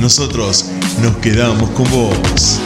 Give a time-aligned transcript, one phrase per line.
[0.00, 0.64] nosotros
[1.02, 2.58] nos quedamos con vos.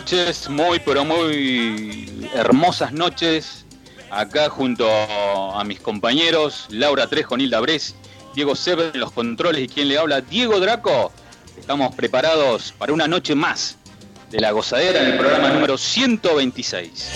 [0.00, 3.66] Noches, muy pero muy hermosas noches,
[4.10, 7.94] acá junto a mis compañeros Laura Trejo, Nilda Bres,
[8.34, 11.12] Diego Sever los controles y quien le habla, Diego Draco.
[11.58, 13.76] Estamos preparados para una noche más
[14.30, 17.10] de la gozadera en el programa número 126.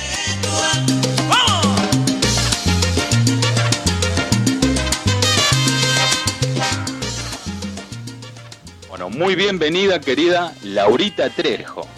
[8.90, 11.88] Bueno, muy bienvenida querida Laurita Trejo.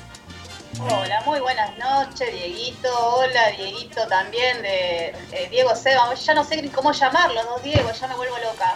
[0.78, 2.88] Hola, muy buenas noches, Dieguito.
[2.90, 6.14] Hola, Dieguito también, de eh, Diego Seba.
[6.14, 7.88] Ya no sé cómo llamarlo, ¿no, Diego?
[7.98, 8.74] Ya me vuelvo loca.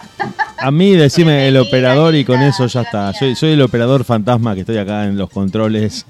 [0.57, 3.13] A mí decime el operador y con eso ya está.
[3.13, 6.05] Soy, soy el operador fantasma que estoy acá en los controles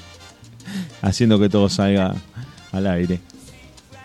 [1.02, 2.14] haciendo que todo salga
[2.72, 3.20] al aire.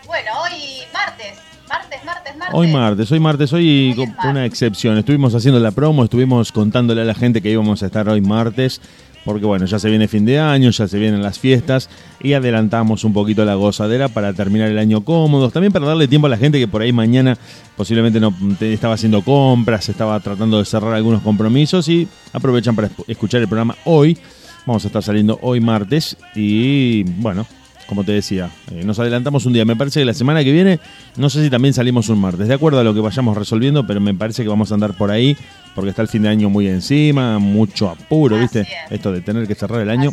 [0.05, 1.37] Bueno, hoy martes,
[1.69, 2.55] martes, martes, martes.
[2.55, 4.97] Hoy martes, hoy martes, hoy, con una excepción.
[4.97, 8.81] Estuvimos haciendo la promo, estuvimos contándole a la gente que íbamos a estar hoy martes
[9.27, 11.89] porque bueno, ya se viene fin de año, ya se vienen las fiestas
[12.21, 16.27] y adelantamos un poquito la gozadera para terminar el año cómodos, también para darle tiempo
[16.27, 17.37] a la gente que por ahí mañana
[17.75, 23.41] posiblemente no estaba haciendo compras, estaba tratando de cerrar algunos compromisos y aprovechan para escuchar
[23.41, 24.17] el programa hoy.
[24.65, 27.45] Vamos a estar saliendo hoy martes y bueno,
[27.87, 29.65] como te decía, eh, nos adelantamos un día.
[29.65, 30.79] Me parece que la semana que viene,
[31.15, 33.99] no sé si también salimos un martes, de acuerdo a lo que vayamos resolviendo, pero
[33.99, 35.35] me parece que vamos a andar por ahí
[35.73, 38.67] porque está el fin de año muy encima, mucho apuro, ¿viste?
[38.89, 40.11] Esto de tener que cerrar el año,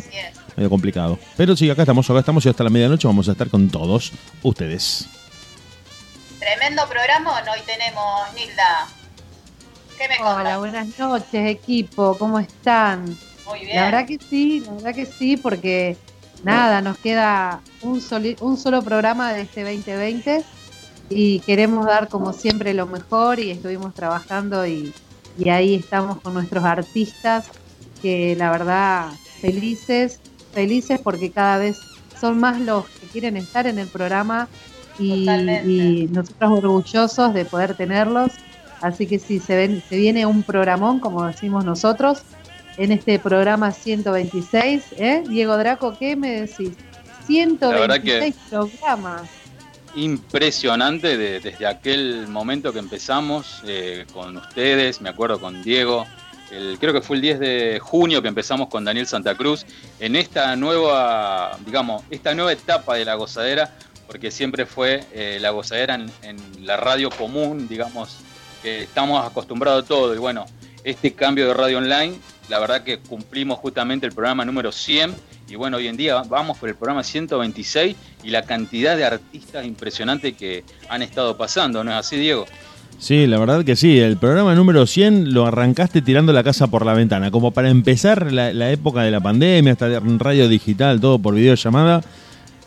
[0.55, 1.17] medio complicado.
[1.35, 4.11] Pero sí, acá estamos, acá estamos y hasta la medianoche vamos a estar con todos
[4.43, 5.07] ustedes.
[6.39, 8.87] Tremendo programa hoy tenemos, Nilda.
[9.97, 13.05] ¿Qué me Hola, buenas noches, equipo, ¿cómo están?
[13.47, 13.75] Muy bien.
[13.77, 15.97] La verdad que sí, la verdad que sí, porque
[16.45, 18.01] nada, nos queda un,
[18.41, 20.43] un solo programa de este 2020
[21.09, 24.93] y queremos dar como siempre lo mejor y estuvimos trabajando y
[25.37, 27.49] y ahí estamos con nuestros artistas
[28.01, 29.09] que la verdad
[29.41, 30.19] felices,
[30.53, 31.77] felices porque cada vez
[32.19, 34.47] son más los que quieren estar en el programa
[34.97, 38.31] y, nosotros orgullosos de poder tenerlos.
[38.79, 42.19] Así que sí, se, ven, se viene un programón, como decimos nosotros,
[42.77, 44.83] en este programa 126.
[44.97, 45.23] ¿eh?
[45.27, 46.71] Diego Draco, ¿qué me decís?
[47.27, 49.29] 126 programas
[49.95, 56.05] impresionante desde aquel momento que empezamos eh, con ustedes, me acuerdo con Diego,
[56.51, 59.65] el, creo que fue el 10 de junio que empezamos con Daniel Santa Cruz,
[59.99, 63.71] en esta nueva, digamos, esta nueva etapa de la gozadera,
[64.05, 68.17] porque siempre fue eh, la gozadera en, en, la radio común, digamos,
[68.61, 70.45] que estamos acostumbrados a todo, y bueno,
[70.83, 72.15] este cambio de radio online,
[72.49, 75.15] la verdad que cumplimos justamente el programa número 100
[75.49, 79.65] y bueno, hoy en día vamos por el programa 126 y la cantidad de artistas
[79.65, 82.45] impresionantes que han estado pasando, ¿no es así, Diego?
[82.97, 83.99] Sí, la verdad que sí.
[83.99, 88.31] El programa número 100 lo arrancaste tirando la casa por la ventana, como para empezar
[88.31, 92.01] la, época de la pandemia, hasta radio digital, todo por videollamada.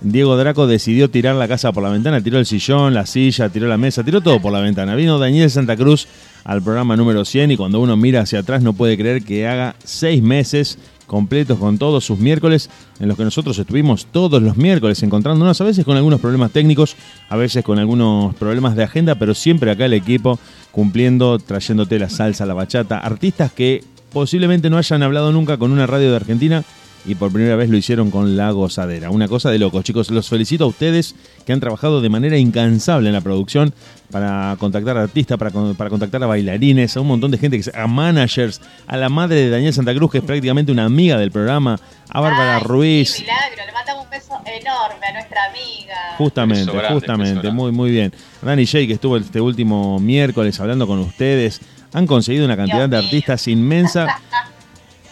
[0.00, 3.66] Diego Draco decidió tirar la casa por la ventana, tiró el sillón, la silla, tiró
[3.66, 4.94] la mesa, tiró todo por la ventana.
[4.94, 6.06] Vino Daniel Santa Cruz
[6.44, 9.74] al programa número 100 y cuando uno mira hacia atrás no puede creer que haga
[9.84, 10.78] seis meses
[11.08, 12.70] completos con todos sus miércoles,
[13.00, 16.94] en los que nosotros estuvimos todos los miércoles encontrándonos, a veces con algunos problemas técnicos,
[17.28, 20.38] a veces con algunos problemas de agenda, pero siempre acá el equipo
[20.70, 23.82] cumpliendo, trayéndote la salsa, la bachata, artistas que
[24.12, 26.62] posiblemente no hayan hablado nunca con una radio de Argentina
[27.08, 29.10] y por primera vez lo hicieron con La Gozadera.
[29.10, 30.10] Una cosa de locos, chicos.
[30.10, 31.14] Los felicito a ustedes
[31.46, 33.72] que han trabajado de manera incansable en la producción
[34.10, 37.70] para contactar a artistas, para, para contactar a bailarines, a un montón de gente, que,
[37.74, 41.30] a managers, a la madre de Daniel Santa Cruz, que es prácticamente una amiga del
[41.30, 43.20] programa, a Bárbara Ruiz.
[43.20, 45.96] milagro, le mandamos un beso enorme a nuestra amiga.
[46.18, 48.12] Justamente, justamente, muy, muy bien.
[48.42, 51.60] Dani J, que estuvo este último miércoles hablando con ustedes,
[51.94, 54.20] han conseguido una cantidad de artistas inmensa.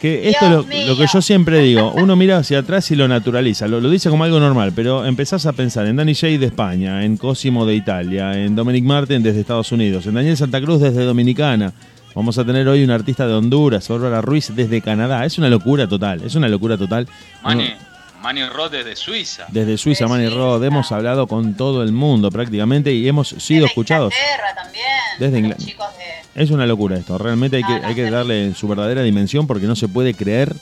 [0.07, 3.67] Que esto es lo, que yo siempre digo, uno mira hacia atrás y lo naturaliza,
[3.67, 7.17] lo, dice como algo normal, pero empezás a pensar en Danny J de España, en
[7.17, 11.73] Cosimo de Italia, en Dominic Martin desde Estados Unidos, en Daniel Santa Cruz desde Dominicana,
[12.15, 15.27] Vamos a tener hoy un artista de Honduras, Aurora Ruiz, desde Canadá.
[15.27, 17.07] Es una locura total, es una locura total.
[18.27, 19.47] Manny Rod desde Suiza.
[19.51, 20.37] Desde Suiza, De Manny Suiza.
[20.37, 24.13] Rod, hemos hablado con todo el mundo prácticamente y hemos sido Desde escuchados.
[24.13, 24.85] Inglaterra también.
[25.21, 25.87] Desde los Ingla- chicos
[26.35, 28.67] de- Es una locura esto, realmente hay que, No, no, hay que es darle su
[28.67, 30.55] verdadera dimensión porque no se puede creer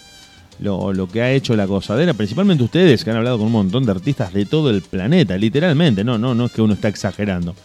[0.60, 3.86] lo, lo que ha hecho la gozadera, principalmente ustedes que han hablado con un montón
[3.86, 7.56] de artistas de todo el planeta, literalmente, no, no, no es que uno está exagerando.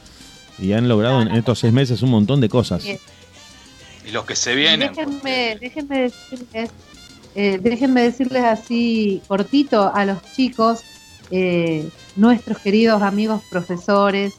[0.60, 2.84] Y han logrado en estos seis meses un montón de cosas.
[2.86, 4.92] Y los que se vienen.
[4.96, 6.72] Déjenme, déjenme decirles,
[7.36, 10.82] eh, déjenme decirles así cortito a los chicos,
[11.32, 14.34] eh, nuestros queridos amigos profesores,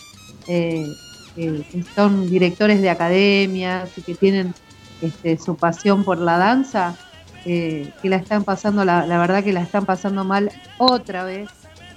[0.48, 0.87] eh,
[1.34, 1.64] que
[1.94, 4.54] son directores de academias y que tienen
[5.00, 6.96] este, su pasión por la danza,
[7.44, 11.48] eh, que la están pasando, la, la verdad que la están pasando mal otra vez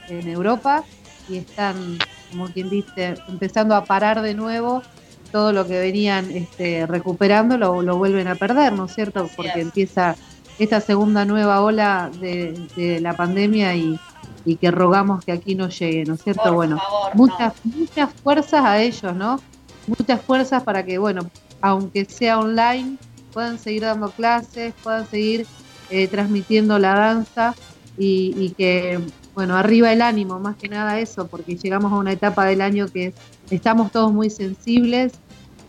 [0.08, 0.84] en Europa
[1.28, 1.98] y están,
[2.32, 4.84] como quien dice, empezando a parar de nuevo
[5.32, 9.24] todo lo que venían este, recuperando lo, lo vuelven a perder, ¿no es cierto?
[9.24, 9.66] Así Porque es.
[9.66, 10.16] empieza
[10.64, 14.00] esta segunda nueva ola de, de la pandemia y,
[14.46, 16.44] y que rogamos que aquí no llegue, ¿no es cierto?
[16.44, 19.40] Por bueno, favor, muchas, muchas fuerzas a ellos, ¿no?
[19.88, 21.30] Muchas fuerzas para que, bueno,
[21.62, 22.98] aunque sea online,
[23.32, 25.46] puedan seguir dando clases, puedan seguir
[25.90, 27.56] eh, transmitiendo la danza
[27.98, 29.00] y, y que,
[29.34, 32.88] bueno, arriba el ánimo, más que nada eso, porque llegamos a una etapa del año
[32.88, 33.14] que
[33.50, 35.14] estamos todos muy sensibles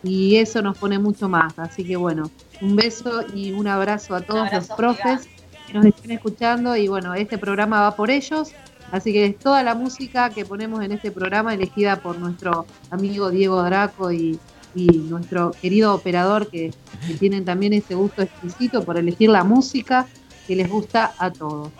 [0.03, 1.57] y eso nos pone mucho más.
[1.57, 2.29] Así que, bueno,
[2.61, 5.27] un beso y un abrazo a todos abrazo los profes
[5.67, 8.51] que nos estén escuchando y, bueno, este programa va por ellos.
[8.91, 13.31] Así que es toda la música que ponemos en este programa elegida por nuestro amigo
[13.31, 14.39] Diego Draco y,
[14.75, 16.71] y nuestro querido operador que,
[17.07, 20.07] que tienen también ese gusto exquisito por elegir la música
[20.45, 21.71] que les gusta a todos.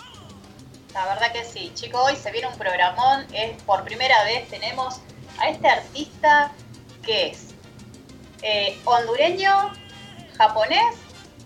[0.93, 5.01] La verdad que sí, chicos, hoy se viene un programón, es por primera vez tenemos
[5.39, 6.51] a este artista
[7.03, 7.53] que es
[8.41, 9.73] eh, hondureño,
[10.37, 10.81] japonés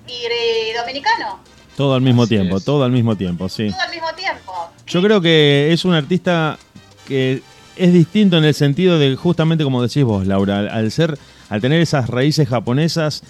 [0.08, 1.40] y dominicano,
[1.78, 2.66] Todo al mismo Así tiempo, es.
[2.66, 3.70] todo al mismo tiempo, sí.
[3.70, 4.54] todo al mismo tiempo.
[4.88, 6.58] Yo creo que es un artista
[7.08, 7.42] que
[7.76, 11.18] es distinto en el sentido de justamente como decís vos, Laura, al, ser,
[11.50, 13.24] al tener esas raíces japonesas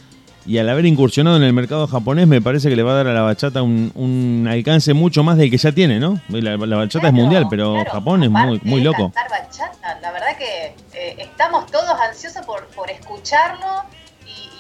[0.46, 3.08] y al haber incursionado en el mercado japonés, me parece que le va a dar
[3.08, 6.20] a la bachata un, un alcance mucho más del que ya tiene, ¿no?
[6.30, 7.92] La, la bachata es mundial, pero claro.
[7.92, 9.12] Japón es muy, muy loco.
[9.30, 13.84] bachata, la verdad que eh, estamos todos ansiosos por, por escucharlo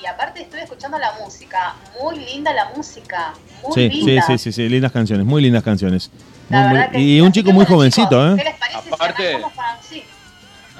[0.01, 4.21] y, aparte estoy escuchando la música, muy linda la música, muy Sí, sí, linda.
[4.27, 6.09] sí, sí, sí, lindas canciones, muy lindas canciones.
[6.49, 8.35] Muy, muy- que y un chico muy jovencito, chicos, ¿eh?
[8.37, 9.37] ¿Qué les parece Aparte-
[9.87, 10.03] si sí,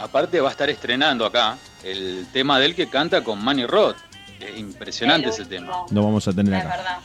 [0.01, 3.95] Aparte va a estar estrenando acá el tema de él que canta con Manny Rod.
[4.39, 5.83] Es impresionante el ese tema.
[5.91, 6.77] Lo vamos a tener Es acá.
[6.77, 6.97] verdad.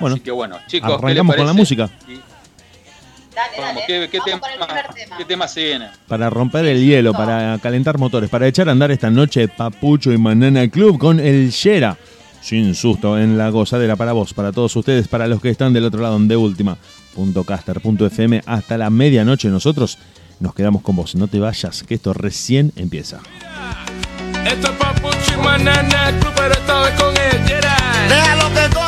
[0.00, 1.88] Bueno, Así que bueno, chicos, ¿qué les arrancamos con la música.
[2.08, 2.20] Y
[3.36, 3.86] Dale, vamos, dale.
[3.86, 5.16] ¿qué, qué Vamos tema, con el primer tema.
[5.18, 5.88] ¿qué tema se viene?
[6.08, 10.16] Para romper el hielo, para calentar motores, para echar a andar esta noche Papucho y
[10.16, 11.98] Manana Club con el Shera.
[12.40, 15.84] Sin susto en la gozadera para vos, para todos ustedes, para los que están del
[15.84, 16.78] otro lado de última.
[17.14, 19.48] Punto caster, punto FM, hasta la medianoche.
[19.48, 19.98] Nosotros
[20.40, 21.14] nos quedamos con vos.
[21.14, 23.20] No te vayas, que esto recién empieza.
[24.46, 27.46] Esto es Papucho y Manana Club, pero esta vez con el.
[28.08, 28.85] Déjalo que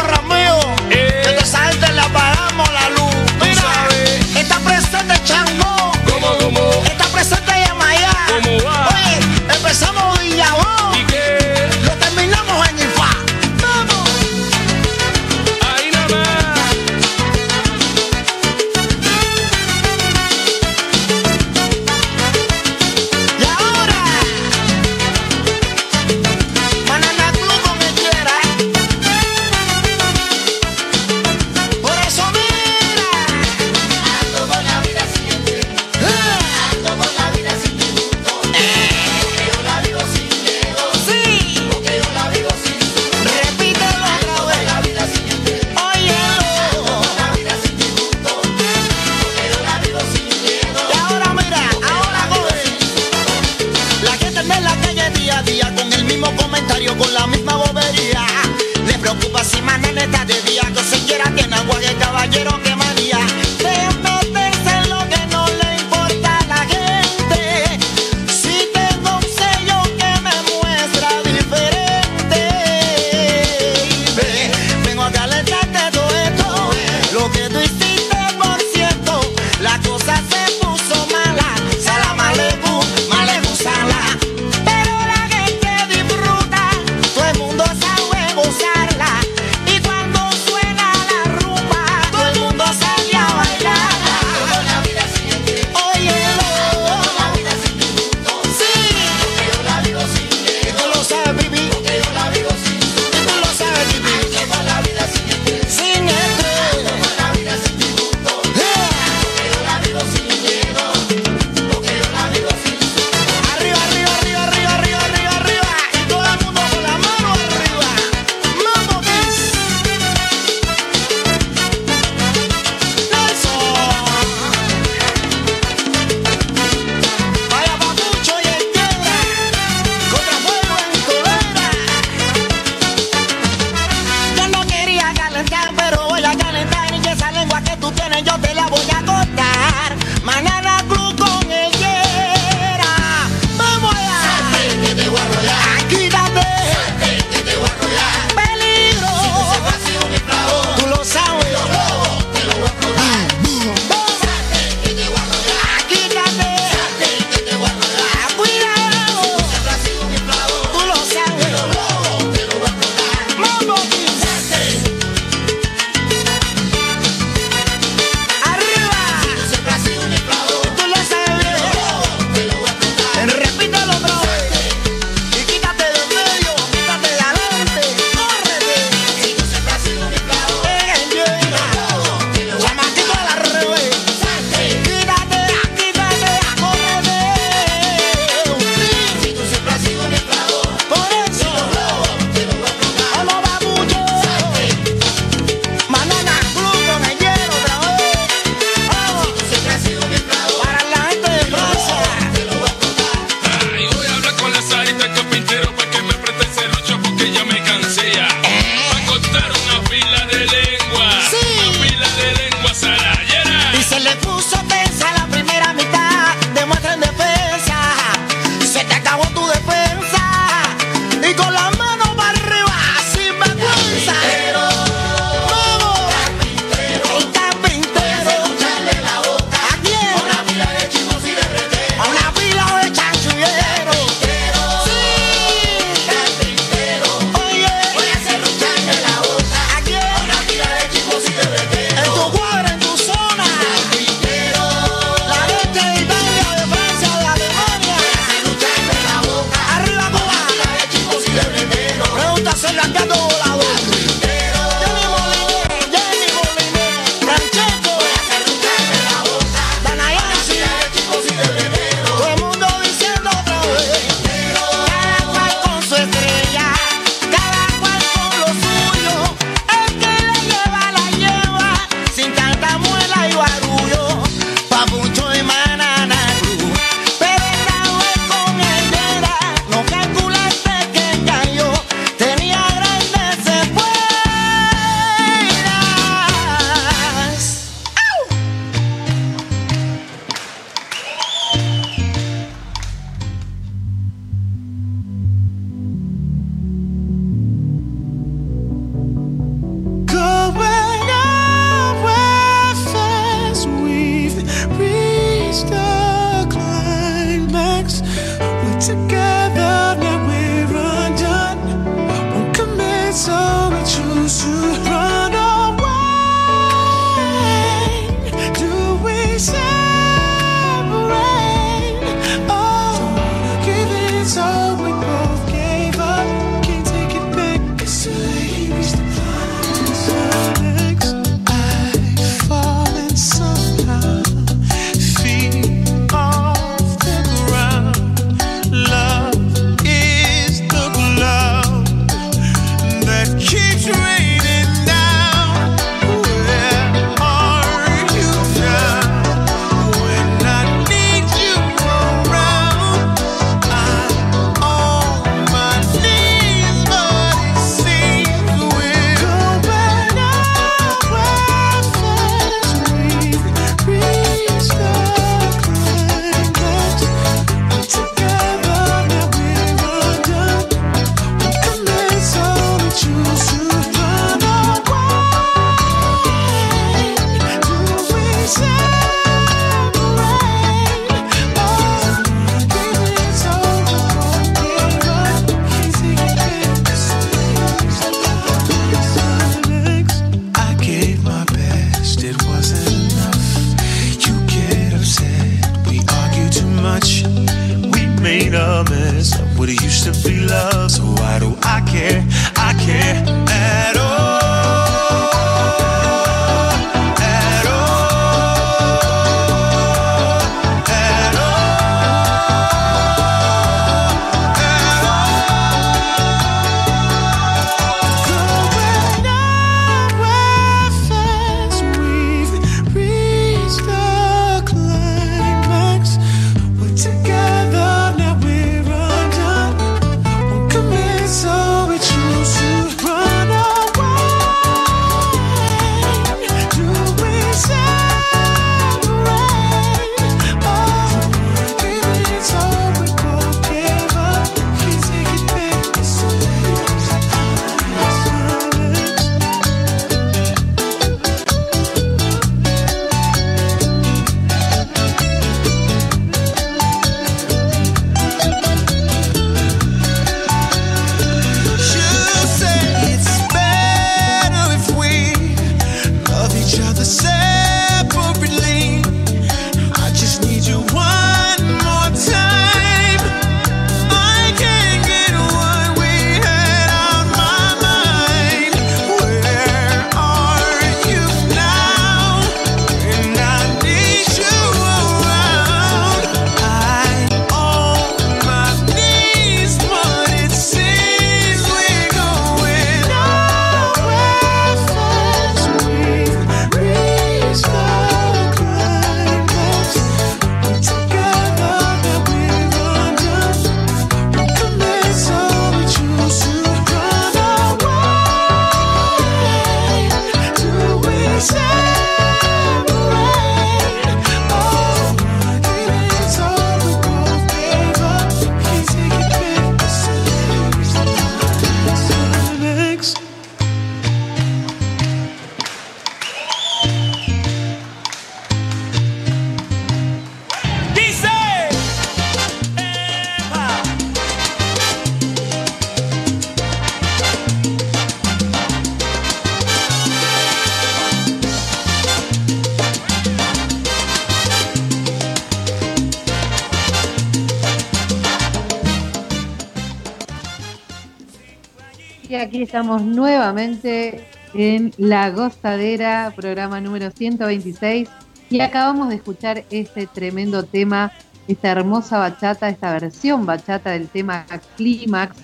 [552.68, 558.10] estamos nuevamente en La Gozadera, programa número 126.
[558.50, 561.10] Y acabamos de escuchar este tremendo tema,
[561.48, 564.44] esta hermosa bachata, esta versión bachata del tema
[564.76, 565.34] Clímax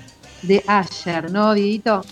[0.43, 2.03] de Asher, ¿no, Dieguito?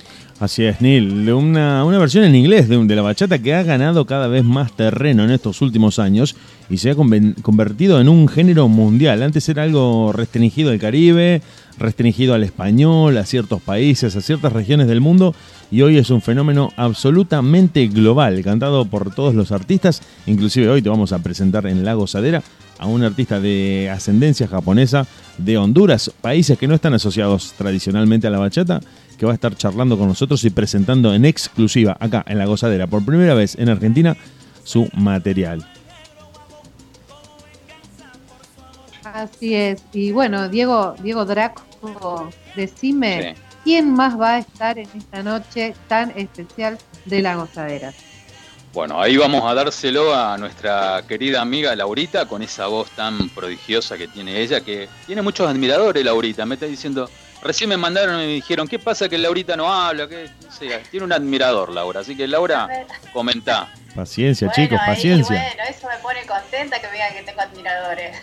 [0.41, 1.31] Así es, Neil.
[1.31, 4.73] Una, una versión en inglés de, de la bachata que ha ganado cada vez más
[4.73, 6.37] terreno en estos últimos años
[6.71, 9.23] y se ha convertido en un género mundial.
[9.23, 11.43] Antes era algo restringido al Caribe,
[11.79, 15.35] restringido al español, a ciertos países, a ciertas regiones del mundo
[15.71, 20.03] y hoy es un fenómeno absolutamente global, cantado por todos los artistas.
[20.27, 22.43] Inclusive hoy te vamos a presentar en La Gozadera
[22.79, 25.07] a un artista de ascendencia japonesa
[25.39, 28.81] de Honduras, países que no están asociados tradicionalmente a la bachata,
[29.17, 32.87] que va a estar charlando con nosotros y presentando en exclusiva acá en La Gozadera
[32.87, 34.17] por primera vez en Argentina
[34.65, 35.72] su material.
[39.23, 39.83] Así es.
[39.93, 43.43] Y bueno, Diego, Diego Draco, decime, Sí.
[43.65, 47.93] ¿quién más va a estar en esta noche tan especial de La Gozadera?
[48.73, 53.99] Bueno, ahí vamos a dárselo a nuestra querida amiga Laurita con esa voz tan prodigiosa
[53.99, 56.47] que tiene ella, que tiene muchos admiradores, Laurita.
[56.47, 57.11] Me está diciendo,
[57.43, 60.09] recién me mandaron y me dijeron, ¿qué pasa que Laurita no habla?
[60.09, 60.31] ¿Qué?
[60.43, 62.01] No sé, tiene un admirador, Laura.
[62.01, 62.67] Así que, Laura,
[63.13, 63.71] comentá.
[63.95, 65.37] Paciencia, Bueno, chicos, ahí, paciencia.
[65.37, 68.17] bueno, eso me pone contenta que me digan que tengo admiradores.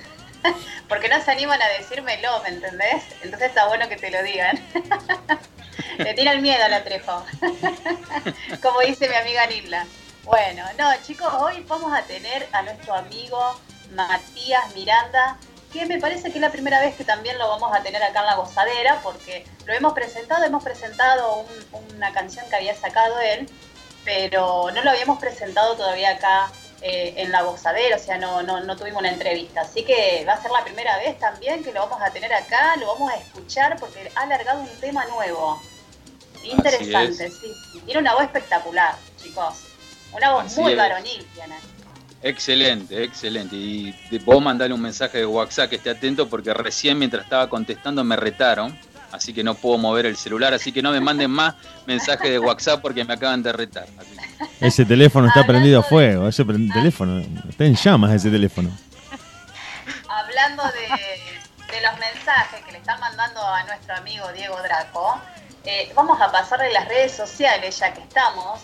[0.88, 3.04] Porque no se animan a decírmelo, ¿me entendés?
[3.22, 4.58] Entonces está bueno que te lo digan.
[5.98, 7.26] Le tiran miedo a la Trejo.
[8.62, 9.86] Como dice mi amiga Nilda.
[10.24, 13.60] Bueno, no, chicos, hoy vamos a tener a nuestro amigo
[13.92, 15.38] Matías Miranda,
[15.74, 18.20] que me parece que es la primera vez que también lo vamos a tener acá
[18.22, 21.38] en La Gozadera, porque lo hemos presentado, hemos presentado
[21.74, 23.50] un- una canción que había sacado él,
[24.06, 28.62] pero no lo habíamos presentado todavía acá eh, en La Gozadera, o sea, no, no,
[28.62, 29.62] no tuvimos una entrevista.
[29.62, 32.76] Así que va a ser la primera vez también que lo vamos a tener acá,
[32.78, 35.62] lo vamos a escuchar porque ha alargado un tema nuevo.
[36.44, 37.82] Interesante, sí, sí.
[37.82, 39.66] Tiene una voz espectacular, chicos.
[40.14, 40.78] Una voz Así muy es.
[40.78, 41.56] varonil tiene.
[42.22, 43.56] Excelente, excelente.
[43.56, 43.94] Y
[44.26, 48.16] vos mandale un mensaje de WhatsApp que esté atento porque recién mientras estaba contestando me
[48.16, 48.78] retaron.
[49.12, 50.54] Así que no puedo mover el celular.
[50.54, 51.56] Así que no me manden más
[51.88, 53.86] mensajes de WhatsApp porque me acaban de retar.
[53.86, 57.20] Que- Ese teléfono está Hablando prendido a fuego, ese teléfono
[57.50, 58.70] está en llamas ese teléfono.
[60.08, 65.20] Hablando de, de los mensajes que le están mandando a nuestro amigo Diego Draco,
[65.66, 68.60] eh, vamos a pasarle las redes sociales ya que estamos,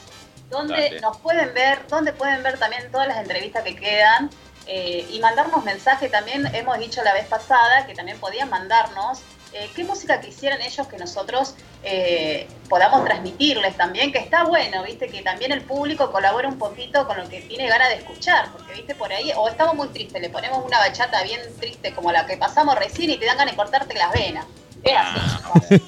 [0.50, 1.02] donde Dale.
[1.02, 4.30] nos pueden ver, donde pueden ver también todas las entrevistas que quedan
[4.68, 6.46] eh, y mandarnos mensaje también.
[6.56, 9.20] Hemos dicho la vez pasada que también podían mandarnos
[9.56, 15.08] eh, qué música quisieran ellos que nosotros eh, podamos transmitirles también, que está bueno, viste,
[15.08, 18.74] que también el público colabora un poquito con lo que tiene ganas de escuchar, porque
[18.74, 22.26] viste por ahí, o estamos muy tristes, le ponemos una bachata bien triste como la
[22.26, 24.46] que pasamos recién y te dan ganas de cortarte las venas.
[24.84, 25.82] Es así.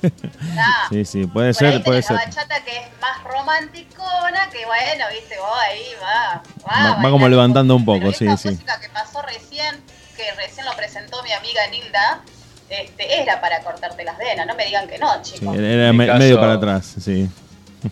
[0.57, 2.15] Ah, Sí, sí, puede por ahí ser, puede ser.
[2.15, 6.41] la bachata que es más romanticona, que bueno, viste, vos ahí va.
[6.65, 8.49] Va- como levantando un poco, sí, sí.
[8.49, 9.83] música que pasó recién,
[10.15, 12.21] que recién lo presentó mi amiga Nilda,
[12.69, 15.55] este, era para cortarte las venas, no me digan que no, chicos.
[15.57, 17.29] era me- caso- medio para atrás, sí.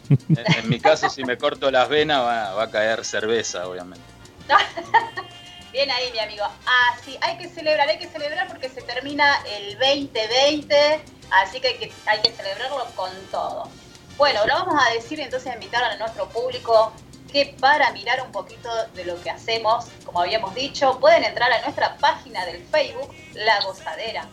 [0.10, 4.04] En, en mi caso, si me corto las venas, va, va a caer cerveza, obviamente.
[5.72, 6.44] Bien ahí, mi amigo.
[6.66, 11.02] Ah, sí, hay que celebrar, hay que celebrar porque se termina el 2020,
[11.44, 13.70] así que hay que, hay que celebrarlo con todo.
[14.18, 16.94] Bueno, lo vamos a decir entonces, a invitar a nuestro público
[17.32, 21.62] que para mirar un poquito de lo que hacemos, como habíamos dicho, pueden entrar a
[21.64, 24.26] nuestra página del Facebook, La Gozadera.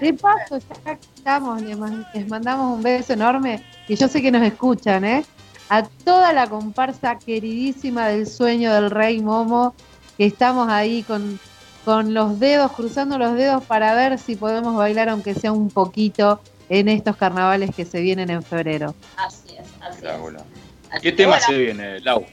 [0.00, 5.04] De paso, ya estamos, les mandamos un beso enorme y yo sé que nos escuchan,
[5.04, 5.24] ¿eh?
[5.68, 9.74] A toda la comparsa queridísima del sueño del rey Momo,
[10.22, 11.40] que estamos ahí con,
[11.84, 16.40] con los dedos, cruzando los dedos para ver si podemos bailar, aunque sea un poquito,
[16.68, 18.94] en estos carnavales que se vienen en febrero.
[19.16, 20.12] Así es, así es.
[20.12, 22.24] Así ¿Qué que tema bueno, se viene, Lau?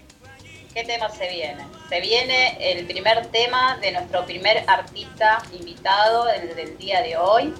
[0.71, 1.63] ¿Qué tema se viene?
[1.89, 7.55] Se viene el primer tema de nuestro primer artista invitado del, del día de hoy.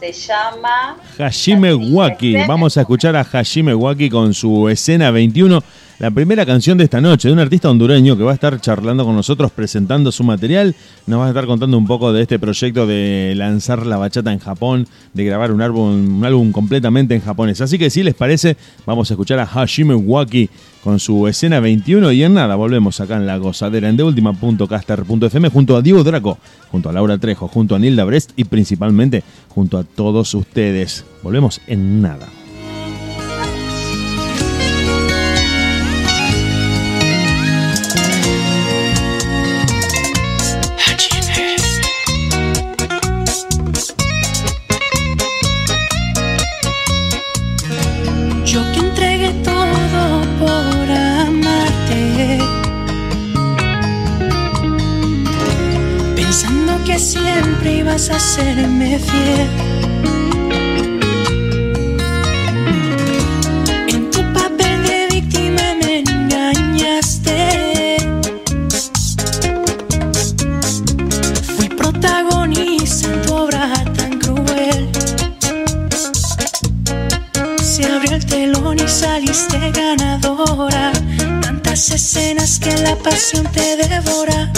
[0.00, 2.36] Se llama Hashime Waki.
[2.46, 5.62] Vamos a escuchar a Hashime Waki con su escena 21,
[5.98, 9.04] la primera canción de esta noche de un artista hondureño que va a estar charlando
[9.04, 10.74] con nosotros, presentando su material.
[11.06, 14.38] Nos va a estar contando un poco de este proyecto de lanzar la bachata en
[14.38, 17.62] Japón, de grabar un álbum, un álbum completamente en japonés.
[17.62, 20.50] Así que si les parece, vamos a escuchar a Hashime Waki
[20.84, 25.76] con su escena 21 y en nada, volvemos acá en la gozadera en deultima.caster.fm junto
[25.76, 26.38] a Diego Draco,
[26.70, 31.04] junto a Laura Trejo, junto a Nilda Brest y principalmente junto a todos ustedes.
[31.22, 32.35] Volvemos en nada.
[57.96, 59.48] A fiel.
[63.88, 67.96] En tu papel de víctima me engañaste.
[71.56, 74.90] Fui protagonista en tu obra tan cruel.
[77.62, 80.92] Se abrió el telón y saliste ganadora.
[81.76, 84.50] Escenas que la pasión te devora.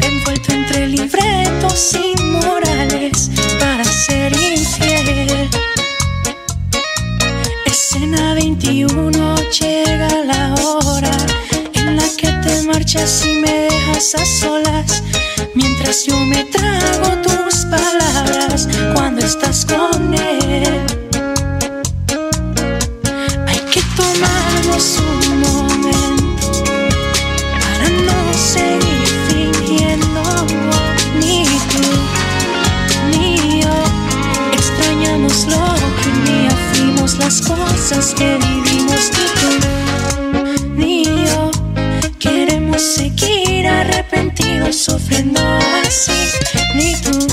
[0.00, 5.48] Envuelto entre libretos inmorales para ser infiel.
[7.64, 11.16] Escena 21 llega la hora
[11.74, 15.04] en la que te marchas y me dejas a solas.
[15.54, 21.03] Mientras yo me trago tus palabras cuando estás con él.
[37.34, 39.10] Las cosas que vivimos.
[40.76, 41.50] Ni tú ni yo
[42.18, 45.40] queremos seguir arrepentidos, sufriendo
[45.82, 46.12] así.
[46.74, 47.26] Ni tú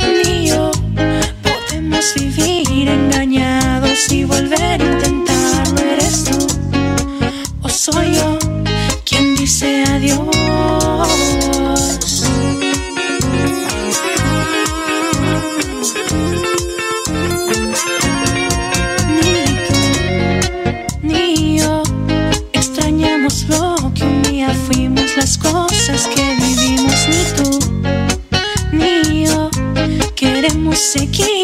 [0.00, 0.70] ni yo
[1.42, 5.80] podemos vivir engañados y volver a intentarlo.
[5.80, 6.46] ¿Eres tú
[7.62, 8.45] o soy yo
[30.86, 31.35] queremos seguir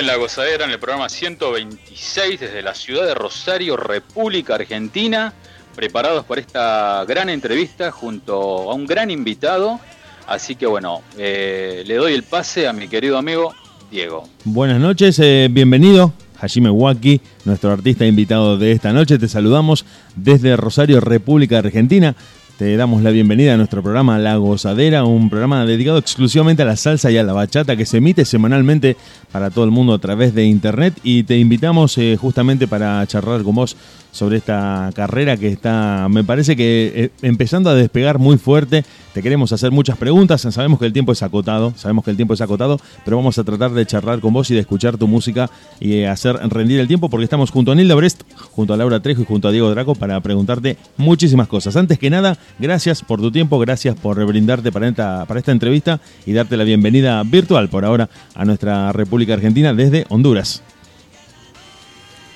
[0.00, 5.32] en La Gozadera en el programa 126 desde la ciudad de Rosario, República Argentina,
[5.74, 9.80] preparados para esta gran entrevista junto a un gran invitado.
[10.26, 13.54] Así que bueno, eh, le doy el pase a mi querido amigo
[13.90, 14.28] Diego.
[14.44, 16.12] Buenas noches, eh, bienvenido.
[16.40, 19.18] Hajime Waki, nuestro artista invitado de esta noche.
[19.18, 19.84] Te saludamos
[20.14, 22.14] desde Rosario, República Argentina.
[22.58, 26.74] Te damos la bienvenida a nuestro programa La Gozadera, un programa dedicado exclusivamente a la
[26.74, 28.96] salsa y a la bachata que se emite semanalmente
[29.30, 30.98] para todo el mundo a través de internet.
[31.04, 33.76] Y te invitamos eh, justamente para charlar con vos
[34.18, 38.84] sobre esta carrera que está, me parece que eh, empezando a despegar muy fuerte.
[39.14, 42.34] Te queremos hacer muchas preguntas, sabemos que el tiempo es acotado, sabemos que el tiempo
[42.34, 45.50] es acotado, pero vamos a tratar de charlar con vos y de escuchar tu música
[45.80, 49.00] y eh, hacer rendir el tiempo porque estamos junto a Nilda Brest, junto a Laura
[49.00, 51.76] Trejo y junto a Diego Draco para preguntarte muchísimas cosas.
[51.76, 56.00] Antes que nada, gracias por tu tiempo, gracias por brindarte para esta, para esta entrevista
[56.26, 60.62] y darte la bienvenida virtual por ahora a nuestra República Argentina desde Honduras.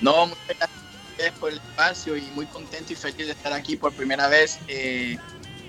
[0.01, 0.72] No, muchas gracias
[1.31, 4.59] por el espacio y muy contento y feliz de estar aquí por primera vez.
[4.67, 5.17] Eh,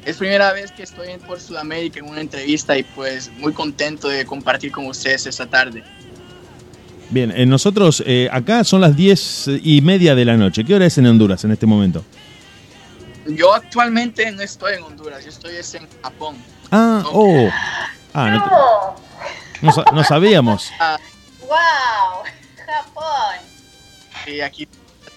[0.05, 4.09] es primera vez que estoy en por Sudamérica en una entrevista y pues muy contento
[4.09, 5.83] de compartir con ustedes esta tarde.
[7.11, 10.65] Bien, eh, nosotros eh, acá son las diez y media de la noche.
[10.65, 12.05] ¿Qué hora es en Honduras en este momento?
[13.27, 16.37] Yo actualmente no estoy en Honduras, yo estoy es en Japón.
[16.71, 17.11] Ah, Ok.
[17.15, 17.49] oh.
[18.13, 18.97] Ah, no, ¡No!
[19.63, 20.71] no sa- no sabíamos.
[21.41, 22.25] ¡Wow!
[22.67, 23.47] Japón.
[24.27, 24.69] Y aquí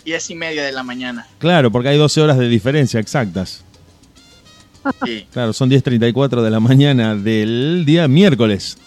[0.07, 1.27] diez y media de la mañana.
[1.37, 3.61] Claro, porque hay 12 horas de diferencia exactas.
[5.03, 5.25] Sí.
[5.33, 8.77] Claro, son 10.34 de la mañana del día miércoles.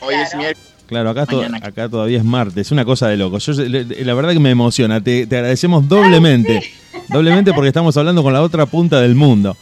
[0.00, 0.38] Hoy es Claro.
[0.38, 0.70] miércoles.
[0.88, 1.60] Claro, acá, to- Mañana.
[1.62, 3.38] acá todavía es martes, una cosa de loco.
[3.38, 6.60] Yo, la verdad que me emociona, te, te agradecemos doblemente,
[7.08, 9.56] doblemente porque estamos hablando con la otra punta del mundo.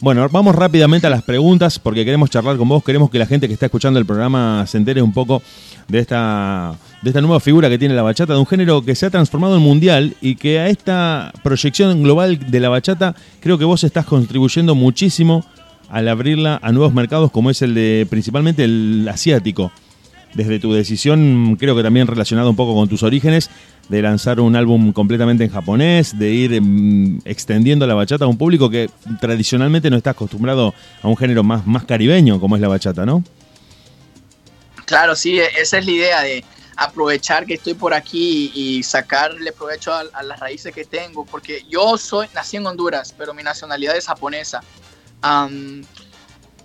[0.00, 3.46] Bueno, vamos rápidamente a las preguntas porque queremos charlar con vos, queremos que la gente
[3.46, 5.42] que está escuchando el programa se entere un poco
[5.88, 6.74] de esta,
[7.06, 9.58] de esta nueva figura que tiene la bachata, de un género que se ha transformado
[9.58, 14.06] en mundial y que a esta proyección global de la bachata creo que vos estás
[14.06, 15.46] contribuyendo muchísimo
[15.88, 19.70] al abrirla a nuevos mercados como es el de principalmente el asiático
[20.34, 23.50] desde tu decisión, creo que también relacionado un poco con tus orígenes,
[23.88, 28.36] de lanzar un álbum completamente en japonés, de ir mm, extendiendo la bachata a un
[28.36, 28.90] público que
[29.20, 33.22] tradicionalmente no está acostumbrado a un género más, más caribeño como es la bachata, ¿no?
[34.86, 36.44] Claro, sí, e- esa es la idea de
[36.76, 41.64] aprovechar que estoy por aquí y, sacarle provecho a, a las raíces que tengo, porque
[41.68, 44.60] yo soy, nací en Honduras, pero mi nacionalidad es japonesa.
[45.22, 45.82] Am,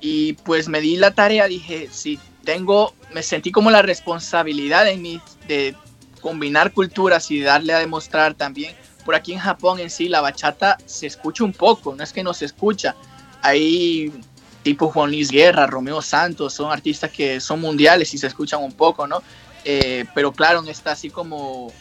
[0.01, 5.01] y pues me di la tarea, dije, si tengo, me sentí como la responsabilidad en
[5.01, 5.75] mí de
[6.19, 8.75] combinar culturas y darle a demostrar también.
[9.05, 12.23] Por aquí en Japón en sí la bachata se escucha un poco, no es que
[12.23, 12.95] no se escucha.
[13.41, 14.11] Hay
[14.63, 18.73] tipo Juan Luis Guerra, Romeo Santos, son artistas que son mundiales y se escuchan un
[18.73, 19.23] poco, ¿no?
[19.65, 21.71] Eh, pero claro, no está así como,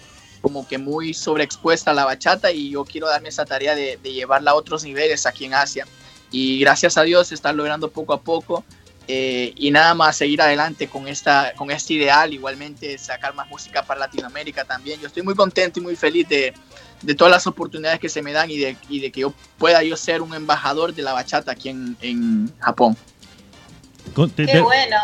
[0.40, 4.50] como que muy sobreexpuesta la bachata y yo quiero darme esa tarea de, de llevarla
[4.52, 5.86] a otros niveles aquí en Asia.
[6.30, 8.64] Y gracias a Dios se está logrando poco a poco
[9.08, 13.82] eh, y nada más seguir adelante con, esta, con este ideal, igualmente sacar más música
[13.82, 15.00] para Latinoamérica también.
[15.00, 16.54] Yo estoy muy contento y muy feliz de,
[17.02, 19.82] de todas las oportunidades que se me dan y de, y de que yo pueda
[19.82, 22.96] yo ser un embajador de la bachata aquí en, en Japón.
[24.36, 24.96] Qué bueno.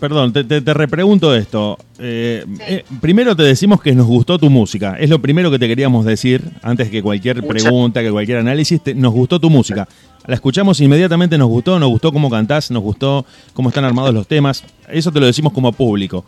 [0.00, 1.76] Perdón, te, te- te repregunto esto.
[1.98, 2.62] Eh, Sí.
[2.68, 4.96] eh, primero te decimos que nos gustó tu música.
[4.98, 8.80] Es lo primero que te queríamos decir antes que cualquier pregunta, que cualquier análisis.
[8.80, 9.88] te- nos gustó tu música.
[10.26, 14.28] La escuchamos inmediatamente, nos gustó, nos gustó cómo cantás, nos gustó cómo están armados los
[14.28, 14.62] temas.
[14.88, 16.24] Eso te lo decimos como público.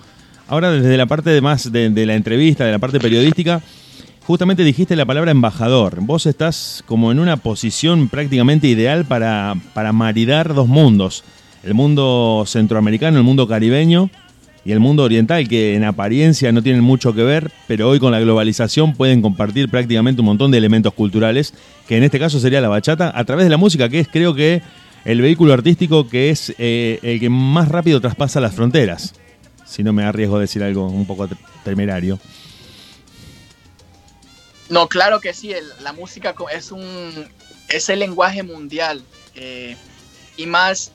[0.48, 3.62] Ahora desde la parte de más de, de la entrevista, de la parte periodística,
[4.26, 5.98] justamente dijiste la palabra embajador.
[6.00, 11.22] Vos estás como en una posición prácticamente ideal para, para maridar dos mundos.
[11.62, 14.10] El mundo centroamericano, el mundo caribeño
[14.64, 18.12] y el mundo oriental, que en apariencia no tienen mucho que ver, pero hoy con
[18.12, 21.54] la globalización pueden compartir prácticamente un montón de elementos culturales,
[21.86, 24.34] que en este caso sería la bachata, a través de la música, que es creo
[24.34, 24.62] que
[25.04, 29.14] el vehículo artístico que es eh, el que más rápido traspasa las fronteras.
[29.66, 32.18] Si no me arriesgo a decir algo un poco te- temerario.
[34.68, 36.82] No, claro que sí, la música es un
[37.68, 39.02] es el lenguaje mundial
[39.36, 39.76] eh,
[40.36, 40.92] y más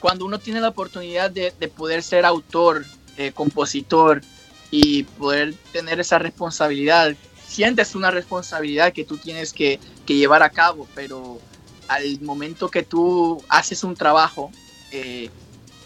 [0.00, 2.84] cuando uno tiene la oportunidad de, de poder ser autor,
[3.16, 4.22] eh, compositor
[4.70, 7.14] y poder tener esa responsabilidad,
[7.46, 11.40] sientes una responsabilidad que tú tienes que, que llevar a cabo, pero
[11.88, 14.52] al momento que tú haces un trabajo
[14.92, 15.30] eh,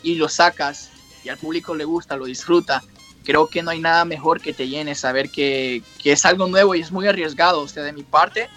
[0.03, 0.90] y lo sacas
[1.25, 2.83] y al público le gusta, lo disfruta,
[3.25, 6.75] creo que no hay nada mejor que te llene saber que, que es algo nuevo
[6.75, 7.61] y es muy arriesgado.
[7.61, 8.48] O sea, de mi parte,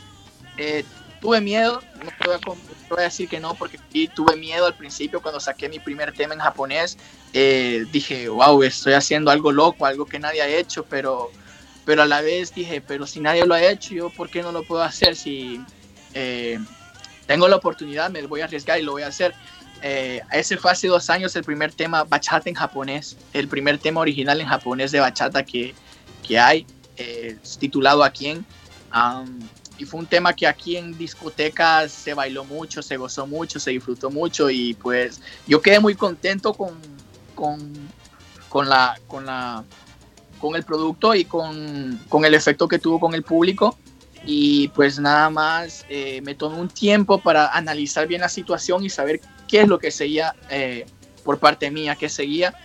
[0.57, 0.83] eh,
[1.25, 2.39] tuve miedo, no te voy a,
[2.87, 6.13] voy a decir que no, porque sí tuve miedo al principio cuando saqué mi primer
[6.13, 6.99] tema en japonés.
[7.33, 11.31] Eh, dije, wow, estoy haciendo algo loco, algo que nadie ha hecho, pero,
[11.83, 14.51] pero a la vez dije, pero si nadie lo ha hecho, yo por qué no
[14.51, 15.59] lo puedo hacer si
[16.13, 16.59] eh,
[17.25, 19.33] tengo la oportunidad, me voy a arriesgar y lo voy a hacer.
[19.81, 24.01] Eh, ese fue hace dos años el primer tema bachata en japonés, el primer tema
[24.01, 25.73] original en japonés de bachata que,
[26.21, 28.45] que hay, eh, titulado ¿A quién?
[28.91, 29.39] Am,
[29.77, 33.71] y fue un tema que aquí en discotecas se bailó mucho, se gozó mucho, se
[33.71, 36.79] disfrutó mucho y pues yo quedé muy contento con,
[37.33, 37.73] con,
[38.47, 39.63] con la, con, la,
[40.39, 43.77] con el producto y con, con el efecto que tuvo con el público.
[44.27, 48.89] Y pues nada más eh, me tomé un tiempo para analizar bien la situación y
[48.89, 50.87] saber qué es lo que seguía eh,
[51.23, 52.55] por parte mía, qué seguía.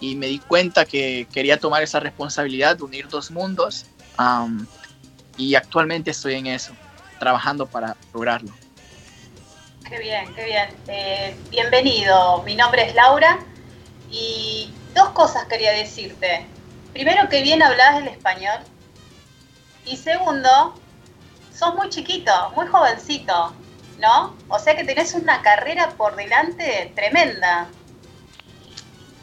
[0.00, 4.66] Y me di cuenta que quería tomar esa responsabilidad de unir dos mundos am,
[5.40, 6.74] y actualmente estoy en eso,
[7.18, 8.52] trabajando para lograrlo.
[9.88, 10.68] Qué bien, qué bien.
[10.86, 13.38] Eh, bienvenido, mi nombre es Laura
[14.10, 16.44] y dos cosas quería decirte.
[16.92, 18.58] Primero, que bien hablas el español.
[19.86, 20.74] Y segundo,
[21.56, 23.54] sos muy chiquito, muy jovencito,
[23.98, 24.36] ¿no?
[24.48, 27.66] O sea que tenés una carrera por delante tremenda.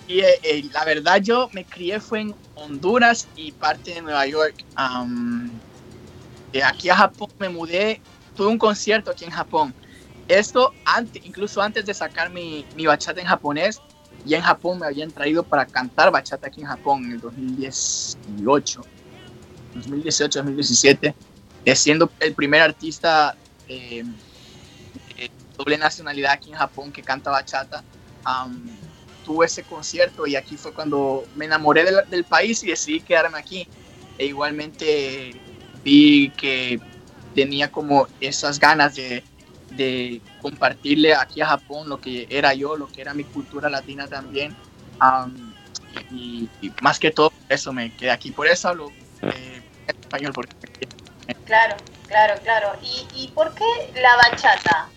[0.08, 4.26] Y eh, eh, la verdad yo me crié fue en Honduras y parte de Nueva
[4.26, 4.66] York.
[6.52, 8.02] De aquí a Japón me mudé,
[8.36, 9.74] tuve un concierto aquí en Japón.
[10.28, 13.82] Esto antes, incluso antes de sacar mi, bachata en japonés,
[14.26, 18.82] ya en Japón me habían traído para cantar bachata aquí en Japón en el 2018,
[19.76, 21.16] 2018, 2017,
[21.66, 23.36] eh, siendo el primer artista
[23.70, 24.04] eh,
[25.16, 27.84] de doble nacionalidad aquí en Japón que canta bachata.
[28.24, 28.70] Am,
[29.26, 33.38] tuve ese concierto y aquí fue cuando me enamoré del, del país y decidí quedarme
[33.38, 33.68] aquí.
[34.18, 35.40] E igualmente
[35.84, 36.82] vi que
[37.34, 39.26] tenía como esas ganas de,
[39.70, 44.08] de compartirle aquí a Japón lo que era yo, lo que era mi cultura latina
[44.08, 44.58] también.
[45.00, 45.54] Am,
[46.10, 48.32] y, y más que todo, eso me quedé aquí.
[48.32, 50.54] Por eso hablo eh, español, porque
[51.46, 51.76] Claro,
[52.08, 52.80] claro, claro.
[52.82, 53.64] ¿Y, y por qué
[54.02, 54.92] la bachata?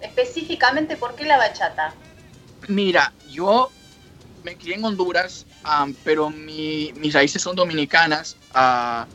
[0.00, 1.94] Específicamente, ¿por qué la bachata?
[2.68, 3.72] Mira, yo
[4.42, 8.36] me crié en Honduras, am, pero mi- mis raíces son dominicanas.
[8.50, 9.08] Ah,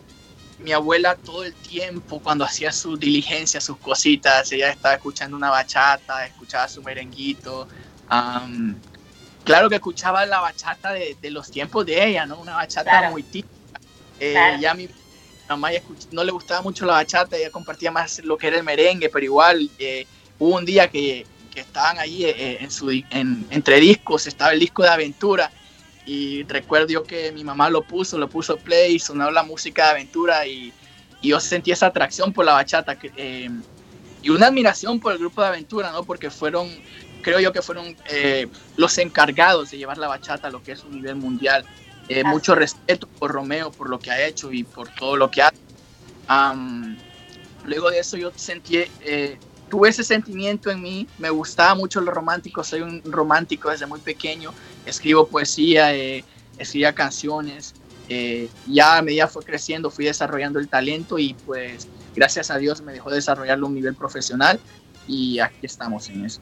[0.57, 5.49] mi abuela todo el tiempo, cuando hacía sus diligencias, sus cositas, ella estaba escuchando una
[5.49, 7.67] bachata, escuchaba su merenguito.
[8.07, 8.79] am,
[9.43, 12.39] claro que escuchaba la bachata de, de los tiempos de ella, ¿no?
[12.39, 13.11] Una bachata Claro.
[13.11, 13.79] muy típica.
[14.19, 14.61] Eh, Claro.
[14.61, 14.89] Ya mi
[15.49, 15.81] mamá ya
[16.11, 19.25] no le gustaba mucho la bachata, ella compartía más lo que era el merengue, pero
[19.25, 20.07] igual eh,
[20.39, 24.59] hubo un día que, que estaban ahí eh, en su, en- entre discos, estaba el
[24.59, 25.51] disco de aventura
[26.05, 29.91] y recuerdo yo que mi mamá lo puso, lo puso play, sonaba la música de
[29.91, 30.71] aventura y,
[31.21, 33.49] y yo sentí esa atracción por la bachata eh,
[34.21, 36.03] y una admiración por el grupo de aventura, ¿no?
[36.03, 36.67] Porque fueron,
[37.21, 40.83] creo yo que fueron eh, los encargados de llevar la bachata a lo que es
[40.83, 41.65] un nivel mundial.
[42.07, 45.41] Eh, mucho respeto por Romeo, por lo que ha hecho y por todo lo que
[45.41, 45.57] hace.
[46.27, 46.97] Am,
[47.65, 49.37] luego de eso yo sentí, eh,
[49.69, 53.99] tuve ese sentimiento en mí, me gustaba mucho lo romántico, soy un romántico desde muy
[53.99, 54.53] pequeño,
[54.85, 56.23] escribo poesía, eh,
[56.57, 57.73] escribía canciones,
[58.07, 62.81] eh, ya a medida fue creciendo fui desarrollando el talento y pues gracias a Dios
[62.81, 64.59] me dejó desarrollarlo a un nivel profesional
[65.07, 66.41] y aquí estamos en eso.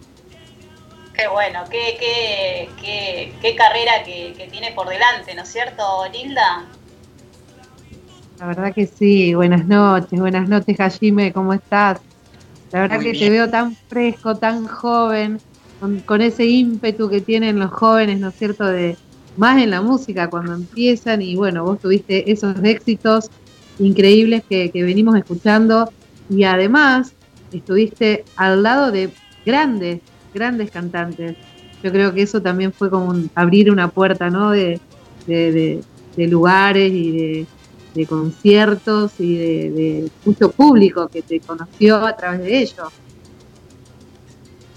[1.13, 5.83] Qué bueno, qué, qué, qué, qué carrera que, que tiene por delante, ¿no es cierto,
[6.11, 6.65] Nilda?
[8.39, 11.99] La verdad que sí, buenas noches, buenas noches Hajime, ¿cómo estás?
[12.71, 13.25] La verdad Muy que bien.
[13.25, 15.39] te veo tan fresco, tan joven,
[16.05, 18.65] con, ese ímpetu que tienen los jóvenes, ¿no es cierto?
[18.65, 18.97] De
[19.35, 23.29] más en la música cuando empiezan y bueno, vos tuviste esos éxitos
[23.79, 25.91] increíbles que, venimos escuchando
[26.29, 27.13] y además
[27.51, 29.09] estuviste al lado de
[29.45, 30.01] grandes,
[30.33, 31.35] grandes cantantes.
[31.83, 34.51] Yo creo que eso también fue como un- abrir una puerta, ¿no?
[34.51, 34.79] De,
[36.15, 37.45] lugares y
[37.95, 42.83] de, conciertos y de, mucho público que te conoció a través de ello.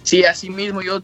[0.06, 1.00] Sí, así mismo yo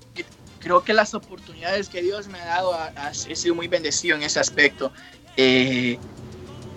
[0.58, 4.16] creo que las oportunidades que Dios me ha dado, ha- ha- he sido muy bendecido
[4.16, 4.92] en ese aspecto.
[5.36, 6.00] Eh,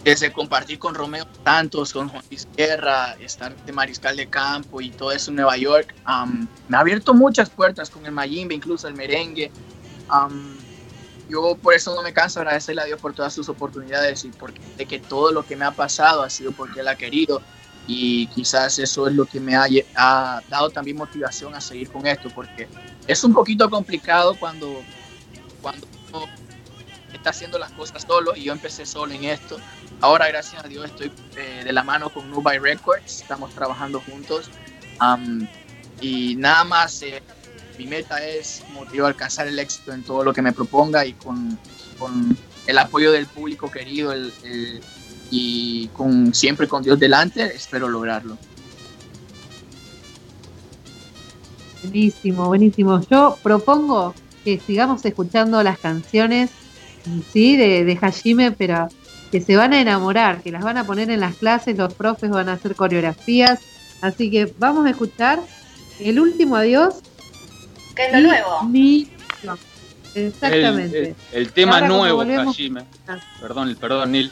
[0.03, 2.23] desde compartir con Romeo Santos, con Juan
[2.57, 5.95] Guerra, estar de mariscal de campo y todo eso en Nueva York,
[6.67, 9.53] me ha abierto muchas puertas con el Mayimbe, incluso el merengue.
[11.27, 14.31] Yo por eso no me canso de agradecerle a Dios por todas sus oportunidades y
[14.31, 17.43] porque de que todo lo que me ha pasado ha sido porque Él ha querido
[17.87, 22.05] y quizás eso es lo que me ha, ha dado también motivación a seguir con
[22.07, 22.67] esto porque
[23.07, 24.83] es un poquito complicado cuando,
[25.61, 26.25] cuando uno
[27.13, 29.57] está haciendo las cosas solo y yo empecé solo en esto.
[30.01, 34.49] Ahora, gracias a Dios, estoy eh, de la mano con Nubai Records, estamos trabajando juntos
[34.99, 35.47] Am,
[36.01, 37.21] y nada más, eh,
[37.77, 41.05] mi meta es, como te digo, alcanzar el éxito en todo lo que me proponga
[41.05, 41.57] y con,
[41.97, 44.81] con el apoyo del público querido el- el-
[45.31, 48.37] y con siempre con Dios delante, espero lograrlo.
[51.83, 53.01] Buenísimo, buenísimo.
[53.09, 54.13] Yo propongo
[54.43, 56.49] que sigamos escuchando las canciones,
[57.31, 58.87] sí, de, de Hajime, pero
[59.31, 62.29] que se van a enamorar, que las van a poner en las clases, los profes
[62.29, 63.59] van a hacer coreografías.
[64.01, 65.39] Así que vamos a escuchar
[65.99, 66.95] el último adiós.
[67.95, 68.63] Que es lo nuevo.
[68.63, 69.07] Mi...
[70.15, 70.97] Exactamente.
[70.99, 72.83] El, el- el tema nuevo, Hajime.
[73.41, 74.31] Perdón, perdón, Nil.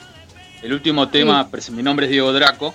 [0.64, 2.74] El último tema, mi nombre es Diego Draco.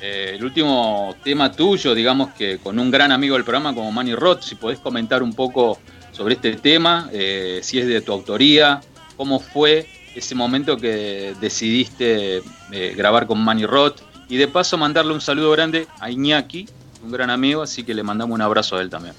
[0.00, 4.16] Eh, el último tema tuyo, digamos que con un gran amigo del programa como Manny
[4.16, 5.78] Roth, si podés comentar un poco
[6.10, 8.80] sobre este tema, eh, si es de tu autoría,
[9.16, 9.86] cómo fue
[10.16, 15.52] ese momento que decidiste eh, grabar con Manny Roth y de paso mandarle un saludo
[15.52, 16.68] grande a Iñaki,
[17.04, 19.14] un gran amigo, así que le mandamos un abrazo a él también.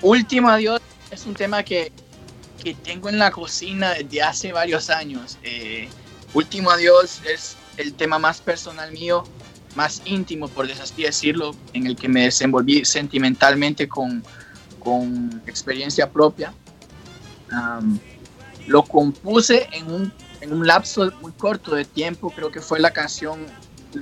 [0.00, 1.92] Último adiós es un tema que,
[2.64, 5.36] que tengo en la cocina desde hace varios años.
[5.42, 5.90] Eh,
[6.34, 9.24] Último adiós es el tema más personal mío,
[9.74, 14.22] más íntimo, por así decirlo, en el que me desenvolví sentimentalmente con,
[14.78, 16.54] con experiencia propia.
[17.50, 17.98] Am,
[18.66, 22.92] lo compuse en un, en un lapso muy corto de tiempo, creo que fue la
[22.92, 23.46] canción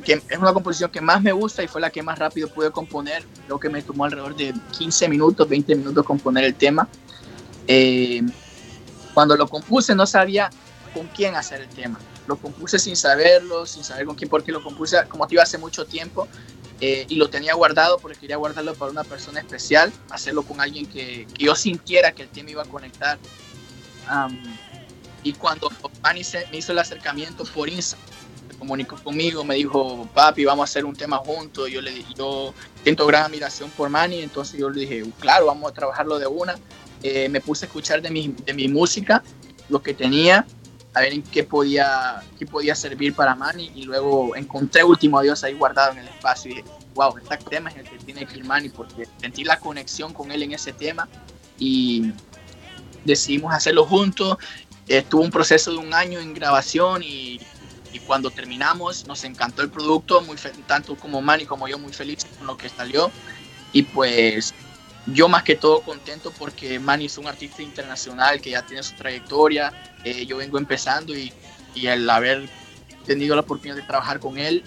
[0.05, 2.71] que es una composición que más me gusta y fue la que más rápido pude
[2.71, 3.25] componer.
[3.47, 6.87] Creo que me tomó alrededor de 15 minutos, 20 minutos componer el tema.
[7.67, 8.23] Eh,
[9.13, 10.49] cuando lo compuse no sabía
[10.93, 11.99] con quién hacer el tema.
[12.27, 15.59] Lo compuse sin saberlo, sin saber con quién, porque lo compuse, como te iba hace
[15.59, 16.29] mucho tiempo,
[16.81, 20.87] eh, y lo tenía guardado porque quería guardarlo para una persona especial, hacerlo con alguien
[20.87, 23.19] que, que yo sintiera que el tema iba a conectar.
[24.07, 24.41] Am,
[25.23, 25.71] y cuando
[26.03, 28.09] Manny me hizo el acercamiento por Instagram,
[28.51, 31.69] se comunicó conmigo, me dijo, papi, vamos a hacer un tema juntos.
[31.71, 35.75] Yo le yo siento gran admiración por Manny, entonces yo le dije, claro, vamos a
[35.75, 36.59] trabajarlo de una.
[37.03, 39.23] Eh, me puse a escuchar de mi, de mi música,
[39.69, 40.47] lo que tenía,
[40.95, 45.45] a ver en qué podía, qué podía servir para Manny, y luego encontré Último Adiós
[45.45, 48.39] ahí guardado en el espacio y dije, wow, este tema es el que tiene que
[48.39, 51.09] ir Manny, porque sentí la conexión con él en ese tema
[51.59, 52.13] y
[53.05, 54.37] decidimos hacerlo juntos.
[54.89, 57.41] Estuvo un proceso de un año en grabación y,
[57.93, 60.37] y cuando terminamos nos encantó el producto, muy
[60.67, 63.11] tanto como Manny como yo muy felices con lo que salió.
[63.73, 64.53] Y pues
[65.07, 68.95] yo más que todo contento porque Manny es un artista internacional que ya tiene su
[68.95, 69.73] trayectoria,
[70.05, 71.33] eh, yo vengo empezando y,
[71.75, 72.49] y el haber
[73.07, 74.63] tenido la oportunidad de trabajar con él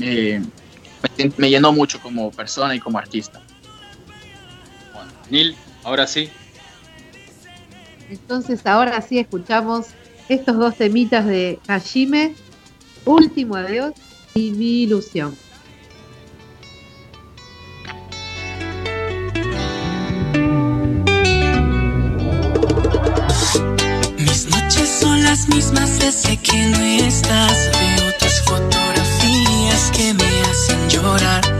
[0.00, 0.40] eh,
[1.18, 3.40] me, me llenó mucho como persona y como artista.
[4.92, 6.30] Bueno, Nil, ahora sí,
[8.10, 9.88] Entonces ahora sí escuchamos
[10.28, 12.34] estos dos temitas de Hajime,
[13.04, 13.92] Último Adiós
[14.34, 15.36] y Mi Ilusión.
[25.48, 27.70] Mismas desde que no estás.
[27.72, 31.55] Veo tus fotografías que me hacen llorar.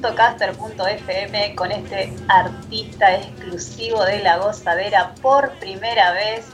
[0.00, 6.46] deultima.caster.fm con este artista exclusivo de la gozadera por primera vez.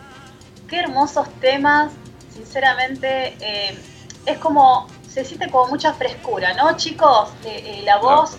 [0.69, 1.93] Qué hermosos temas,
[2.33, 3.79] sinceramente eh,
[4.27, 7.31] es como, se siente como mucha frescura, ¿no chicos?
[7.45, 8.37] Eh, eh, la voz,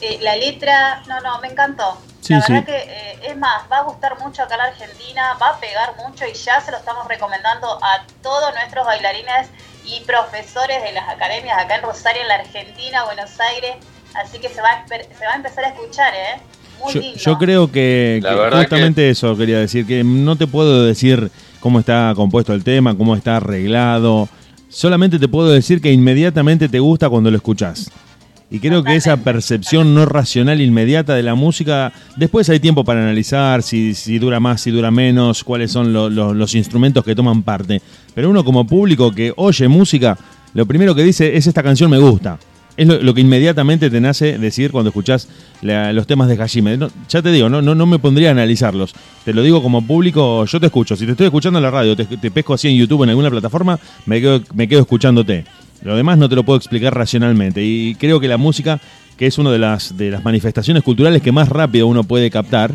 [0.00, 1.98] eh, la letra, no, no, me encantó.
[2.20, 2.52] Sí, la sí.
[2.52, 5.60] verdad que eh, es más, va a gustar mucho acá en la Argentina, va a
[5.60, 9.48] pegar mucho y ya se lo estamos recomendando a todos nuestros bailarines
[9.84, 13.76] y profesores de las academias acá en Rosario, en la Argentina, Buenos Aires.
[14.24, 16.40] Así que se va a, se va a empezar a escuchar, ¿eh?
[16.82, 17.18] Muy Yo, lindo.
[17.18, 21.30] yo creo que, La que verdad justamente eso quería decir, que no te puedo decir
[21.60, 24.28] cómo está compuesto el tema, cómo está arreglado.
[24.68, 27.90] Solamente te puedo decir que inmediatamente te gusta cuando lo escuchás.
[28.48, 33.00] Y creo que esa percepción no racional inmediata de la música, después hay tiempo para
[33.02, 37.14] analizar si, si dura más, si dura menos, cuáles son lo- lo- los instrumentos que
[37.16, 37.82] toman parte.
[38.14, 40.16] Pero uno como público que oye música,
[40.54, 42.38] lo primero que dice es esta canción me gusta.
[42.76, 45.28] Es lo, que inmediatamente te nace decir cuando escuchás
[45.62, 46.76] los temas de Hajime.
[46.76, 48.94] No, ya te digo, no, no, no me pondría a analizarlos.
[49.24, 50.94] Te lo digo como público, yo te escucho.
[50.94, 53.78] Si te estoy escuchando en la radio, te, pesco así en YouTube en alguna plataforma,
[54.04, 55.44] me quedo, me quedo escuchándote.
[55.82, 57.64] Lo demás no te lo puedo explicar racionalmente.
[57.64, 58.78] Y creo que la música,
[59.16, 62.74] que es una de las, de las manifestaciones culturales que más rápido uno puede captar,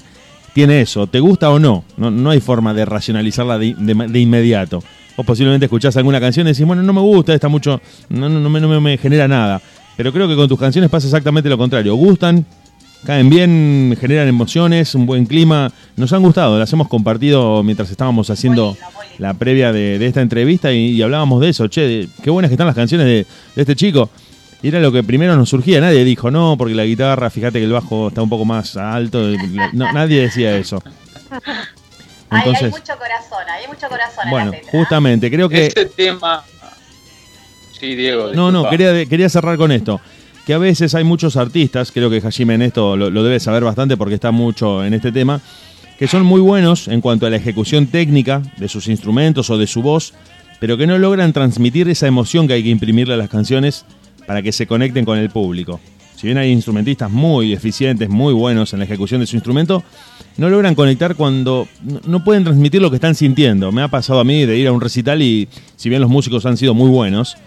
[0.53, 1.05] tiene eso.
[1.07, 1.83] ¿Te gusta o no?
[1.97, 4.83] No, no hay forma de racionalizarla de, de- inmediato.
[5.15, 8.39] O posiblemente escuchás alguna canción y decís, bueno, no me gusta, está mucho, no, no,
[8.39, 9.61] no me, no me genera nada.
[9.97, 11.95] Pero creo que con tus canciones pasa exactamente lo contrario.
[11.95, 12.45] Gustan,
[13.05, 15.71] caen bien, generan emociones, un buen clima.
[15.95, 18.75] Nos han gustado, las hemos compartido mientras estábamos haciendo
[19.19, 21.67] la previa de, de esta entrevista y, y hablábamos de eso.
[21.67, 23.25] Che, de- qué buenas que están las canciones de,
[23.55, 24.09] de este chico.
[24.63, 25.81] Y era lo que primero nos surgía.
[25.81, 29.19] Nadie dijo, no, porque la guitarra, fíjate que el bajo está un poco más alto.
[29.73, 30.81] No, nadie decía eso.
[32.33, 34.71] Hay, mucho corazón, hay mucho corazón bueno, en la letra.
[34.71, 35.65] justamente, creo que...
[35.67, 36.41] Ese tema.
[37.81, 38.31] Sí, Diego.
[38.35, 39.99] No, no, quería, quería cerrar con esto.
[40.45, 43.63] Que a veces hay muchos artistas, creo que Hajime en esto lo, lo debe saber
[43.63, 45.41] bastante porque está mucho en este tema,
[45.97, 49.65] que son muy buenos en cuanto a la ejecución técnica de sus instrumentos o de
[49.65, 50.13] su voz,
[50.59, 53.83] pero que no logran transmitir esa emoción que hay que imprimirle a las canciones
[54.27, 55.79] para que se conecten con el público.
[56.15, 59.83] Si bien hay instrumentistas muy eficientes, muy buenos en la ejecución de su instrumento,
[60.37, 61.67] no logran conectar cuando
[62.05, 63.71] no pueden transmitir lo que están sintiendo.
[63.71, 66.45] Me ha pasado a mí de ir a un recital y si bien los músicos
[66.45, 67.37] han sido muy buenos,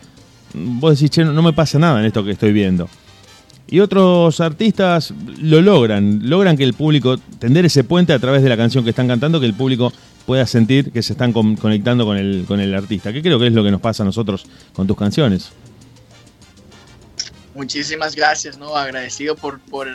[0.55, 2.89] vos decís, che, no, me pasa nada en esto que estoy viendo.
[3.67, 8.49] Y otros artistas lo logran, logran que el público, tender ese puente a través de
[8.49, 9.93] la canción que están cantando, que el público
[10.27, 13.49] pueda sentir que se están con- conectando con el, con el artista, que creo que
[13.49, 15.51] es lo que nos pasa a nosotros con tus canciones.
[17.55, 18.77] Muchísimas gracias, ¿no?
[18.77, 19.89] Agradecido por, por,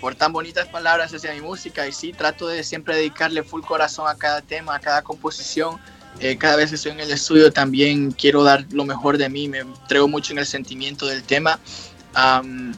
[0.00, 4.06] por tan bonitas palabras hacia mi música y sí, trato de siempre dedicarle full corazón
[4.08, 5.78] a cada tema, a cada composición.
[6.20, 9.48] Eh, cada vez que estoy en el estudio también quiero dar lo mejor de mí,
[9.48, 11.58] me entrego mucho en el sentimiento del tema.
[12.14, 12.74] Am,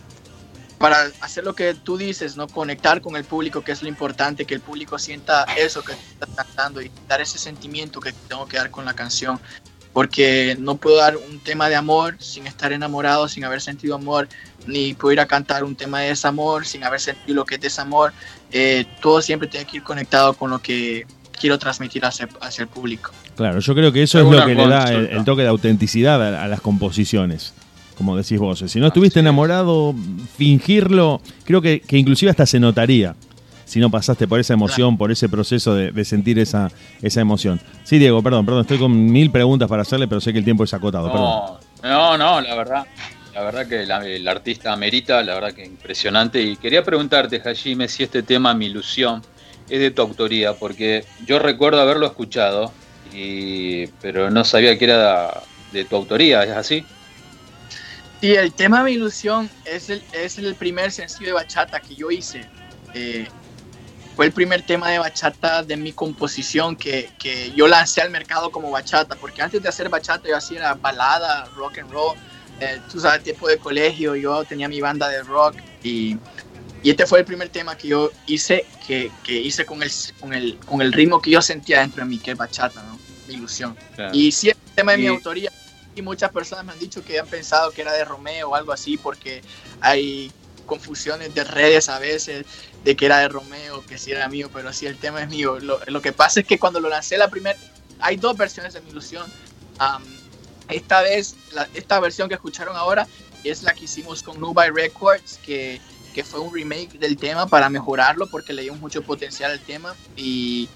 [0.79, 2.47] para hacer lo que tú dices, ¿no?
[2.47, 6.29] Conectar con el público, que es lo importante, que el público sienta eso que estás
[6.37, 9.41] cantando y dar ese sentimiento que tengo que dar con la canción.
[9.93, 14.29] Porque no puedo dar un tema de amor sin estar enamorado, sin haber sentido amor,
[14.67, 17.61] ni puedo ir a cantar un tema de desamor sin haber sentido lo que es
[17.61, 18.13] desamor.
[18.51, 21.07] Eh, todo siempre tiene que ir conectado con lo que
[21.41, 23.11] quiero transmitir hacia, hacia el público.
[23.37, 26.45] Claro, yo creo que eso es lo que le da el, toque de autenticidad a,
[26.45, 27.53] a las composiciones,
[27.97, 28.63] como decís vos.
[28.67, 29.95] Si no estuviste enamorado,
[30.37, 33.15] fingirlo, creo que, que inclusive hasta se notaría
[33.65, 36.71] si no pasaste por esa emoción, por ese proceso de, de sentir esa,
[37.03, 37.61] esa emoción.
[37.83, 40.65] Sí, Diego, perdón, perdón, estoy con mil preguntas para hacerle, pero sé que el tiempo
[40.65, 41.31] es acotado, perdón.
[41.83, 42.87] No, no, no, la verdad.
[43.35, 46.41] La verdad que la- el artista amerita, la verdad que impresionante.
[46.43, 49.23] Y quería preguntarte, Hajime, si este tema, Mi Ilusión,
[49.69, 52.71] es de tu autoría, porque yo recuerdo haberlo escuchado,
[53.15, 55.43] y, pero no sabía que era
[55.73, 56.85] de tu autoría, ¿es así?
[58.21, 62.11] Sí, el tema Mi Ilusión es el, es el primer sencillo de bachata que yo
[62.11, 62.45] hice.
[62.95, 63.27] Eh,
[64.17, 68.51] fue el primer tema de bachata de mi composición que, que yo lancé al mercado
[68.51, 72.17] como bachata, porque antes de hacer bachata yo hacía balada, rock and roll,
[72.61, 76.17] eh, tú sabes, tiempo de colegio, yo tenía mi banda de rock y,
[76.83, 79.91] y este fue el primer tema que yo hice, que, que hice con el,
[80.21, 83.04] con, el, con el ritmo que yo sentía dentro de mí, que es bachata, ¿no?
[83.27, 83.77] Mi ilusión.
[83.95, 84.15] Claro.
[84.15, 85.51] Y sí, es un tema de mi autoría.
[85.97, 88.73] Y muchas personas me han dicho que han pensado que era de Romeo o algo
[88.73, 89.43] así, porque
[89.81, 90.33] hay
[90.67, 92.45] confusiones de redes a veces
[92.83, 95.59] de que era de Romeo, que sí era mío, pero sí el tema es mío.
[95.61, 97.57] Lo, lo que pasa es que cuando lo lancé la primera,
[98.01, 99.25] hay dos versiones de mi ilusión.
[100.69, 103.07] Esta vez, la- esta versión que escucharon ahora
[103.45, 105.81] es la que hicimos con Nubai Records, que,
[106.15, 109.95] que fue un remake del tema para mejorarlo, porque le dimos mucho potencial al tema
[110.17, 110.69] y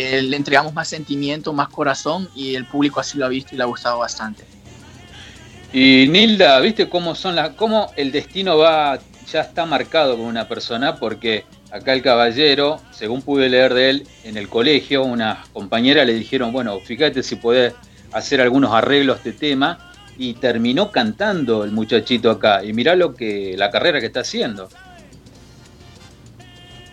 [0.00, 3.58] eh, le entregamos más sentimiento, más corazón y el público así lo ha visto y
[3.58, 4.44] le ha gustado bastante.
[5.72, 8.98] Y Nilda, ¿viste cómo son las, cómo el destino va,
[9.30, 10.96] ya está marcado con una persona?
[10.96, 16.14] Porque acá el caballero, según pude leer de él, en el colegio, una compañera le
[16.14, 17.74] dijeron, bueno, fíjate si podés
[18.12, 19.88] hacer algunos arreglos a este tema,
[20.18, 22.64] y terminó cantando el muchachito acá.
[22.64, 24.68] Y mirá lo que, la carrera que está haciendo.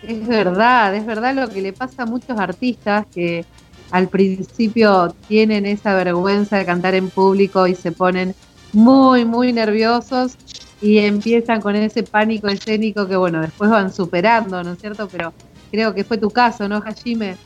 [0.06, 3.44] Es verdad, es verdad lo que le pasa a muchos artistas que
[3.90, 8.34] al principio tienen esa vergüenza de cantar en público y se ponen
[8.72, 10.36] muy, muy nerviosos
[10.80, 15.08] y empiezan con ese pánico escénico que, bueno, después van superando, ¿no es cierto?
[15.08, 15.32] Pero
[15.72, 17.36] creo que fue tu caso, ¿no, Hajime?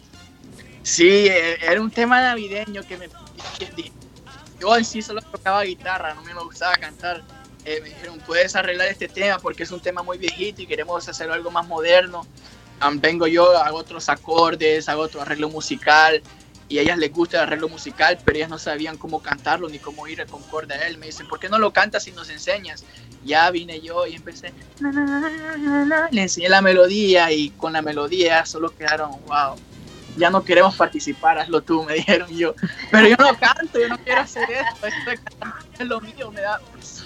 [0.83, 3.09] Sí, eh, era un tema navideño que me...
[4.61, 7.23] yo en sí solo tocaba guitarra, no me gustaba cantar.
[7.65, 11.09] Eh, me dijeron, puedes arreglar este tema porque es un tema muy viejito y queremos
[11.09, 12.27] hacer algo más moderno.
[12.81, 16.23] Am, vengo yo, hago otros acordes, hago otro arreglo musical
[16.69, 19.79] y a ellas les gusta el arreglo musical, pero ellas no sabían cómo cantarlo ni
[19.79, 20.99] cómo ir con concorde a él.
[20.99, 22.85] Me dicen, ¿por qué no lo cantas y nos enseñas?
[23.25, 26.09] Ya vine yo y empecé, na, na, na.
[26.11, 29.57] le enseñé la melodía y con la melodía solo quedaron, wow,
[30.21, 32.55] ya no queremos participar, hazlo tú, me dijeron yo.
[32.91, 36.31] Pero yo no canto, yo no quiero hacer esto, esto de cantar es lo mío,
[36.31, 36.61] me da,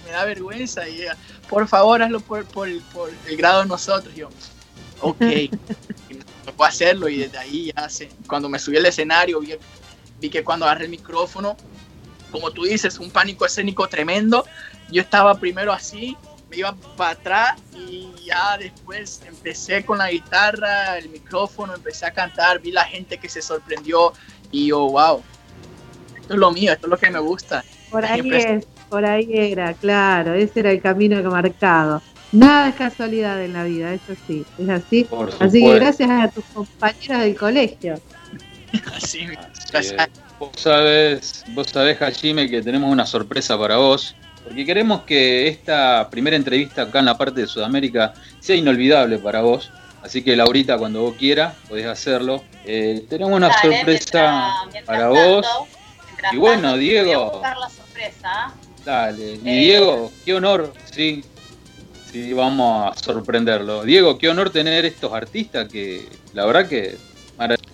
[0.04, 0.86] me da vergüenza.
[0.88, 1.16] Y ella,
[1.48, 4.14] por favor, hazlo por, por, por el grado de nosotros.
[4.14, 4.28] Yo,
[5.00, 5.50] ok, y
[6.10, 9.54] me tocó hacerlo y desde ahí ya se, cuando me subí al escenario vi,
[10.20, 11.56] vi que cuando agarré el micrófono,
[12.30, 14.44] como tú dices, un pánico escénico tremendo.
[14.90, 16.16] Yo estaba primero así,
[16.54, 22.12] me iba para atrás y ya después empecé con la guitarra, el micrófono, empecé a
[22.12, 24.12] cantar, vi la gente que se sorprendió
[24.50, 25.22] y yo, wow,
[26.16, 27.64] esto es lo mío, esto es lo que me gusta.
[27.90, 32.00] Por ahí es, por ahí era, claro, ese era el camino que marcado.
[32.32, 35.04] Nada es casualidad en la vida, eso sí, es así.
[35.04, 37.94] Por Así que gracias a tus compañeros del colegio.
[38.96, 40.08] Así, Así gracias.
[40.08, 40.20] es.
[40.40, 46.08] Vos sabés, vos sabés, Hajime, que tenemos una sorpresa para vos, porque queremos que esta
[46.10, 49.70] primera entrevista acá en la parte de Sudamérica sea inolvidable para vos.
[50.02, 52.44] Así que Laurita, cuando vos quieras, podés hacerlo.
[52.66, 55.46] Eh, tenemos una Dale, sorpresa mientras- mientras para tanto, vos.
[56.32, 57.04] Y bueno, tanto, Diego.
[57.14, 58.54] voy a buscar la sorpresa.
[58.84, 59.32] Dale.
[59.42, 59.58] Y Eh.
[59.60, 61.24] Diego, qué honor, sí.
[62.12, 63.82] Sí, vamos a sorprenderlo.
[63.82, 66.96] Diego, qué honor tener estos artistas que la verdad que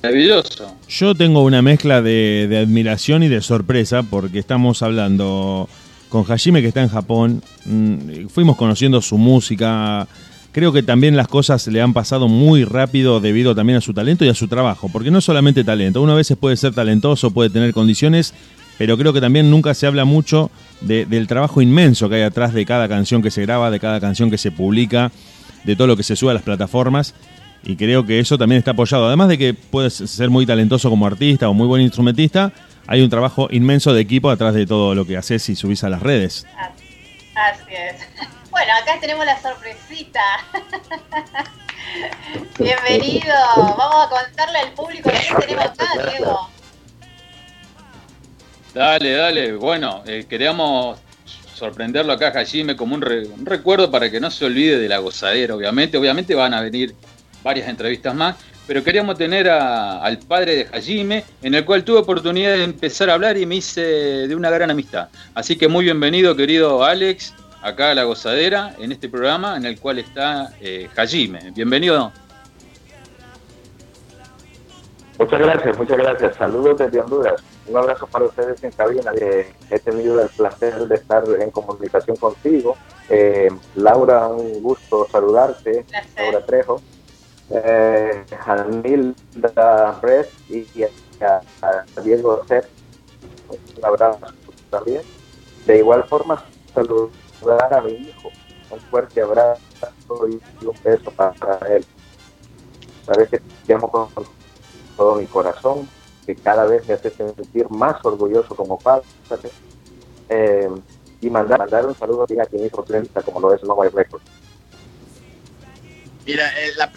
[0.03, 0.75] maravilloso.
[0.89, 5.69] Yo tengo una mezcla de, de admiración y de sorpresa porque estamos hablando
[6.11, 10.07] con Hajime que está en Japón, mm, fuimos conociendo su música,
[10.53, 14.25] creo que también las cosas le han pasado muy rápido debido también a su talento
[14.25, 17.49] y a su trabajo, porque no solamente talento, uno a veces puede ser talentoso, puede
[17.51, 18.35] tener condiciones,
[18.77, 20.51] pero creo que también nunca se habla mucho
[20.81, 24.01] de- del trabajo inmenso que hay atrás de cada canción que se graba, de cada
[24.01, 25.13] canción que se publica,
[25.65, 27.15] de todo lo que se sube a las plataformas.
[27.63, 29.07] Y creo que eso también está apoyado.
[29.07, 32.51] Además de que puedes ser muy talentoso como artista o muy buen instrumentista,
[32.87, 35.89] hay un trabajo inmenso de equipo atrás de todo lo que haces y subís a
[35.89, 36.47] las redes.
[37.35, 37.97] Así es.
[38.51, 40.21] Bueno, acá tenemos la sorpresita.
[42.59, 43.33] Bienvenido.
[43.57, 46.51] Vamos a contarle al público qué tenemos acá, Diego.
[48.75, 49.53] Dale, dale.
[49.55, 50.99] Bueno, eh, queríamos
[51.55, 54.99] sorprenderlo acá, Hajime, como un, re- un recuerdo para que no se olvide de la
[54.99, 55.97] gozadera, obviamente.
[55.97, 56.93] Obviamente van a venir
[57.45, 58.35] varias entrevistas más,
[58.71, 63.11] pero queríamos tener a- al padre de Hajime, en el cual tuve oportunidad de empezar
[63.11, 65.09] a hablar y me hice de una gran amistad.
[65.35, 69.81] Así que muy bienvenido, querido Alex, acá a la gozadera, en este programa en el
[69.81, 71.51] cual está eh, Hajime.
[71.53, 72.13] Bienvenido.
[75.19, 76.37] Muchas gracias, muchas gracias.
[76.37, 77.43] Saludos desde Honduras.
[77.67, 79.11] Un abrazo para ustedes en cabina.
[79.21, 82.77] Eh, he tenido el placer de estar en comunicación contigo.
[83.09, 85.85] Eh, Laura, un gusto saludarte.
[86.17, 86.81] Laura Trejo.
[87.51, 90.85] Eh, Janilda Red y,
[91.23, 91.43] a,
[92.03, 92.65] Diego Cep.
[93.49, 94.19] Un abrazo
[94.71, 95.03] también.
[95.67, 98.31] De igual forma, saludar a mi hijo.
[98.71, 99.61] Un fuerte abrazo
[100.29, 101.85] y un beso para él.
[103.05, 104.09] Sabes que te amo con
[104.97, 105.89] todo mi corazón,
[106.25, 109.05] que cada vez me hace sentir más orgulloso como padre.
[110.29, 110.69] Eh,
[111.21, 114.25] y mandar, mandar un saludo a quien hizo prensa, como lo es No Records.
[116.25, 116.91] Mira, eh, la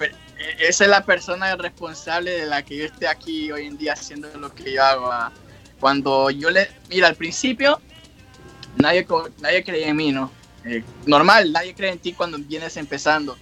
[0.59, 4.29] esa es la persona responsable de la que yo esté aquí hoy en día haciendo
[4.37, 5.11] lo que yo hago.
[5.11, 5.31] ah.
[5.79, 7.81] Cuando yo le, mira, al principio
[8.77, 9.05] nadie,
[9.39, 10.31] nadie en mí, ¿no?
[10.65, 13.37] Eh, normal, nadie cree en ti cuando vienes empezando.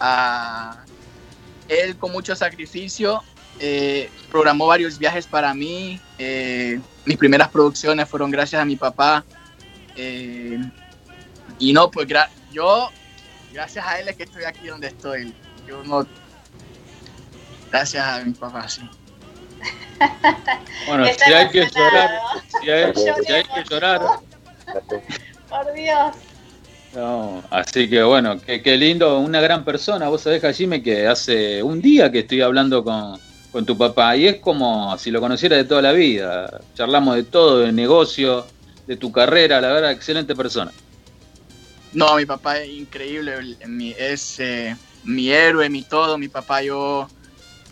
[0.00, 0.84] Ah,
[1.68, 3.22] él con mucho sacrificio
[3.60, 6.00] eh, programó varios viajes para mí.
[6.18, 9.24] eh, mis primeras producciones fueron gracias a mi papá.
[11.58, 12.08] y no, pues
[12.52, 12.90] yo
[13.52, 15.32] gracias a él es que estoy aquí donde estoy.
[15.66, 16.06] Yo no.
[17.74, 18.82] Gracias a mi papá, sí.
[20.86, 22.20] Bueno, si hay que llorar,
[22.62, 24.00] si hay, si hay que llorar,
[25.48, 26.14] Por Dios.
[26.94, 30.08] No, así que bueno, qué, qué lindo, una gran persona.
[30.08, 33.18] Vos sabés, Hajime, que hace un día que estoy hablando con,
[33.50, 36.60] con tu papá y es como si lo conociera de toda la vida.
[36.76, 38.46] Charlamos de todo, de negocio,
[38.86, 40.70] de tu carrera, la verdad, excelente persona.
[41.92, 43.56] No, mi papá es increíble,
[43.98, 46.16] es eh, mi héroe, mi todo.
[46.18, 47.08] Mi papá yo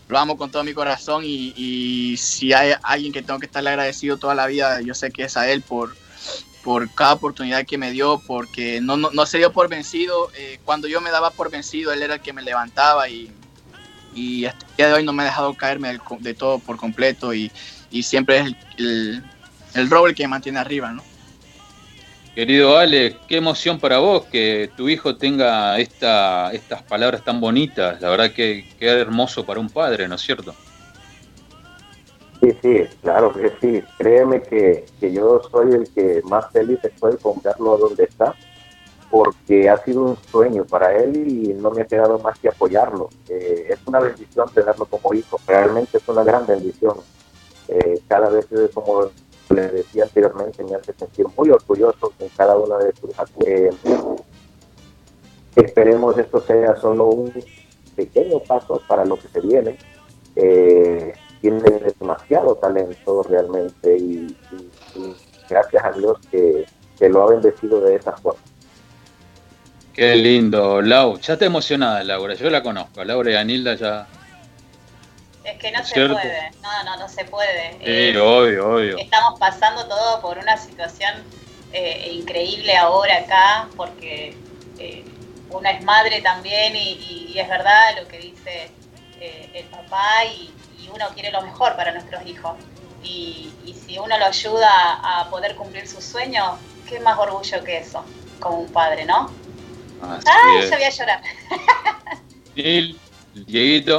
[0.07, 4.17] lo amo con todo mi corazón y, si hay alguien que tengo que estarle agradecido
[4.17, 5.95] toda la vida, yo sé que es a él por,
[6.63, 10.29] por cada oportunidad que me dio, porque no, no, no se dio por vencido.
[10.35, 13.31] Eh, cuando yo me daba por vencido, él era el que me levantaba y,
[14.13, 16.77] y hasta el día de hoy no me ha dejado caerme del de todo por
[16.77, 17.51] completo y,
[17.91, 19.23] y siempre es el, el,
[19.73, 21.03] el roble que me mantiene arriba, ¿no?
[22.35, 28.01] Querido Ale, qué emoción para vos que tu hijo tenga esta, estas palabras tan bonitas.
[28.01, 30.55] La verdad que qué hermoso para un padre, ¿no es cierto?
[32.41, 33.83] Sí, sí, claro que sí.
[33.99, 38.33] Créeme que, que yo soy el que más feliz estoy con verlo donde está,
[39.11, 43.09] porque ha sido un sueño para él y no me ha quedado más que apoyarlo.
[43.29, 46.97] Eh, es una bendición tenerlo como hijo, realmente es una gran bendición.
[47.67, 49.11] Eh, cada vez, como
[49.53, 53.11] le decía anteriormente, me hace sentir muy orgulloso en cada una de sus
[55.55, 57.31] esperemos esto sea solo un
[57.95, 59.77] pequeño paso para lo que se viene.
[60.35, 61.59] Eh, tiene
[61.99, 64.35] demasiado talento realmente y,
[65.49, 66.65] gracias a Dios que,
[66.97, 68.39] que lo ha bendecido de esa forma.
[69.93, 71.19] Qué lindo, Lau.
[71.19, 73.03] Ya está emocionada Laura, yo la conozco.
[73.03, 74.07] Laura y a Nilda ya.
[75.43, 76.01] Es que no se ¿Cierto?
[76.01, 77.77] puede, no, no, no se puede.
[77.85, 79.05] Sí, Eh, obvio, obvio.
[79.05, 81.33] Estamos pasando todo por una situación
[81.71, 84.45] eh, increíble ahora acá, porque
[84.77, 85.19] eh,
[85.49, 88.79] una es madre también y, y- y es verdad lo que dice
[89.15, 92.59] eh, el papá y, y uno quiere lo mejor para nuestros hijos.
[92.99, 94.69] Y, y si uno lo ayuda
[95.21, 99.41] a poder cumplir sus sueños, qué más orgullo que eso, como un padre, ¿no?
[99.97, 100.71] Así ¡Ay, es.
[100.71, 101.21] yo voy a llorar!
[102.55, 102.87] Nil,
[103.45, 103.97] Dieguito.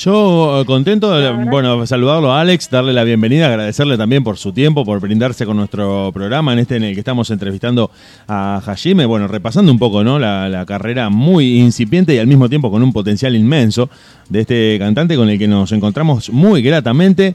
[0.00, 4.50] Yo eh, contento, de, bueno, saludarlo a Alex, darle la bienvenida, agradecerle también por su
[4.50, 7.90] tiempo, por brindarse con nuestro programa en este en el que estamos entrevistando
[8.26, 10.18] a Hajime, bueno, repasando un poco, ¿no?
[10.18, 13.90] La, la carrera muy incipiente y al mismo tiempo con un potencial inmenso
[14.30, 17.34] de este cantante con el que nos encontramos muy gratamente.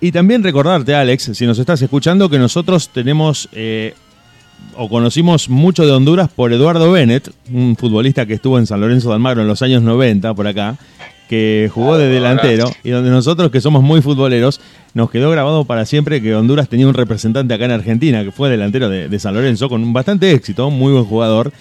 [0.00, 3.94] Y también recordarte, Alex, si nos estás escuchando, que nosotros tenemos eh,
[4.76, 9.10] o conocimos mucho de Honduras por Eduardo Bennett, un futbolista que estuvo en San Lorenzo
[9.10, 10.76] de Almagro en los años 90 por acá,
[11.28, 14.60] que jugó de delantero y donde nosotros que somos muy futboleros
[14.94, 18.48] nos quedó grabado para siempre que Honduras tenía un representante acá en Argentina que fue
[18.48, 21.52] delantero de, de San Lorenzo con bastante éxito, muy buen jugador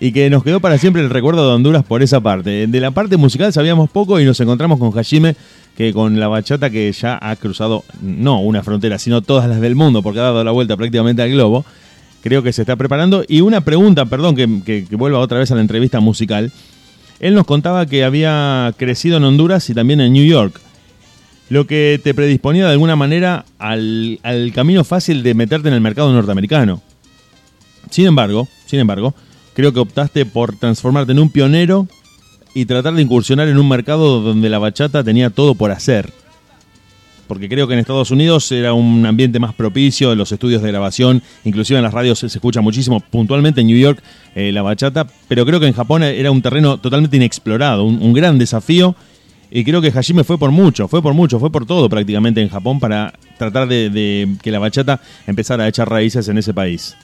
[0.00, 2.66] y que nos quedó para siempre el recuerdo de Honduras por esa parte.
[2.66, 5.36] De la parte musical sabíamos poco y nos encontramos con Hajime
[5.76, 9.74] que con la bachata que ya ha cruzado no una frontera, sino todas las del
[9.76, 11.64] mundo porque ha dado la vuelta prácticamente al globo
[12.22, 13.24] creo que se está preparando.
[13.28, 16.52] Y una pregunta, perdón, que, que- que vuelva otra vez a la entrevista musical.
[17.20, 20.60] Él nos contaba que había crecido en Honduras y también en New York,
[21.50, 25.80] lo que te predisponía de alguna manera al, al camino fácil de meterte en el
[25.80, 26.80] mercado norteamericano.
[27.90, 29.14] Sin embargo, sin embargo,
[29.54, 31.86] creo que optaste por transformarte en un pionero
[32.54, 36.12] y tratar de incursionar en un mercado donde la bachata tenía todo por hacer
[37.30, 41.22] porque creo que en Estados Unidos era un ambiente más propicio, los estudios de grabación,
[41.44, 44.02] inclusive en las radios se escucha muchísimo, puntualmente en New York
[44.34, 48.36] eh, la bachata, pero creo que en Japón era un terreno totalmente inexplorado, un, gran
[48.36, 48.96] desafío,
[49.48, 52.48] y creo que Hajime fue por mucho, fue por mucho, fue por todo prácticamente en
[52.48, 56.96] Japón para tratar de, que la bachata empezara a echar raíces en ese país.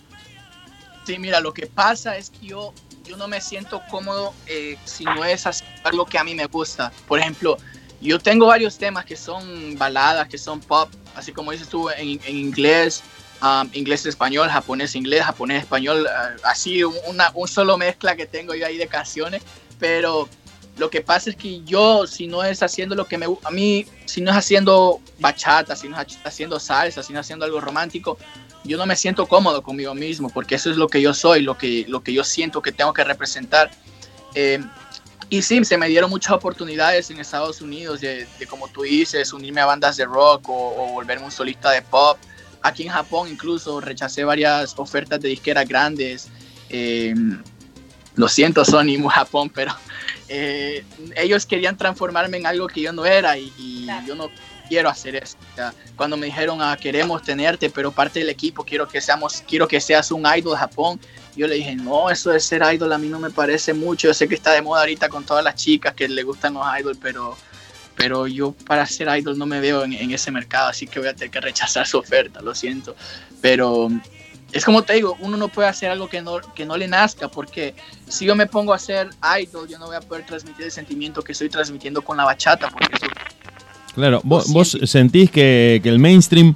[1.06, 2.74] Sí, mira, lo que pasa es que yo,
[3.08, 6.46] yo no me siento cómodo eh, si no es hacer algo que a mí me
[6.46, 6.90] gusta.
[7.06, 7.58] Por ejemplo,
[8.06, 12.20] yo tengo varios temas que son baladas, que son pop, así como dices tú, en,
[12.24, 13.02] en inglés,
[13.42, 18.86] um, inglés-español, japonés-inglés, japonés-español, uh, así una un solo mezcla que tengo yo ahí de
[18.86, 19.42] canciones,
[19.78, 20.28] pero
[20.76, 23.50] lo que pasa es que yo, si no es haciendo lo que me gusta, a
[23.50, 27.46] mí, si no es haciendo bachata, si no es haciendo salsa, si no es haciendo
[27.46, 28.18] algo romántico,
[28.62, 31.56] yo no me siento cómodo conmigo mismo, porque eso es lo que yo soy, lo
[31.56, 33.70] que, lo que yo siento que tengo que representar.
[34.34, 34.60] Eh,
[35.28, 39.32] y sí, se me dieron muchas oportunidades en Estados Unidos de, de, como tú dices,
[39.32, 42.18] unirme a bandas de rock o, o, volverme un solista de pop.
[42.62, 46.28] Aquí en Japón incluso rechacé varias ofertas de disqueras grandes.
[46.68, 47.14] Eh,
[48.14, 49.74] lo siento Sony, Japón, pero
[50.28, 50.84] eh,
[51.16, 54.06] ellos querían transformarme en algo que yo no era y, y claro.
[54.06, 54.30] yo no
[54.68, 55.36] quiero hacer eso.
[55.52, 59.42] O sea, cuando me dijeron, ah, queremos tenerte, pero parte del equipo, quiero que, seamos,
[59.46, 61.00] quiero que seas un idol de Japón,
[61.36, 64.08] yo le dije, no, eso de ser idol a mí no me parece mucho.
[64.08, 66.64] Yo sé que está de moda ahorita con todas las chicas que le gustan los
[66.78, 67.36] idols, pero,
[67.94, 71.08] pero yo para ser idol no me veo en, en ese mercado, así que voy
[71.08, 72.96] a tener que rechazar su oferta, lo siento.
[73.40, 73.90] Pero
[74.52, 77.28] es como te digo, uno no puede hacer algo que no, que no le nazca,
[77.28, 77.74] porque
[78.08, 79.10] si yo me pongo a hacer
[79.40, 82.68] idol, yo no voy a poder transmitir el sentimiento que estoy transmitiendo con la bachata,
[82.70, 83.06] porque eso
[83.94, 86.54] Claro, vos, vos sentís que, que, el mainstream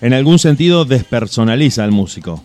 [0.00, 2.44] en algún sentido despersonaliza al músico.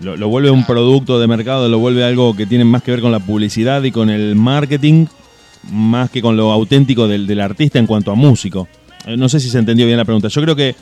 [0.00, 3.00] Lo, lo, vuelve un producto de mercado, lo vuelve algo que tiene más que ver
[3.00, 5.06] con la publicidad y con el marketing,
[5.70, 8.68] más que con lo auténtico del, artista en cuanto a músico.
[9.06, 10.28] Eh, no sé si se entendió bien la pregunta.
[10.28, 10.74] Yo creo que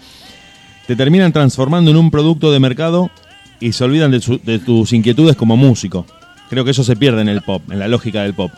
[0.86, 3.10] te terminan transformando en un producto de mercado
[3.58, 6.06] y se olvidan de, de tus inquietudes como músico.
[6.48, 8.50] Creo que eso se pierde en el pop, en la lógica del pop.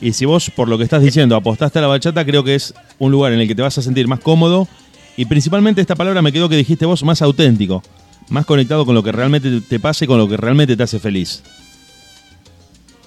[0.00, 2.74] Y si vos, por lo que estás diciendo, apostaste a la bachata, creo que es
[2.98, 4.66] un lugar en el que te vas a sentir más cómodo
[5.16, 7.82] y principalmente esta palabra me quedó que dijiste vos, más auténtico.
[8.30, 10.98] Más conectado con lo que realmente te pasa y con lo que realmente te hace
[10.98, 11.42] feliz.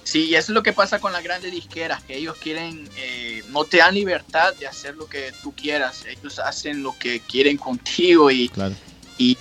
[0.04, 3.42] Sí, y eso es lo que pasa con las grandes disqueras, que ellos quieren, eh,
[3.50, 7.56] no te dan libertad de hacer lo que tú quieras, ellos hacen lo que quieren
[7.56, 8.76] contigo y, Claro.
[9.18, 9.36] y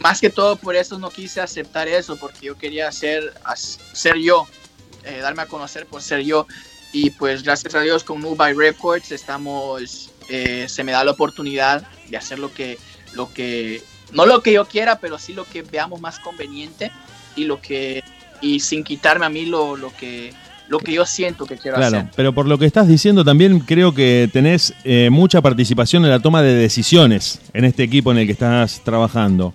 [0.00, 3.34] más que todo por eso no quise aceptar eso, porque yo quería ser,
[3.92, 4.46] ser yo,
[5.04, 6.46] eh, darme a conocer por ser yo.
[6.92, 11.10] Y pues gracias a Dios con New by Records estamos, eh, se me da la
[11.10, 12.78] oportunidad de hacer lo que,
[13.12, 13.82] lo que,
[14.12, 16.90] no lo que yo quiera, pero sí lo que veamos más conveniente
[17.36, 18.02] y lo que,
[18.40, 20.32] y sin quitarme a mí lo, lo que,
[20.68, 22.10] lo que yo siento que quiero Claro, hacer.
[22.16, 26.20] pero por lo que estás diciendo también creo que tenés eh, mucha participación en la
[26.20, 29.52] toma de decisiones en este equipo en el que estás trabajando.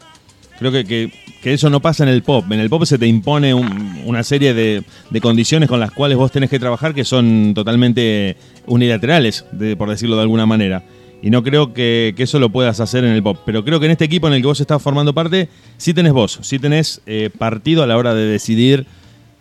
[0.60, 2.44] Creo que, que- que eso no pasa en el pop.
[2.52, 6.18] En el pop se te impone un- una serie de, de condiciones con las cuales
[6.18, 8.36] vos tenés que trabajar que son totalmente
[8.66, 10.82] unilaterales, de- por decirlo de alguna manera.
[11.26, 13.40] Y no creo que, que eso lo puedas hacer en el pop.
[13.48, 16.14] Pero creo que en este equipo en el que vos estás formando parte, sí tenés
[16.14, 18.86] vos, sí tenés eh, partido a la hora de decidir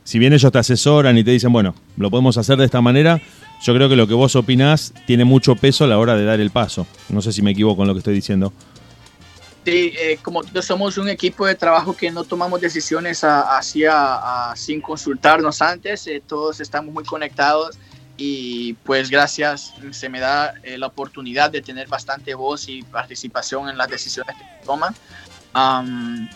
[0.02, 3.20] si bien ellos te asesoran y te dicen, bueno, lo podemos hacer de esta manera,
[3.62, 6.40] yo creo que lo que vos opinás tiene mucho peso a la hora de dar
[6.40, 6.86] el paso.
[7.10, 8.50] No sé si me equivoco en lo que estoy diciendo.
[9.66, 14.50] Sí, eh, como somos un equipo de trabajo que no tomamos decisiones a- así a-
[14.52, 17.76] a- sin consultarnos antes, eh, todos estamos muy conectados
[18.16, 23.68] y pues gracias se me da eh, la oportunidad de tener bastante voz y participación
[23.68, 24.94] en las decisiones que toman.
[25.52, 26.28] Am,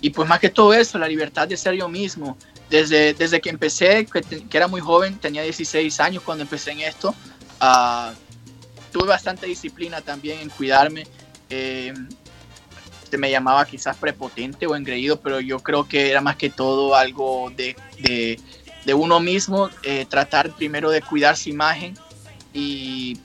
[0.00, 2.36] y pues más que todo eso, la libertad de ser yo mismo.
[2.70, 6.70] Desde, desde que empecé, que, te- que era muy joven, tenía 16 años cuando empecé
[6.70, 7.14] en esto,
[7.60, 8.12] ah,
[8.92, 11.06] tuve bastante disciplina también en cuidarme.
[11.50, 11.92] Eh,
[13.10, 16.94] se me llamaba quizás prepotente o engreído, pero yo creo que era más que todo
[16.94, 18.38] algo de, de,
[18.84, 21.94] de uno mismo, eh, tratar primero de cuidar su imagen
[22.54, 23.18] y,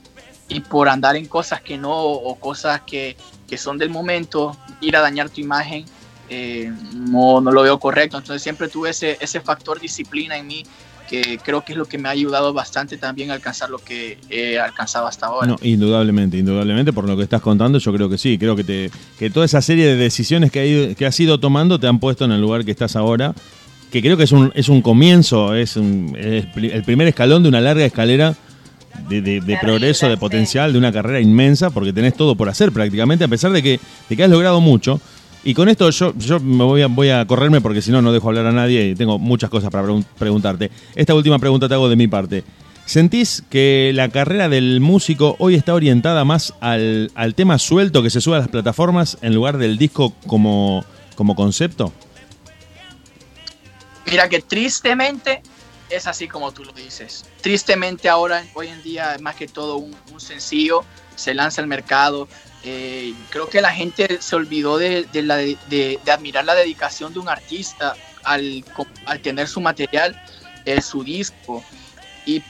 [0.47, 3.15] y por andar en cosas que no o cosas que,
[3.47, 5.85] que son del momento, ir a dañar tu imagen,
[6.29, 8.17] eh, no, no lo veo correcto.
[8.17, 10.63] Entonces siempre tuve ese, ese factor disciplina en mí
[11.07, 14.17] que creo que es lo que me ha ayudado bastante también a alcanzar lo que
[14.27, 15.45] he alcanzado hasta ahora.
[15.49, 18.39] No, indudablemente, indudablemente, por lo que estás contando, yo creo que sí.
[18.39, 18.89] Creo que, te,
[19.19, 21.99] que toda esa serie de decisiones que, ha ido- que has ido tomando te han
[21.99, 23.35] puesto en el lugar que estás ahora,
[23.95, 27.43] que creo que es un, es un comienzo, es, un- es pri- el primer escalón
[27.43, 28.35] de una larga escalera
[29.07, 32.73] de, de- de progreso, de potencial, de una carrera inmensa, porque tenés todo por hacer
[32.73, 33.79] prácticamente, a pesar de que,
[34.09, 34.99] de que has logrado mucho.
[35.45, 38.11] Y con esto yo, yo me voy a, voy a correrme porque si no, no
[38.11, 40.71] dejo hablar a nadie y tengo muchas cosas para pregun- preguntarte.
[40.93, 42.43] Esta última pregunta te hago de mi parte.
[42.85, 48.09] ¿Sentís que la carrera del músico hoy está orientada más al, al tema suelto que
[48.09, 50.83] se sube a las plataformas en lugar del disco como,
[51.15, 51.93] como concepto?
[54.05, 55.41] Mira que tristemente
[55.89, 57.25] es así como tú lo dices.
[57.41, 60.83] Tristemente ahora, hoy en día, más que todo un, sencillo,
[61.15, 62.27] se lanza al mercado.
[62.63, 65.07] Eh, creo que la gente se olvidó de,
[66.11, 68.63] admirar la dedicación de un artista al,
[69.21, 70.19] tener su material,
[70.65, 71.63] eh, su disco.
[72.25, 72.43] Y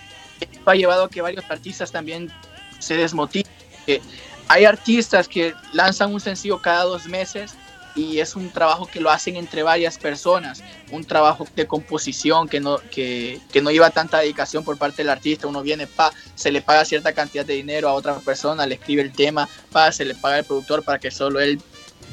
[0.65, 2.31] ha llevado a que varios artistas también
[2.79, 3.51] se desmotiven.
[3.85, 4.01] Que
[4.47, 7.55] hay artistas que lanzan un sencillo cada dos meses
[7.95, 12.59] y es un trabajo que lo hacen entre varias personas, un trabajo de composición que
[12.59, 16.51] no, que, que no lleva tanta dedicación por parte del artista, uno viene, pa, se
[16.51, 20.03] le paga cierta cantidad de dinero a otra persona, le escribe el tema, pa, se
[20.05, 21.61] le paga al productor para que solo él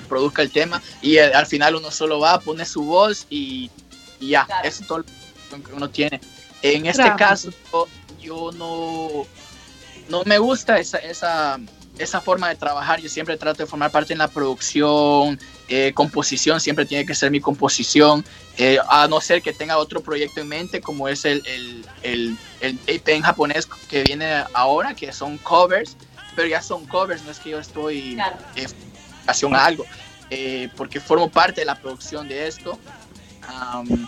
[0.09, 3.71] produzca el tema y eh, al final uno solo va, pone su voz y,
[4.21, 5.05] y ya, eso es todo lo
[5.65, 6.21] que uno tiene.
[6.63, 7.17] En este Claro.
[7.19, 7.89] caso, yo,
[8.21, 9.27] yo no,
[10.09, 11.59] no me gusta esa, esa,
[11.99, 13.01] esa forma de trabajar.
[13.01, 15.41] Yo siempre trato de formar parte en la producción,
[15.75, 18.25] eh, composición, siempre tiene que ser mi composición,
[18.59, 22.37] eh, a no ser que tenga otro proyecto en mente, como es el, el, el,
[22.61, 25.97] el EP en japonés que viene ahora, que son covers,
[26.37, 28.19] pero ya son covers, no es que yo estoy
[28.57, 28.67] eh,
[29.27, 29.87] haciendo algo,
[30.31, 32.79] eh, porque formo parte de la producción de esto.
[33.49, 34.07] am,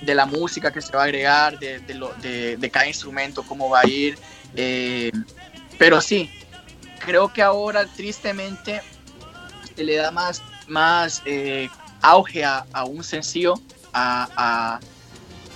[0.00, 3.42] de la música que se va a agregar, de, de, lo- de- de cada instrumento,
[3.42, 4.16] cómo va a ir.
[4.56, 5.10] eh,
[5.76, 6.30] pero sí,
[7.04, 8.80] creo que ahora tristemente
[9.76, 11.68] se le da más, más eh,
[12.02, 13.60] auge a, a un sencillo,
[13.92, 14.80] a, a-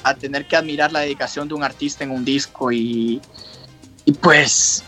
[0.05, 3.21] a tener que admirar la dedicación de un artista en un disco y,
[4.05, 4.85] y pues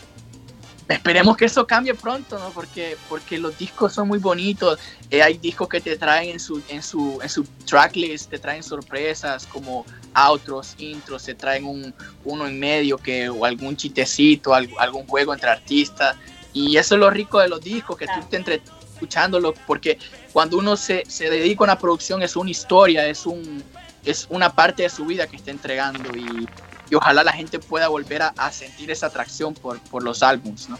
[0.89, 2.51] esperemos que eso cambie pronto, ¿no?
[2.53, 4.77] Porque, porque los discos son muy bonitos.
[5.09, 8.61] Eh, hay discos que te traen en su, en su, en su tracklist, te traen
[8.61, 11.95] sorpresas como outros, intros, te traen un,
[12.25, 16.15] uno en medio que, o algún chistecito, al- algún juego entre artistas.
[16.53, 19.97] Y eso es lo rico de los discos, que tú te entretenes escuchándolo, porque
[20.33, 23.63] cuando uno se, se dedica a una producción es una historia, es, un,
[24.03, 26.47] es una parte de su vida que está entregando y,
[26.89, 30.69] y ojalá la gente pueda volver a, a sentir esa atracción por, por los álbums,
[30.69, 30.77] ¿no?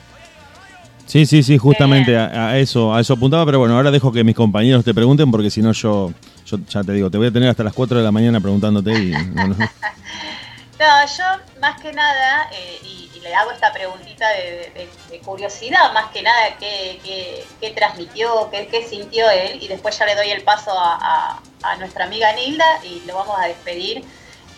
[1.05, 4.23] Sí, sí, sí, justamente a, a eso, a eso apuntaba, pero bueno, ahora dejo que
[4.23, 6.11] mis compañeros te pregunten porque si no yo,
[6.47, 8.91] yo ya te digo, te voy a tener hasta las 4 de la mañana preguntándote
[8.91, 9.55] y bueno,
[10.79, 14.87] No, yo más que nada, eh, y, y le hago esta preguntita de,
[15.25, 20.15] curiosidad, más que nada, qué, qué- qué transmitió, qué, sintió él, y después ya le
[20.15, 21.41] doy el paso a,
[21.79, 24.03] nuestra amiga Nilda y lo vamos a despedir.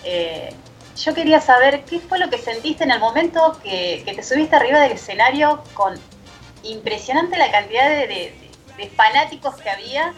[0.03, 0.53] Eh,
[0.98, 4.81] yo quería saber qué fue lo que sentiste en el momento que, te subiste arriba
[4.81, 5.98] del escenario con
[6.64, 10.14] impresionante la cantidad de fanáticos que había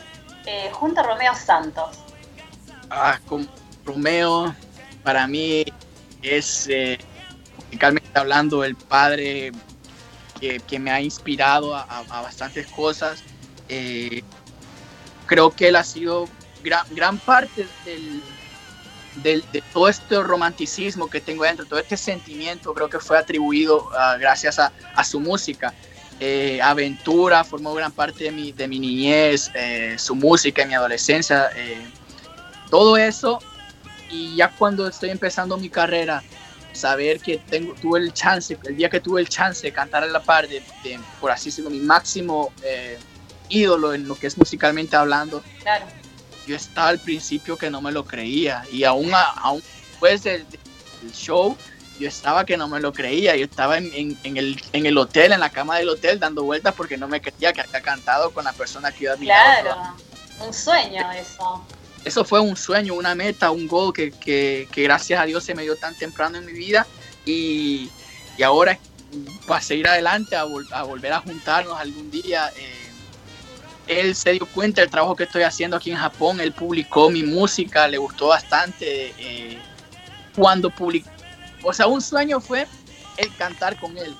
[0.47, 1.99] eh, junto a Romeo Santos.
[2.89, 3.47] Ah, con
[3.85, 4.55] Romeo,
[5.03, 5.63] para mí
[6.23, 6.97] es, eh,
[7.69, 9.51] musicalmente hablando, el padre
[10.39, 13.23] que, que me ha inspirado a, a- bastantes cosas.
[13.67, 14.21] Eh,
[15.25, 16.27] creo que él ha sido
[16.63, 18.23] gran, gran parte del,
[19.15, 23.87] del- de todo este romanticismo que tengo dentro, todo este sentimiento, creo que fue atribuido
[23.95, 25.75] ah, gracias a, a su música.
[26.19, 31.49] Eh, Aventura formó gran parte de mi, de mi niñez, eh, su música mi adolescencia,
[31.55, 31.87] eh,
[32.69, 33.39] todo eso.
[34.11, 36.23] Y ya cuando estoy empezando mi carrera,
[36.73, 40.07] saber que tengo, tuve el chance, el día que tuve el chance de cantar a
[40.07, 42.97] la par de, de, por así decirlo, mi máximo eh,
[43.49, 45.85] ídolo en lo que es musicalmente hablando, Claro.
[46.47, 50.45] yo estaba al principio que no me lo creía y aún, a- aún después del,
[50.49, 51.57] del show
[51.99, 54.97] yo estaba que no me lo creía, yo estaba en, en- en el, en el
[54.97, 58.31] hotel, en la cama del hotel dando vueltas porque no me creía que había cantado
[58.31, 59.61] con la persona que yo admiraba.
[59.61, 59.95] Claro,
[60.47, 61.65] un sueño eso.
[62.03, 65.55] Eso fue un sueño, una meta, un gol que, que- que gracias a Dios se
[65.55, 66.88] me dio tan temprano en mi vida
[67.26, 67.91] y,
[68.38, 68.80] y ahora
[69.45, 72.51] para seguir adelante, a, vol- a volver a juntarnos algún día.
[72.55, 72.93] eh,
[73.88, 77.23] él se dio cuenta del trabajo que estoy haciendo aquí en Japón, él publicó mi
[77.23, 79.13] música, le gustó bastante.
[79.17, 79.61] eh,
[80.35, 81.09] cuando publicó,
[81.63, 82.67] o sea, un sueño fue
[83.17, 84.15] el cantar con él.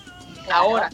[0.51, 0.89] Ahora,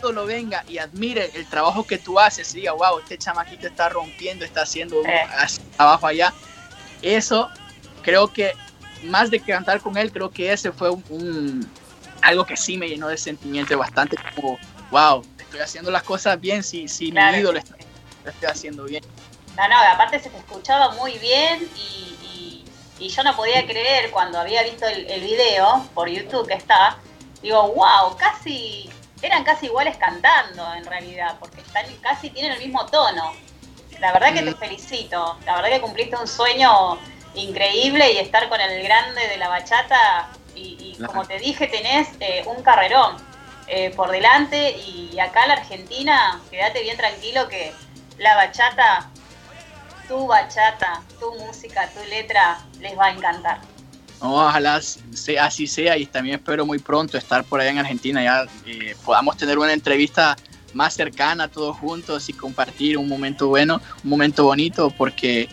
[0.00, 3.88] ídolo venga y admire el trabajo que tú haces y diga, wow, este chamaquito está
[3.88, 5.22] rompiendo, está haciendo Eh.
[5.38, 6.32] así, trabajo allá.
[7.02, 7.48] Eso,
[8.02, 8.52] creo que
[9.04, 11.70] más de cantar con él, creo que ese fue un, un-
[12.22, 14.58] algo que sí me llenó de sentimiento bastante como,
[14.90, 17.36] wow, estoy haciendo las cosas bien, si, si Claro.
[17.36, 17.76] mi ídolo está,
[18.24, 19.02] lo estoy haciendo bien.
[19.56, 22.64] No, no, aparte se te escuchaba muy bien y, y-
[22.98, 26.98] y yo no podía creer cuando había visto el, el video por YouTube que está,
[27.42, 28.90] digo, wow, casi,
[29.22, 33.32] eran casi iguales cantando en realidad, porque están casi tienen el mismo tono.
[34.00, 34.58] La verdad que te Mm.
[34.58, 36.98] felicito, la verdad que cumpliste un sueño
[37.34, 42.44] increíble y estar con el grande de la bachata y, como te dije tenés eh,
[42.46, 43.16] un carrerón
[43.66, 47.72] eh, por delante y acá en la Argentina quédate bien tranquilo que
[48.18, 49.10] la bachata,
[50.08, 53.60] tu bachata, tu música, tu letra les va a encantar.
[54.20, 58.46] Ojalá sea, así sea y también espero muy pronto estar por allá en Argentina, ya
[58.66, 60.36] eh, podamos tener una entrevista
[60.74, 65.48] más cercana todos juntos y compartir un momento bueno, un momento bonito, porque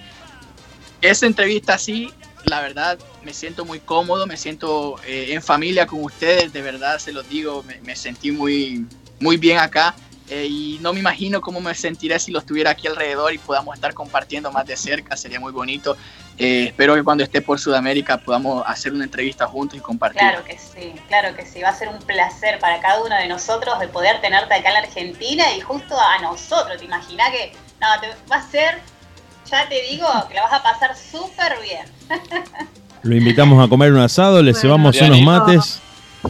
[1.01, 2.11] esa entrevista así,
[2.43, 6.99] la verdad, me siento muy cómodo, me siento eh, en familia con ustedes, de verdad
[6.99, 8.85] se los digo, me, me sentí muy,
[9.19, 9.95] muy bien acá.
[10.29, 13.75] Eh, y no me imagino cómo me sentiré si los tuviera aquí alrededor y podamos
[13.75, 15.95] estar compartiendo más de cerca, sería muy bonito.
[16.37, 20.19] Eh, espero que cuando esté por Sudamérica podamos hacer una entrevista juntos y compartir.
[20.19, 21.61] Claro que sí, claro que sí.
[21.61, 24.73] Va a ser un placer para cada uno de nosotros de poder tenerte acá en
[24.73, 26.77] la Argentina y justo a nosotros.
[26.77, 28.81] ¿Te imaginas que no, te, va a ser,
[29.49, 31.85] ya te digo, que la vas a pasar súper bien?
[33.01, 35.81] lo invitamos a comer un asado, le Bueno, cebamos bien, unos mates.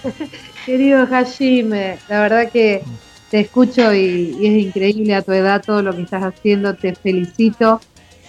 [0.66, 2.84] Querido Hashime, la verdad que
[3.30, 6.76] te escucho y, es increíble a tu edad todo lo que estás haciendo.
[6.76, 7.82] Te felicito.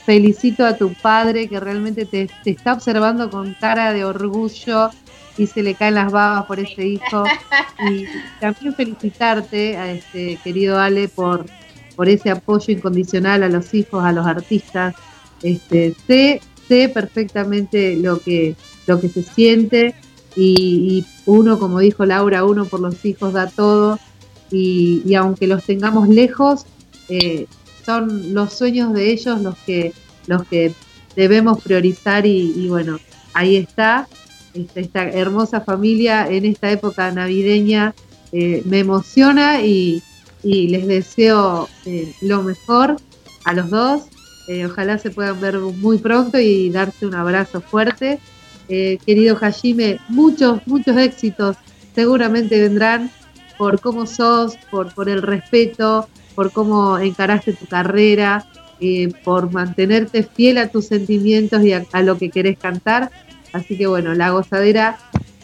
[0.05, 4.89] Felicito a tu padre que realmente te, está observando con cara de orgullo
[5.37, 7.25] y se le caen las babas por ese hijo.
[7.91, 8.07] Y
[8.41, 11.45] también felicitarte a este querido Ale por,
[11.95, 14.95] por ese apoyo incondicional a los hijos, a los artistas.
[15.43, 18.57] Este, sé, sé perfectamente lo que,
[18.87, 19.95] lo que se siente
[20.35, 23.99] y uno, como dijo Laura, uno por los hijos da todo
[24.51, 26.66] y, aunque los tengamos lejos,
[27.09, 27.47] eh,
[27.85, 29.93] son los sueños de ellos los que,
[30.27, 30.73] los que
[31.16, 32.99] debemos priorizar y, bueno,
[33.33, 34.09] ahí está,
[34.55, 37.95] esta, esta hermosa familia en esta época navideña
[38.33, 40.03] eh, me emociona y,
[40.43, 42.97] les deseo eh, lo mejor
[43.45, 44.03] a los dos.
[44.65, 48.19] Ojalá se puedan ver muy pronto y darse un abrazo fuerte.
[48.70, 51.57] Eh, querido Hashime, muchos, muchos éxitos
[51.95, 53.11] seguramente vendrán
[53.59, 58.47] por cómo sos, por, el respeto, por cómo encaraste tu carrera,
[58.80, 63.10] eh, por mantenerte fiel a tus sentimientos y a, a lo que querés cantar.
[63.52, 64.98] Así que bueno, la gozadera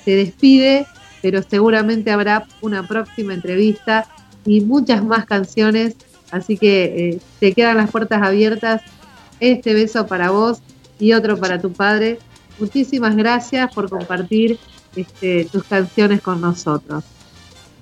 [0.05, 0.87] se despide,
[1.21, 4.07] pero seguramente habrá una próxima entrevista
[4.47, 5.97] y muchas más canciones.
[6.31, 8.83] Así que eh, te quedan las puertas abiertas.
[9.41, 10.61] Este beso para vos
[10.99, 12.19] y otro para tu padre.
[12.59, 14.59] Muchísimas gracias por compartir
[14.95, 17.05] este, tus canciones con nosotros.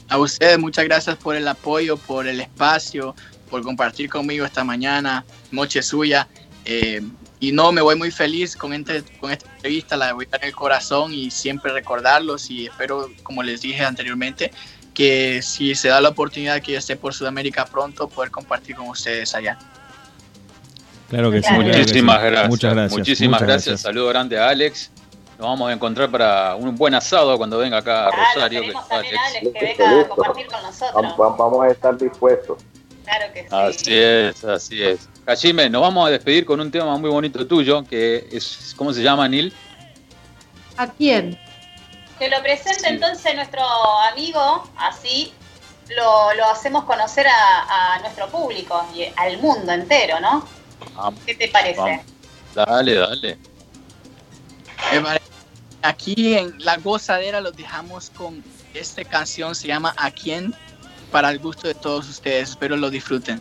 [0.09, 3.15] A ustedes muchas gracias por el apoyo, por el espacio,
[3.51, 6.29] por compartir conmigo esta mañana, noche suya.
[6.65, 7.03] Eh,
[7.41, 10.43] y no, me voy muy feliz con, este, con esta entrevista, la voy a dar
[10.43, 14.53] en el corazón y siempre recordarlos y espero, como les dije anteriormente,
[14.95, 18.89] que si se da la oportunidad que yo esté por Sudamérica pronto, poder compartir con
[18.89, 19.59] ustedes allá.
[21.09, 21.53] Claro que sí.
[21.53, 22.49] Muchísimas gracias.
[22.49, 22.99] Muchas gracias.
[22.99, 23.81] Muchísimas muchas gracias.
[23.81, 24.91] Saludo grande a Alex.
[25.43, 28.63] Nos vamos a encontrar para un buen asado cuando venga acá a Rosario.
[28.63, 30.95] que- también a Alex que Listo, venga a compartir con nosotros.
[30.95, 32.59] Vam- vam- Vamos a estar dispuestos.
[33.05, 33.49] Claro que sí.
[33.51, 35.09] Así es, así es.
[35.27, 39.03] Hajime, nos vamos a despedir con un tema muy bonito tuyo, que es, ¿cómo se
[39.03, 39.53] llama, Nil?
[40.77, 41.37] ¿A quién?
[42.21, 43.63] Que lo presente entonces nuestro
[44.13, 45.33] amigo, así
[45.89, 50.47] lo, lo hacemos conocer a, a nuestro público y al mundo entero, ¿no?
[50.95, 51.81] Vamos, ¿Qué te parece?
[51.81, 52.05] vamos.
[52.55, 53.39] Dale, dale.
[54.93, 55.32] Me parece-
[55.83, 58.43] Aquí en La Gozadera los dejamos con
[58.75, 60.55] esta canción, se llama ¿A quién?
[61.11, 62.51] Para el gusto de todos ustedes.
[62.51, 63.41] Espero lo disfruten.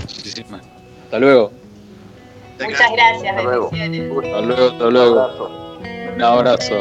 [0.00, 0.62] Muchísimas.
[1.04, 1.52] Hasta luego.
[2.58, 3.70] Muchas gracias, Hasta luego.
[3.70, 4.24] bendiciones.
[4.24, 5.20] Hasta luego, hasta Un luego.
[5.20, 5.78] abrazo.
[6.14, 6.74] Un abrazo.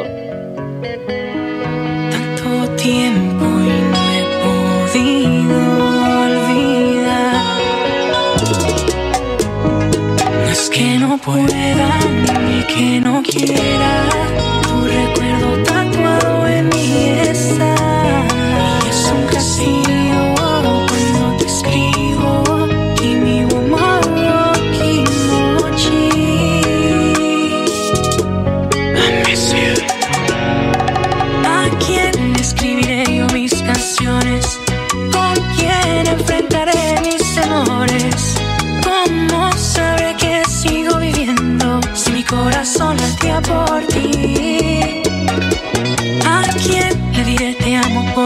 [2.11, 4.23] tanto tiempo y no he
[4.93, 5.57] podido
[6.25, 7.43] olvidar.
[10.45, 11.99] No es que no pueda
[12.47, 13.91] ni que no quiera,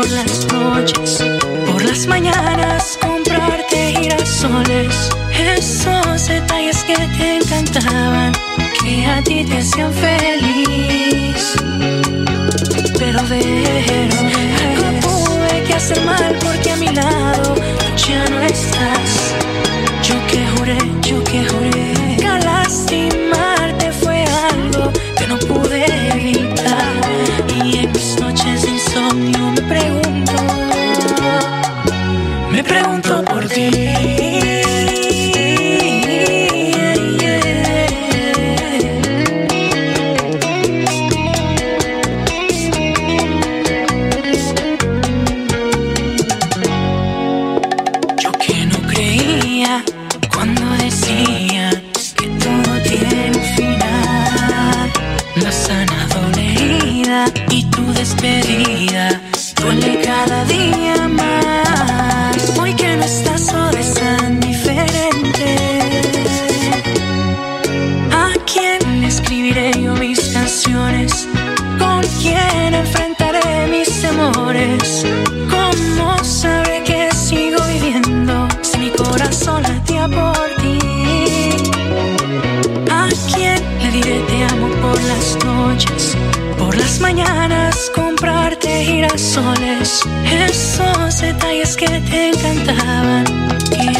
[0.07, 1.23] por las noches?
[1.65, 8.31] Por las mañanas comprarte girasoles Esos detalles que te encantaban
[8.83, 11.55] Que a ti te hacían feliz
[12.99, 14.09] pero ver,
[14.65, 17.53] algo tuve que hacer mal porque a mi lado
[17.95, 19.35] ya no estás.
[20.01, 27.06] Yo que juré, yo que juré que lastimarte fue algo que no pude evitar.
[32.67, 34.06] Pregunto por ti.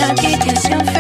[0.08, 0.97] Que a ti te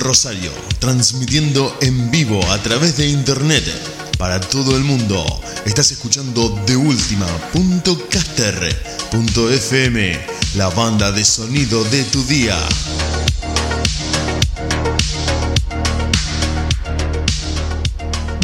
[0.00, 0.50] Rosario,
[0.80, 3.64] transmitiendo en vivo a través de internet
[4.18, 5.24] para todo el mundo.
[5.64, 10.18] Estás escuchando De Última.caster Anchor.fm,
[10.54, 12.56] la banda de sonido de tu día.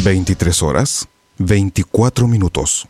[0.03, 1.07] Veintitrés horas,
[1.37, 2.87] 24 minutos.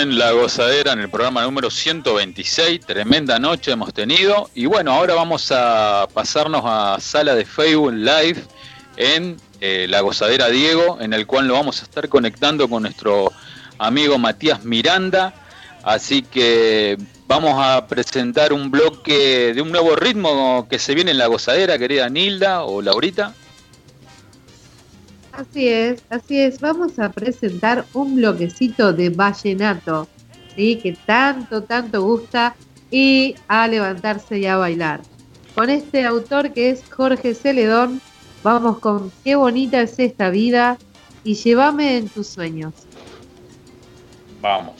[0.00, 2.80] En La Gozadera, en el programa número 126.
[2.86, 4.48] Tremenda noche hemos tenido.
[4.54, 8.42] Y bueno, ahora vamos a pasarnos a sala de Facebook Live
[8.96, 13.30] en eh, La Gozadera Diego, en el cual lo vamos a estar conectando con nuestro
[13.78, 15.34] amigo Matías Miranda.
[15.82, 16.96] Así que
[17.26, 21.78] vamos a presentar un bloque de un nuevo ritmo que se viene en La Gozadera,
[21.78, 23.34] querida Nilda o Laurita.
[25.40, 26.60] Así es, así es.
[26.60, 30.06] Vamos a presentar un bloquecito de vallenato,
[30.54, 30.76] ¿sí?
[30.76, 32.54] que tanto, tanto gusta
[32.90, 35.00] y a levantarse y a bailar.
[35.54, 38.02] Con este autor que es Jorge Celedón,
[38.42, 40.76] vamos con Qué bonita es esta vida
[41.24, 42.74] y llévame en tus sueños.
[44.42, 44.74] Vamos.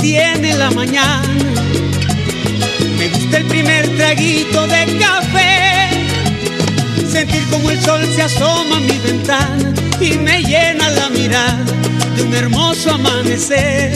[0.00, 1.22] Tiene la mañana.
[2.98, 5.90] Me gusta el primer traguito de café.
[7.10, 11.64] Sentir como el sol se asoma a mi ventana y me llena la mirada
[12.16, 13.92] de un hermoso amanecer.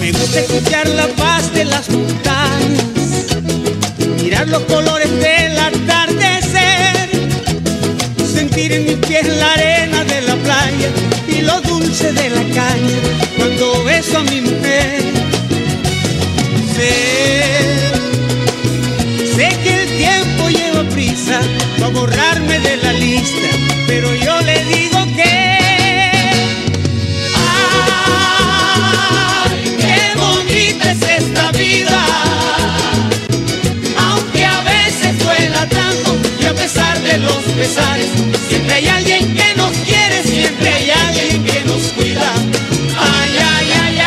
[0.00, 3.36] Me gusta escuchar la paz de las montañas,
[4.22, 7.10] mirar los colores del atardecer,
[8.32, 11.15] sentir en mis pies la arena de la playa
[11.46, 12.98] lo dulce de la caña
[13.36, 15.02] cuando beso a mi mujer.
[16.74, 16.94] Sé,
[19.34, 21.40] sé que el tiempo lleva prisa
[21.78, 23.48] para borrarme de la lista,
[23.86, 25.58] pero yo le digo que
[29.44, 32.04] ¡Ay, qué bonita es esta vida!
[34.06, 36.25] Aunque a veces duela tanto y a
[36.56, 38.08] pesar de los pesares,
[38.48, 42.32] siempre hay alguien que nos quiere, siempre hay alguien que nos cuida.
[42.98, 43.98] ¡Ay, ay, ay,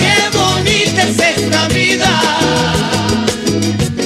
[0.00, 2.12] ¡Qué bonita es esta vida!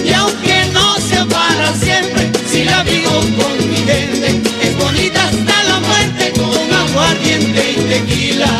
[0.04, 5.62] Y aunque no sea para siempre, si la vivo con mi gente, es bonita hasta
[5.64, 8.52] la muerte con aguardiente y tequila.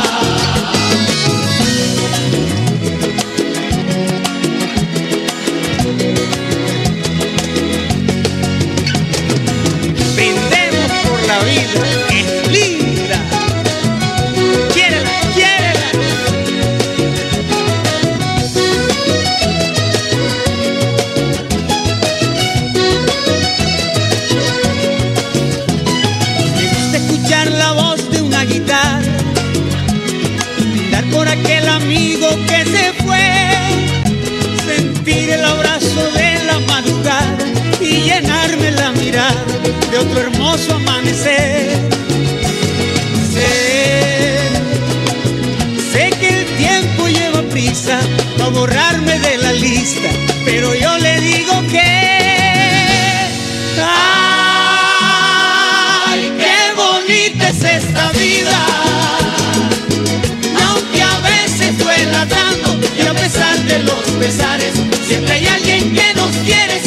[40.02, 41.70] Otro hermoso amanecer.
[43.32, 44.38] Sé,
[45.92, 48.00] sé que el tiempo lleva prisa
[48.36, 50.08] para borrarme de la lista,
[50.44, 52.02] pero yo le digo que
[56.04, 58.66] ¡Ay, qué bonita es esta vida!
[60.66, 64.74] Aunque a veces duela tanto y a pesar de los pesares,
[65.06, 66.81] siempre hay alguien que nos quiere,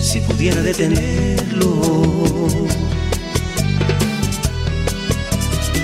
[0.00, 1.80] si pudiera detenerlo.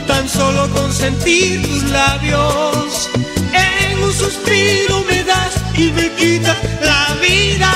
[0.09, 3.09] Tan solo con sentir tus labios
[3.53, 7.73] en un suspiro me das y me quitas la vida.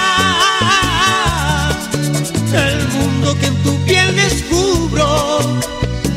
[2.53, 5.61] El mundo que en tu piel descubro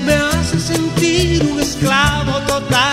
[0.05, 2.92] me hace sentir un esclavo total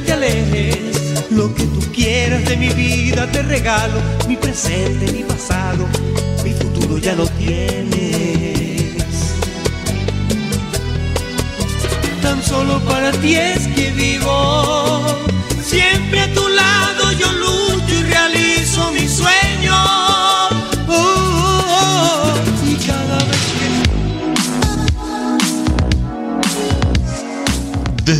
[0.00, 1.30] te alejes.
[1.30, 5.86] Lo que tú quieras de mi vida te regalo, mi presente, mi pasado,
[6.44, 8.82] mi futuro ya lo tienes.
[12.22, 15.02] Tan solo para ti es que vivo.
[15.64, 19.06] Siempre a tu lado yo lucho y realizo mi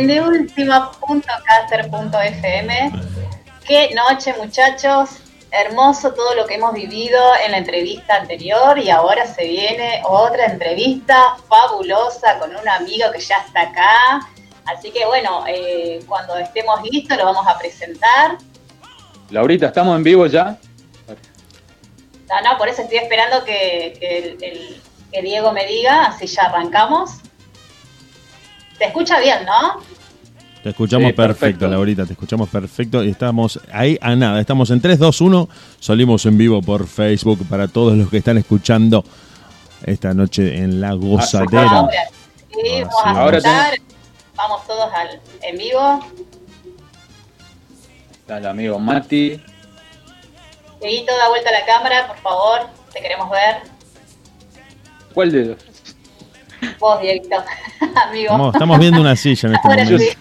[0.00, 2.92] En deultima.caster.fm.
[3.66, 5.10] Qué noche, muchachos.
[5.52, 10.46] Hermoso todo lo que hemos vivido en la entrevista anterior y ahora se viene otra
[10.46, 14.20] entrevista fabulosa con un amigo que ya está acá.
[14.66, 18.38] Así que bueno, eh, cuando estemos listos lo vamos a presentar.
[19.30, 20.56] Laurita, ¿estamos en vivo ya?
[22.28, 24.80] No, no, por eso estoy esperando que, que el- el-
[25.12, 27.10] que Diego me diga, así ya arrancamos.
[28.80, 29.82] Se escucha bien, ¿no?
[30.62, 31.68] Te escuchamos Sí, perfecto, perfecto.
[31.68, 34.40] Laurita, te escuchamos perfecto y estamos ahí a nada.
[34.40, 35.48] Estamos en 3, 2, 1.
[35.78, 39.04] Salimos en vivo por Facebook para todos los que están escuchando
[39.84, 41.70] esta noche en La Gozadera.
[41.70, 41.90] Ahora
[42.48, 43.74] sí, vamos a Ahora escuchar.
[44.34, 46.00] Vamos todos al, en vivo.
[48.12, 49.42] Está el amigo Mati.
[50.80, 52.60] Dieguito, da vuelta a la cámara, por favor.
[52.94, 53.56] Te queremos ver.
[55.12, 55.69] ¿Cuál de los?
[56.78, 57.36] Vos, Dieguito.
[58.06, 58.24] Amigo.
[58.32, 60.04] Estamos, estamos viendo una silla en este Ahora momento.
[60.04, 60.18] sí.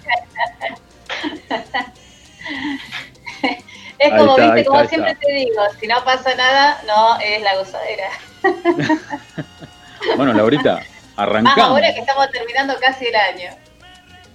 [4.00, 5.26] Es como, está, viste, como está, siempre está.
[5.26, 8.10] te digo, si no pasa nada, no es la gozadera.
[10.16, 10.86] Bueno, Laurita, Más
[11.18, 11.60] arrancamos.
[11.72, 13.52] ahora que estamos terminando casi el año.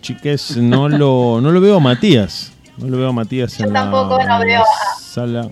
[0.03, 2.53] Chiques, no lo, no lo veo a Matías.
[2.77, 5.49] No lo veo a Matías en tampoco la, no veo la a- sala.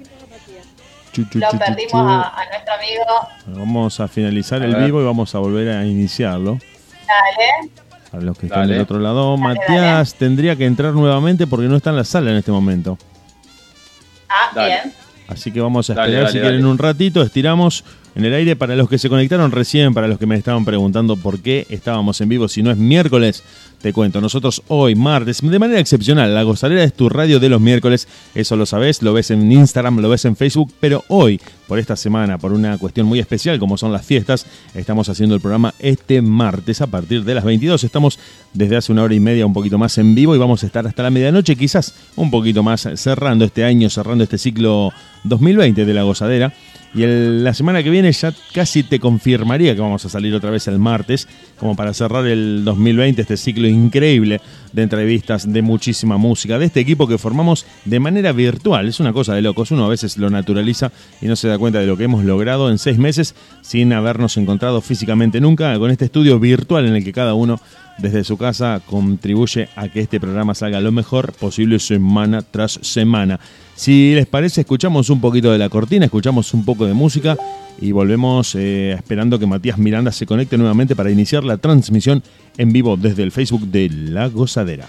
[1.15, 3.59] Lo perdimos a, a nuestro amigo.
[3.59, 4.85] Vamos a finalizar A el ver.
[4.87, 6.59] vivo y vamos a volver a iniciarlo.
[7.07, 7.71] Dale.
[8.11, 9.37] Para los que están del otro lado.
[9.37, 12.99] Dale, Matías tendría que entrar nuevamente porque no está en la sala en este momento.
[14.29, 14.69] Ah, Dale.
[14.69, 14.95] bien.
[15.29, 17.85] Así que vamos a esperar dale, si quieren un ratito, estiramos
[18.15, 21.17] en el aire para los que se conectaron recién, para los que me estaban preguntando
[21.17, 23.43] por qué estábamos en vivo si no es miércoles.
[23.81, 27.61] Te cuento, nosotros hoy, martes, de manera excepcional, la gozadera es tu radio de los
[27.61, 31.81] miércoles, eso lo sabes, lo ves en Instagram, lo ves en Facebook, pero hoy, por
[31.81, 35.75] esta semana, por una cuestión muy especial como son las fiestas, estamos haciendo el programa
[35.81, 37.83] este martes a partir de las 22.
[37.83, 38.21] Estamos
[38.53, 40.87] desde hace una hora y media un poquito más en vivo y vamos a estar
[40.87, 44.93] hasta la medianoche, quizás un poquito más cerrando este año, cerrando este ciclo
[45.25, 46.55] 2020 de la gozadera.
[46.95, 50.51] Y el- la semana que viene ya casi te confirmaría que vamos a salir otra
[50.51, 51.27] vez el martes,
[51.59, 54.41] como para cerrar el 2020, este ciclo increíble
[54.73, 58.89] de entrevistas, de muchísima música, de este equipo que formamos de manera virtual.
[58.89, 61.81] Es una cosa de locos, uno a veces lo naturaliza y no se da cuenta
[61.81, 66.07] de lo que hemos logrado en seis meses sin habernos encontrado físicamente nunca, con este
[66.07, 67.61] estudio virtual en el que cada uno
[67.99, 73.39] desde su casa contribuye a que este programa salga lo mejor posible semana tras semana.
[73.75, 77.37] Si les parece, escuchamos un poquito de la cortina, escuchamos un poco de música
[77.81, 82.23] y volvemos eh, esperando que Matías Miranda se conecte nuevamente para iniciar la transmisión
[82.57, 84.87] en vivo desde el Facebook de La Gozadera.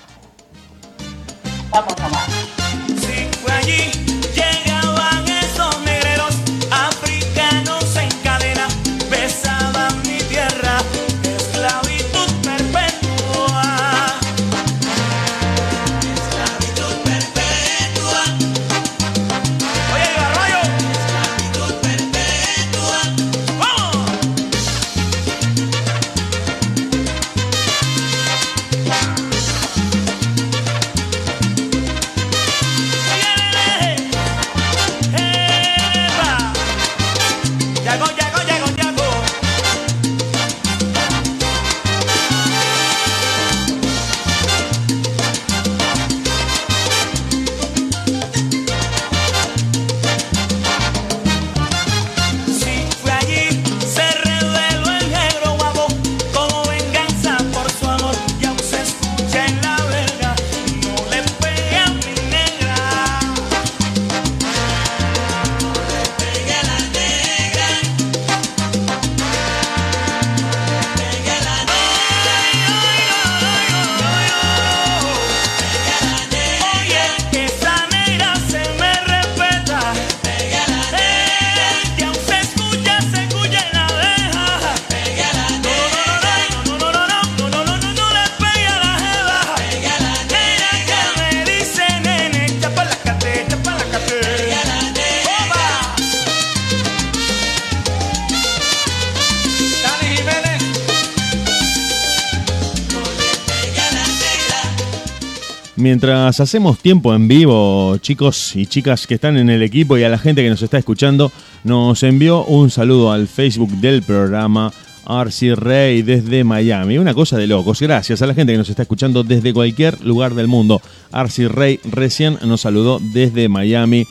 [106.40, 110.18] Hacemos tiempo en vivo, chicos y chicas que están en el equipo y a la
[110.18, 111.32] gente que nos está escuchando,
[111.64, 114.74] nos envió un saludo al Facebook del programa
[115.06, 116.98] Arcy Rey desde Miami.
[116.98, 117.82] Una cosa de locos.
[117.82, 120.82] Gracias a la gente que nos está escuchando desde cualquier lugar del mundo.
[121.12, 124.08] Arcy Rey recién nos saludó desde Miami,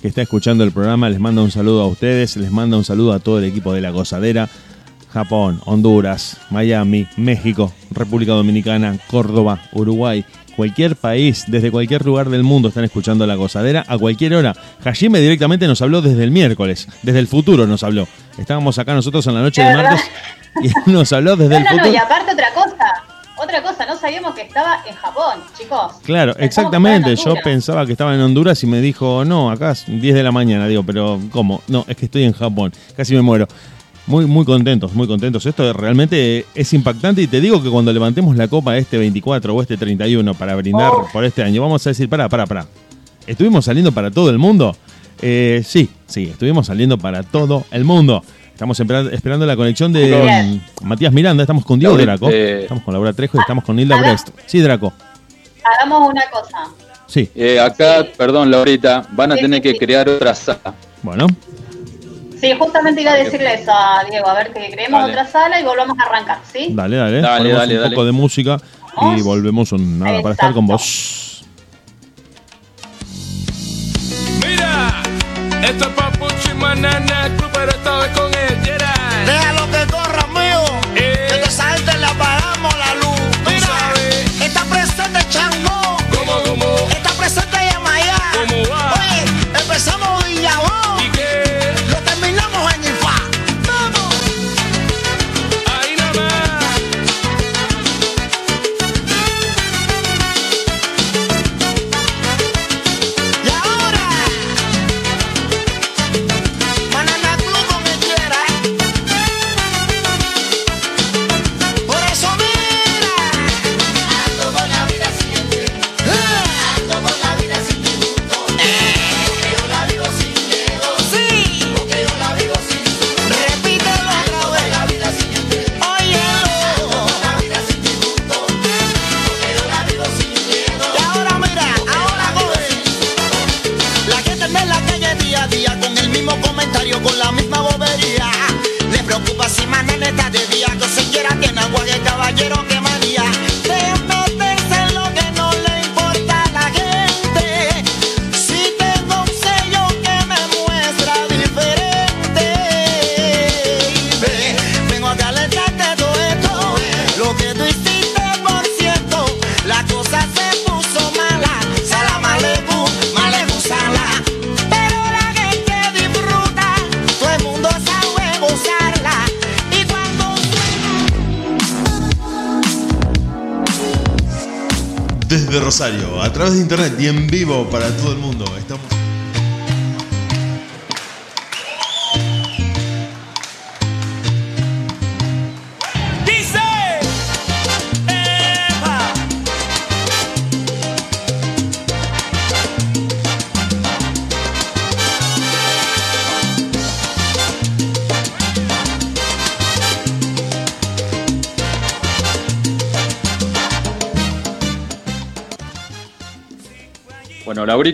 [0.00, 1.10] que está escuchando el programa.
[1.10, 3.80] Les manda un saludo a ustedes, les manda un saludo a todo el equipo de
[3.80, 4.48] La Gozadera.
[5.12, 10.26] Japón, Honduras, Miami, México, República Dominicana, Córdoba, Uruguay,
[10.56, 14.54] cualquier país, desde cualquier lugar del mundo están escuchando la gozadera a cualquier hora.
[14.84, 18.08] Hajime directamente nos habló desde el miércoles, desde el futuro nos habló.
[18.38, 20.00] Estábamos acá nosotros en la noche De martes
[20.62, 21.92] y nos habló desde No, el no, no, futuro.
[21.94, 22.94] y aparte otra cosa.
[23.38, 25.92] Otra cosa, no sabíamos que estaba en Japón, chicos.
[26.04, 27.16] Claro, Pensamos exactamente.
[27.16, 30.32] Yo pensaba que estaba en Honduras y me dijo, no, acá es 10 de la
[30.32, 30.66] mañana.
[30.66, 31.60] Digo, pero ¿cómo?
[31.68, 32.72] No, es que estoy en Japón.
[32.96, 33.46] Casi me muero.
[34.06, 35.44] Muy, muy contentos, muy contentos.
[35.46, 39.62] Esto realmente es impactante y te digo que cuando levantemos la copa este 24 o
[39.62, 41.08] este 31 para brindar Oh.
[41.12, 42.66] por este año, vamos a decir, pará, pará, pará.
[43.26, 44.76] ¿Estuvimos saliendo para todo el mundo?
[45.20, 48.22] Eh, sí, sí, estuvimos saliendo para todo el mundo.
[48.52, 52.84] Estamos espera- esperando la conexión de mm, Matías Miranda, estamos con Diego Draco, eh, estamos
[52.84, 53.96] con Laura Trejo y estamos con Hilda.
[53.98, 54.28] Brest.
[54.46, 54.92] Sí, Draco.
[55.64, 56.58] Hagamos una cosa.
[57.08, 59.78] Sí, Eh, acá, perdón, Laurita, van a Sí, tener sí, que sí.
[59.78, 60.74] crear otra sala.
[61.02, 61.26] bueno.
[62.40, 65.12] Sí, justamente iba a decirle eso a Diego, a ver que creemos Dale.
[65.12, 66.68] otra sala y volvamos a arrancar, ¿sí?
[66.72, 67.20] Dale, dale.
[67.20, 67.94] Dale, Ponemos dale, un dale.
[67.94, 68.58] poco de música
[69.16, 70.72] y volvemos un nada para estar con Exacto.
[70.72, 71.44] vos.
[74.46, 75.02] Mira,
[75.62, 78.55] esto es Papuchi Manana Club, pero esta vez con el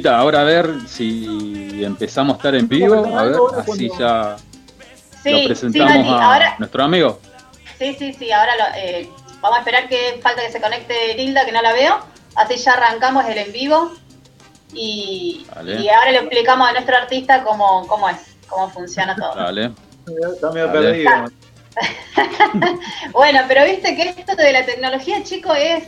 [0.07, 3.05] Ahora a ver si empezamos a estar en vivo.
[3.19, 4.37] A ver, así ya
[5.23, 7.21] Sí, lo sí, presentamos a ahora, nuestro amigo.
[7.79, 9.09] sí, sí, sí, ahora lo- eh,
[9.41, 11.99] vamos a esperar que falta que se conecte Hilda, que no la veo.
[12.35, 13.93] Así ya arrancamos el en vivo.
[14.75, 18.17] Y, ahora le explicamos a nuestro artista cómo, cómo es,
[18.49, 19.35] cómo funciona todo.
[19.35, 19.73] Dale.
[20.35, 20.81] Está medio Dale.
[21.05, 21.11] perdido.
[23.13, 25.85] Bueno, pero viste que esto de la tecnología, chico, es,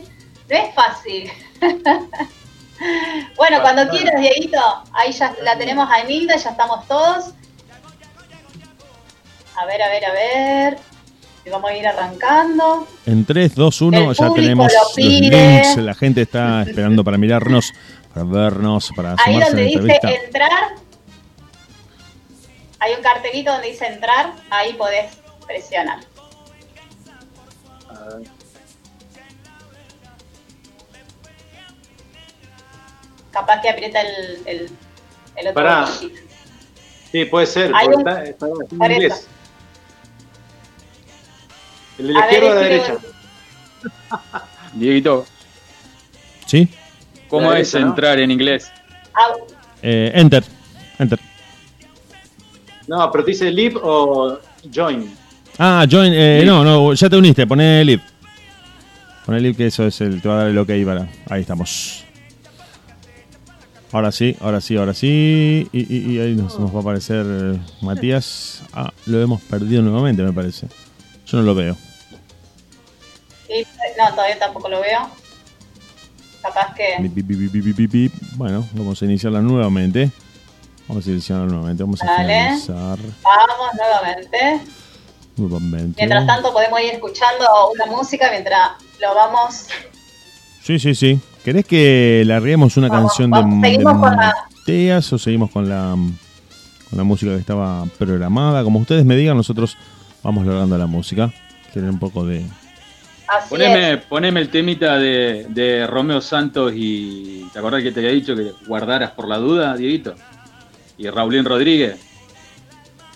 [0.49, 1.31] no es fácil.
[3.37, 4.59] Bueno, cuando quieras, Dieguito,
[4.93, 7.33] ahí ya la tenemos a Emilda, ya estamos todos.
[9.57, 10.77] A ver, a ver, a ver.
[11.51, 12.87] Vamos a ir arrancando.
[13.05, 15.77] En 3, 2, 1 El ya tenemos lo los links.
[15.77, 17.71] La gente está esperando para mirarnos,
[18.13, 20.11] para vernos, para Ahí a donde la dice entrevista.
[20.11, 20.75] entrar,
[22.79, 25.99] hay un cartelito donde dice entrar, ahí podés presionar.
[33.35, 34.69] Capaz que aprieta el, el,
[35.35, 35.87] el otro Pará.
[37.11, 39.13] Sí, puede ser, Hay porque un- está, está en por inglés.
[39.13, 39.27] eso.
[41.99, 43.07] El de la A izquierda o de la decime derecha.
[44.73, 45.25] Dieguito,
[46.45, 46.69] ¿Sí?
[47.27, 47.91] ¿cómo La es derecha, ¿no?
[47.91, 48.71] entrar en inglés?
[49.13, 49.33] Ah,
[49.81, 50.43] Eh, enter.
[50.97, 51.19] Enter.
[52.87, 54.39] No, pero te dice leave o
[54.73, 55.13] join.
[55.57, 56.11] Ah, join.
[56.13, 57.45] eh, no, no, ya te uniste.
[57.47, 58.01] Poné live.
[59.25, 60.21] Poné live que eso es el.
[60.21, 61.07] Te va a dar el ok para.
[61.29, 62.04] Ahí estamos.
[63.95, 65.69] Ahora sí, ahora sí, ahora sí.
[65.71, 68.61] Y, y- y ahí nos, nos va a aparecer eh, Matías.
[68.73, 70.67] Ah, lo hemos perdido nuevamente, me parece.
[71.25, 71.77] Yo no lo veo.
[73.97, 75.09] no, todavía tampoco lo veo.
[76.41, 76.97] Capaz que...
[77.07, 78.13] Bip, bip, bip.
[78.33, 80.11] Bueno, vamos a iniciarla nuevamente.
[80.89, 81.81] Vamos a iniciarla nuevamente.
[81.83, 82.23] Vamos a Dale.
[82.33, 84.61] finalizar Vamos nuevamente.
[85.37, 85.95] nuevamente.
[85.95, 89.67] Mientras tanto podemos ir escuchando una música mientras lo vamos...
[90.63, 91.17] Sí, sí, sí.
[91.45, 95.51] ¿Querés que larguemos una Vamos, canción vamos, de, seguimos de con la- Mateas o seguimos
[95.51, 95.95] con la,
[96.89, 98.63] con la música que estaba programada?
[98.63, 99.77] Como ustedes me digan, nosotros
[100.23, 101.31] vamos largando la música.
[101.71, 102.43] Quieren un poco de...
[103.27, 107.47] Así Poneme, poneme el temita de, de Romeo Santos y.
[107.53, 110.13] ¿Te acordás que te había dicho que guardaras por la duda, Dieguito?
[110.97, 111.99] Y Raulín Rodríguez.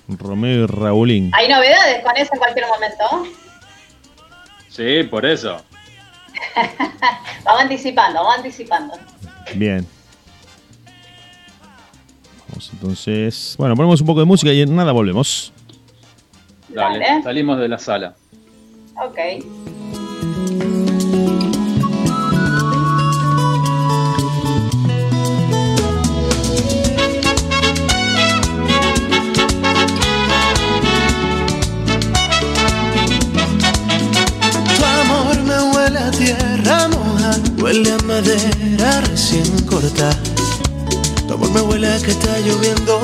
[0.08, 1.32] Romeo y Raulín.
[1.34, 3.34] Hay novedades con eso en cualquier momento.
[4.68, 5.58] Sí, por eso.
[7.44, 8.94] Vamos anticipando, vamos anticipando.
[9.56, 9.86] Bien.
[12.50, 13.56] Vamos entonces...
[13.58, 15.52] Bueno, ponemos un poco de música y en nada volvemos.
[16.68, 17.24] Dale, Dale.
[17.24, 18.16] salimos de la sala.
[18.96, 19.18] Ok.
[39.80, 40.18] Cortada.
[41.28, 43.00] Tu amor me huele a que está lloviendo,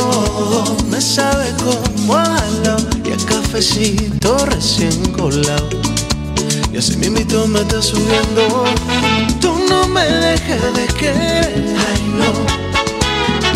[0.90, 5.70] me sabe como a jalao y a cafecito recién colado.
[6.74, 8.66] Y así mismito me está subiendo.
[9.40, 12.32] Tú no me dejes de querer, ay no.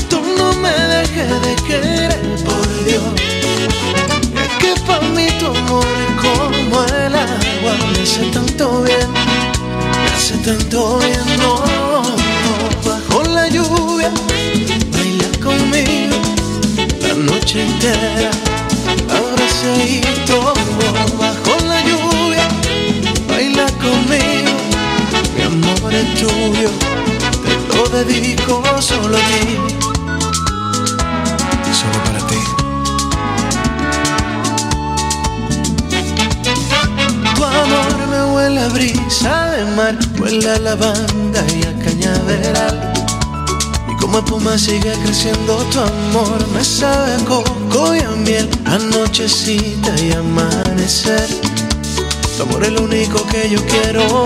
[0.10, 3.04] Tú no me dejes de querer, por Dios.
[4.44, 10.10] Es que para mí tu amor es como el agua, me hace tanto bien, me
[10.16, 12.19] hace tanto bien, no.
[13.50, 14.12] La lluvia,
[14.92, 16.18] baila conmigo
[17.02, 18.30] la noche entera,
[19.10, 20.54] abrazadito.
[21.18, 22.48] Bajo la lluvia,
[23.28, 24.54] baila conmigo,
[25.36, 26.70] mi amor es tuyo,
[27.44, 29.58] te lo dedico solo a ti,
[31.74, 32.42] solo para ti.
[37.36, 42.89] Tu amor me huele a brisa de mar, huele a lavanda y a cañaveral.
[44.12, 50.14] Como espuma sigue creciendo tu amor, me sabe a coco y a miel, anochecita y
[50.14, 51.28] amanecer.
[52.36, 54.26] Tu amor es lo único que yo quiero.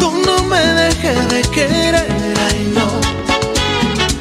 [0.00, 2.06] Tú no me dejes de querer,
[2.48, 2.86] ay no.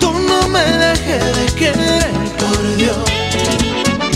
[0.01, 2.97] Tú no me dejes de querer, por Dios.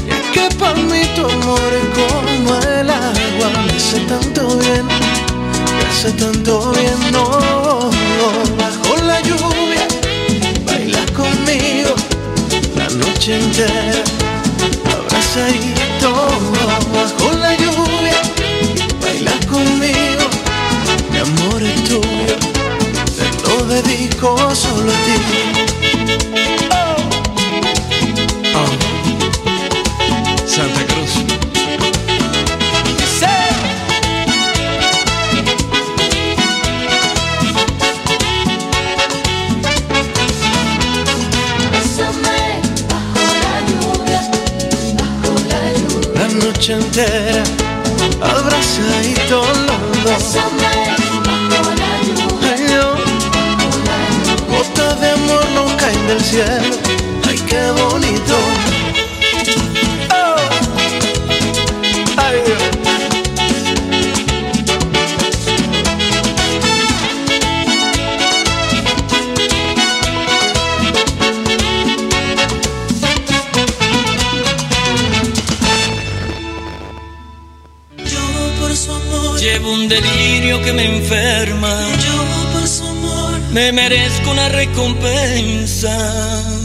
[0.10, 5.86] Es que para mí tu amor es como el agua, me hace tanto bien, me
[5.90, 8.77] hace tanto bien, no.
[12.98, 14.04] Noche entera,
[14.92, 16.12] abrazadito
[16.94, 18.22] bajo la lluvia,
[19.02, 20.26] baila conmigo,
[21.12, 22.36] mi amor es tuyo,
[23.16, 26.57] te lo dedico solo a ti.
[46.68, 47.44] Noche entera,
[48.22, 50.36] abrazadito los dos.
[52.44, 53.00] Ay, Dios.
[54.50, 56.87] Gotas de amor no caen del cielo.
[83.58, 86.57] Me merezco una recompensa.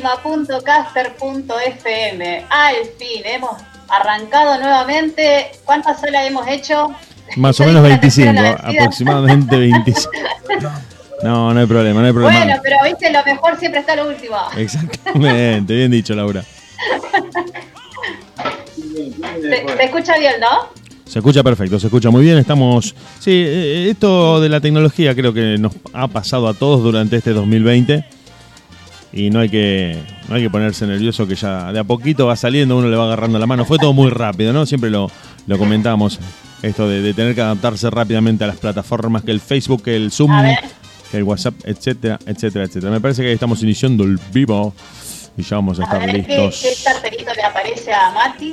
[0.00, 2.46] En deultima.caster.fm.
[2.48, 3.52] Al fin, hemos
[3.88, 5.52] arrancado nuevamente.
[5.64, 6.90] ¿Cuántas horas hemos hecho?
[7.36, 8.80] Más o menos dije la 25, tercera, la vencida.
[8.82, 10.10] aproximadamente 25.
[11.22, 12.38] No, no hay problema, no hay problema.
[12.44, 14.36] Bueno, pero viste, lo mejor siempre está lo último.
[14.56, 16.42] Exactamente, bien dicho, Laura.
[19.42, 20.80] Se, se escucha bien, ¿no?
[21.04, 22.38] Se escucha perfecto, se escucha muy bien.
[22.38, 22.94] Estamos.
[23.18, 27.32] Sí, eh, esto de la tecnología creo que nos ha pasado a todos durante este
[27.32, 28.04] 2020.
[29.12, 32.36] Y no hay que, no hay que ponerse nervioso que ya de a poquito va
[32.36, 33.64] saliendo, uno le va agarrando la mano.
[33.64, 34.66] Fue todo muy rápido, ¿no?
[34.66, 35.10] Siempre lo,
[35.46, 36.18] lo comentamos.
[36.62, 40.12] Esto de, de tener que adaptarse rápidamente a las plataformas, que el Facebook, que el
[40.12, 40.30] Zoom,
[41.10, 42.92] que el WhatsApp, etcétera, etcétera, etcétera.
[42.92, 44.72] Me parece que estamos iniciando el vivo
[45.36, 46.60] y ya vamos a A estar ver listos.
[46.62, 48.52] qué cartelito le aparece a Mati.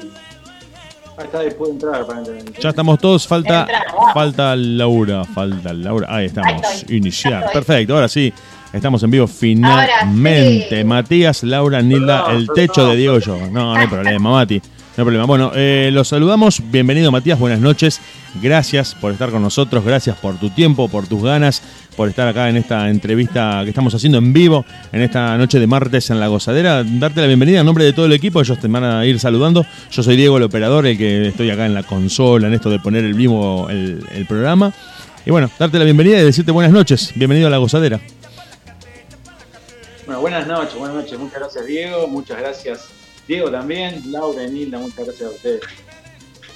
[1.20, 2.54] Ahí está, ahí puede entrar aparentemente.
[2.62, 3.68] Ya estamos todos, falta,
[4.14, 6.08] falta Laura, falta Laura.
[6.10, 7.52] Ahí estamos, Ahí estoy, iniciar.
[7.52, 8.32] Perfecto, ahora sí,
[8.74, 10.84] estamos en vivo finalmente.
[10.84, 13.38] Matías, Laura, Nilda, Perdón, el techo perdón, de Diego y yo.
[13.52, 14.60] No, no hay problema, Mati.
[14.60, 15.26] No hay problema.
[15.26, 16.60] Bueno, eh, los saludamos.
[16.72, 17.38] Bienvenido, Matías.
[17.38, 18.02] Buenas noches.
[18.42, 19.86] Gracias por estar con nosotros.
[19.86, 21.62] Gracias por tu tiempo, por tus ganas,
[21.96, 25.68] por estar acá en esta entrevista que estamos haciendo en vivo, en esta noche de
[25.68, 26.84] martes en La Gozadera.
[26.84, 28.42] Darte la bienvenida en nombre de todo el equipo.
[28.42, 29.66] Ellos te van a ir saludando.
[29.92, 32.80] Yo soy Diego, el operador, el que estoy acá en la consola, en esto de
[32.80, 34.74] poner el vivo el, el programa.
[35.28, 37.12] Y bueno, darte la bienvenida y decirte buenas noches.
[37.14, 38.00] Bienvenido a La Gozadera.
[40.08, 41.20] Bueno, buenas noches, buenas noches.
[41.20, 42.08] Muchas gracias, Diego.
[42.08, 42.88] Muchas gracias,
[43.28, 44.10] Diego también.
[44.10, 45.62] Laura y Nilda, muchas gracias a ustedes.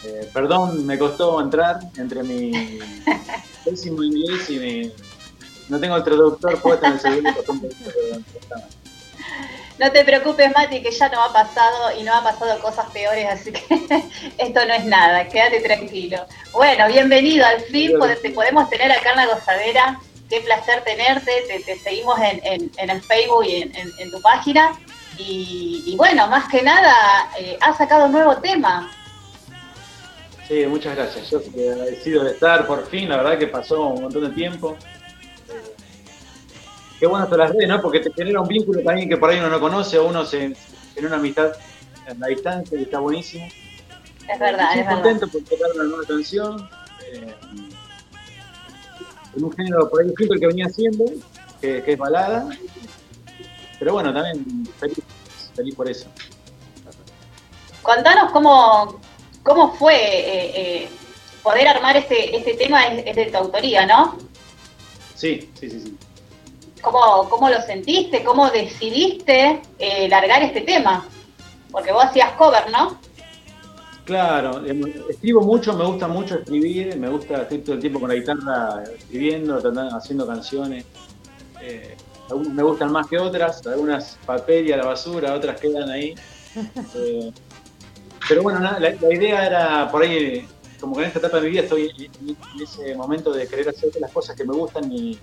[0.06, 2.80] Eh, perdón, me costó entrar entre mi
[3.66, 4.94] pésimo inglés y mi.
[5.68, 7.36] No tengo el traductor puesto en el celular.
[9.78, 13.28] No te preocupes, Mati, que ya no ha pasado y no ha pasado cosas peores,
[13.30, 13.62] así que
[14.38, 16.26] esto no es nada, quédate tranquilo.
[16.54, 18.00] Bueno, bienvenido, al fin
[18.34, 20.00] podemos tener acá en la gozadera.
[20.32, 24.22] Qué placer tenerte, te, te seguimos en, en- en el Facebook y en, en- tu
[24.22, 24.72] página.
[25.18, 28.90] Y, y bueno, más que nada, eh, has sacado un nuevo tema.
[30.48, 31.30] Sí, muchas gracias.
[31.30, 33.10] Yo estoy agradecido de estar por fin.
[33.10, 34.78] La verdad que pasó un montón de tiempo.
[35.50, 35.76] Eh,
[37.00, 37.82] Qué bueno de las redes, ¿no?
[37.82, 40.56] Porque te genera un vínculo alguien que por ahí uno no conoce o uno se
[40.94, 41.52] tiene una amistad
[42.08, 43.48] en la distancia y está buenísimo.
[44.30, 45.02] Es verdad, Estoy es verdad.
[45.04, 46.70] contento por tocar una nueva canción.
[47.12, 47.36] eh,
[49.36, 51.06] en un género por ahí distinto que venía haciendo,
[51.60, 52.50] que, que es balada.
[53.80, 55.00] Pero bueno, también feliz,
[55.56, 56.08] feliz por eso.
[57.82, 59.00] Contanos cómo,
[59.44, 60.90] cómo fue eh, eh,
[61.42, 64.18] poder armar este, este tema, es, es de tu autoría, ¿no?
[65.16, 65.98] Sí, sí, sí, sí.
[66.82, 68.24] ¿Cómo, cómo lo sentiste?
[68.24, 71.06] ¿Cómo decidiste eh, largar este tema?
[71.72, 73.00] Porque vos hacías cover, ¿no?
[74.06, 78.10] Claro, em, escribo mucho, me gusta mucho escribir, me gusta estoy todo el tiempo con
[78.10, 79.62] la guitarra escribiendo,
[79.94, 80.86] haciendo canciones.
[81.62, 81.96] Eh,
[82.30, 86.16] algunas me gustan más que otras, algunas papel y a la basura, otras quedan ahí.
[86.96, 87.32] Eh,
[88.28, 90.46] pero bueno, la, la idea era por ahí,
[90.82, 93.70] como que en esta etapa de mi vida estoy en, en ese momento de querer
[93.70, 95.18] hacer las cosas que me gustan y,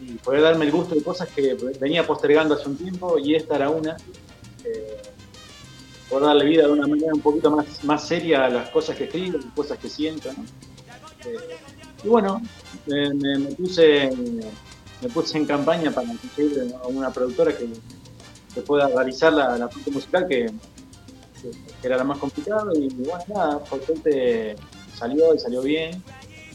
[0.00, 3.56] y poder darme el gusto de cosas que venía postergando hace un tiempo y esta
[3.56, 3.96] era una.
[4.64, 5.02] Eh,
[6.12, 9.04] poder darle vida de una manera un poquito más, más seria a las cosas que
[9.04, 10.30] escribo, las cosas que siento.
[10.32, 10.44] ¿no?
[11.24, 11.36] Eh,
[12.04, 12.42] y bueno,
[12.86, 14.10] me, me- me puse,
[15.00, 17.68] me puse en campaña para conseguir a una productora que,
[18.54, 20.46] que pueda realizar la, la parte musical, que,
[21.40, 22.70] que- que era la más complicada.
[22.74, 24.54] Y bueno, nada, por suerte
[24.94, 26.02] salió y salió bien.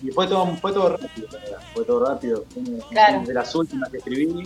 [0.04, 1.28] Y fue todo, fue todo rápido,
[1.74, 2.46] fue todo rápido.
[2.54, 3.24] Fue Claro.
[3.26, 4.44] de las últimas que escribí.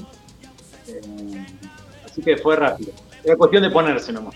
[0.88, 1.46] Eh,
[2.06, 2.94] así que fue rápido.
[3.24, 4.34] Era cuestión de ponerse nomás.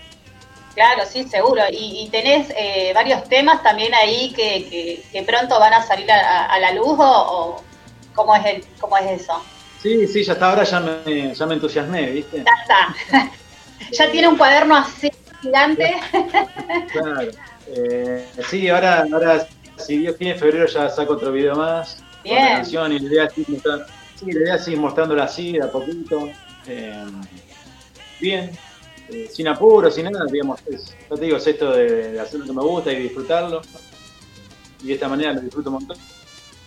[0.76, 1.62] Claro, sí, seguro.
[1.70, 6.08] Y, y tenés eh, varios temas también ahí que, que- que pronto van a salir
[6.12, 7.62] a, la luz o, o
[8.14, 9.42] cómo, es el, cómo es eso.
[9.82, 12.44] Sí, sí, ya hasta ahora ya me, ya me entusiasmé, ¿viste?
[12.44, 13.30] Ya está.
[13.90, 15.96] ya tiene un cuaderno así gigante.
[16.92, 17.30] Claro.
[17.74, 19.48] Eh, sí, ahora, ahora,
[19.78, 21.96] si Dios quiere, en febrero ya saco otro video más.
[22.22, 22.36] Bien.
[22.42, 26.28] Otra canción y la idea es sí, la mostrándola así, de a poquito.
[26.66, 27.04] Eh,
[28.20, 28.50] bien,
[29.10, 30.60] eh, sin apuro, sin nada, digamos.
[30.66, 33.62] Es, yo te digo, es esto de, de hacer lo que me gusta y disfrutarlo.
[34.82, 35.98] Y de esta manera lo disfruto un montón.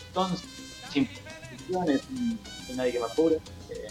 [0.07, 0.41] Entonces,
[0.91, 3.36] sin presiones, sin, sin nadie que me apure.
[3.36, 3.88] Eh,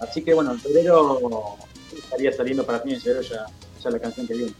[0.00, 1.56] así que bueno, en febrero
[1.96, 3.46] estaría saliendo para fin de febrero ya,
[3.82, 4.54] ya la canción que viene.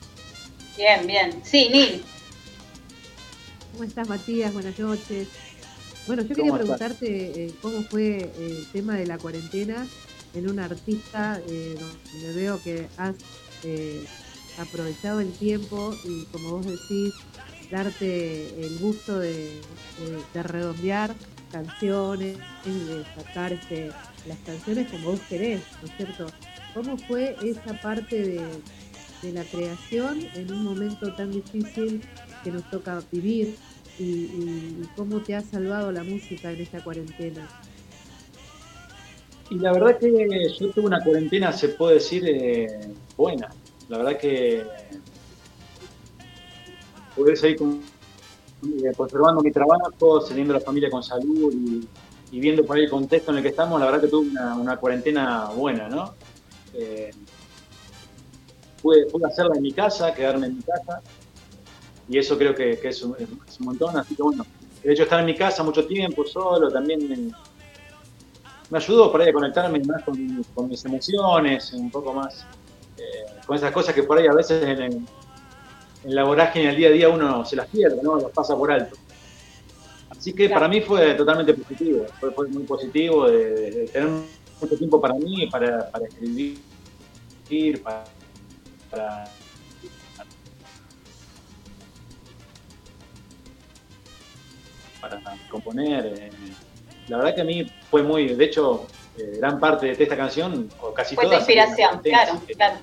[0.77, 1.41] Bien, bien.
[1.45, 2.05] Sí, Nil.
[3.73, 4.53] ¿Cómo estás, Matías?
[4.53, 5.29] Buenas noches.
[6.07, 7.07] Bueno, yo quería preguntarte
[7.47, 9.87] eh, cómo fue el tema de la cuarentena
[10.35, 13.17] en un artista eh, donde veo que has
[13.63, 14.05] eh,
[14.57, 17.15] aprovechado el tiempo y, como vos decís,
[17.71, 19.61] darte el gusto de,
[19.97, 21.15] de- de redondear
[21.51, 23.91] canciones, de sacar este,
[24.25, 26.35] las canciones como vos querés, ¿no es cierto?
[26.73, 28.65] ¿Cómo fue esa parte de,
[29.23, 32.03] de la creación en un momento tan difícil
[32.43, 33.61] que nos toca vivir
[33.99, 34.05] y-
[34.83, 37.49] y cómo te ha salvado la música en esta cuarentena?
[39.51, 42.67] Y la verdad que yo tuve una cuarentena, se puede decir, eh,
[43.17, 43.51] buena.
[43.89, 44.65] La verdad que
[47.37, 47.81] salir con
[48.65, 53.31] eh, conservando mi trabajo, teniendo la familia con salud y, viendo por ahí el contexto
[53.31, 56.15] en el que estamos, la verdad que tuve una, cuarentena buena, ¿no?
[56.73, 57.13] Eh,
[58.83, 61.01] pude, pude hacerla en mi casa, quedarme en mi casa,
[62.09, 63.15] y eso creo que, es, un,
[63.47, 64.45] es un montón, así que bueno,
[64.83, 67.31] el hecho de estar en mi casa mucho tiempo, solo, también me,
[68.75, 72.45] me ayudó por ahí a conectarme más con, con mis emociones, un poco más
[72.99, 73.03] eh,
[73.47, 74.93] con esas cosas que por ahí a veces en, el-
[76.03, 78.17] en la vorágine del día a día uno se las pierde, ¿no?
[78.17, 78.97] Las pasa por alto.
[80.11, 84.09] Así que para mí fue totalmente positivo, fue, fue muy positivo de, de- de tener
[84.09, 86.63] mucho tiempo para mí, para, para escribir,
[87.83, 88.07] para,
[88.91, 89.31] para
[95.01, 95.21] para
[95.51, 96.07] componer.
[96.07, 96.31] eh.
[97.09, 98.87] La verdad que a mí fue muy, de hecho,
[99.19, 102.77] eh, gran parte de esta canción, o casi Fue tu todas, inspiración, claro, claro.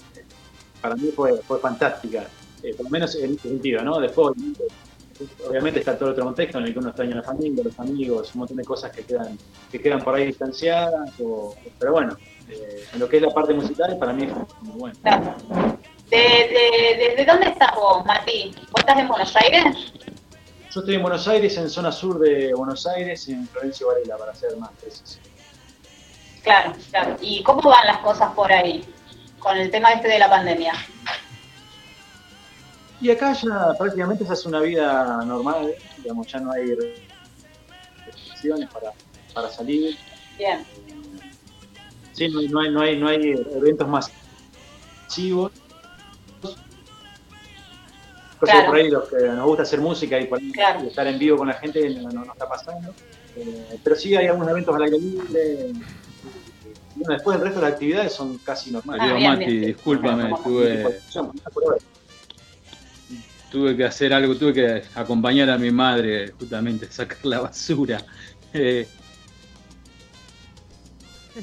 [0.82, 2.26] para mí fue, fue fantástica,
[2.64, 4.00] eh, por lo menos en ese sentido, ¿no?
[4.00, 4.34] Después,
[5.48, 8.32] obviamente, está todo otro contexto en el que uno extraña a la familia, los amigos,
[8.36, 9.38] un montón de cosas que quedan,
[9.72, 12.16] que quedan por ahí distanciadas, o- pero bueno,
[12.50, 14.96] eh, en lo que es la parte musical, para mí fue muy bueno.
[16.10, 18.54] De, de- ¿Desde dónde estás vos, Mati?
[18.72, 19.94] ¿Vos estás en Buenos Aires?
[20.74, 24.34] Yo estoy en Buenos Aires, en zona sur de Buenos Aires, en Florencio Varela, para
[24.34, 25.20] ser más preciso.
[26.44, 27.18] Claro, claro.
[27.20, 28.82] ¿Y cómo van las cosas por ahí
[29.40, 30.74] con el tema este de la pandemia?
[33.02, 36.74] Y acá ya prácticamente esa es una vida normal, digamos, ya no hay
[38.06, 38.94] restricciones para,
[39.34, 39.98] para salir.
[40.38, 40.66] Bien.
[42.14, 45.52] Sí, no hay, no hay, no hay, no hay eventos masivos.
[48.42, 48.72] Cosa que Claro.
[48.72, 50.80] por ahí los que nos gusta hacer música y, por ahí Claro.
[50.88, 52.92] estar en vivo con la gente no, no- no está pasando.
[53.38, 55.72] Eh, pero sí hay algunos eventos al aire libre.
[56.96, 59.08] Bueno, después el resto de las actividades son casi normales.
[59.14, 61.00] Querido Mati, discúlpame, tuve,
[63.52, 68.04] tuve que hacer algo, tuve que acompañar a mi madre justamente a sacar la basura.
[68.54, 68.88] Eh,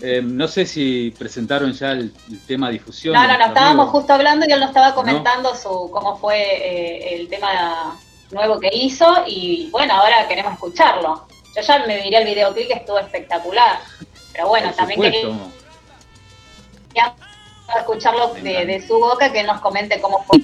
[0.02, 3.14] eh, no sé si presentaron ya el, el tema difusión.
[3.14, 7.14] No, no, no, estábamos justo hablando y él nos estaba comentando su cómo fue eh,
[7.16, 7.98] el tema
[8.30, 11.26] nuevo que hizo y bueno, ahora queremos escucharlo.
[11.56, 13.80] Yo ya me miré el videoclip que estuvo espectacular,
[14.32, 15.50] pero bueno, Por también supuesto.
[16.88, 17.14] quería
[17.78, 20.38] escucharlo de, de su boca, que él nos comente cómo fue.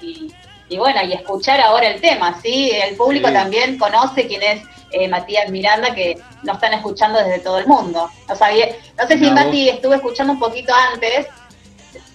[0.00, 0.32] Y,
[0.68, 2.70] y bueno, y escuchar ahora el tema, ¿sí?
[2.70, 3.34] El público Sí.
[3.34, 4.62] también conoce quién es
[4.92, 8.08] eh, Matías Miranda, que nos están escuchando desde todo el mundo.
[8.28, 8.66] No, sabía,
[8.98, 11.26] no sé si Mati estuvo escuchando un poquito antes,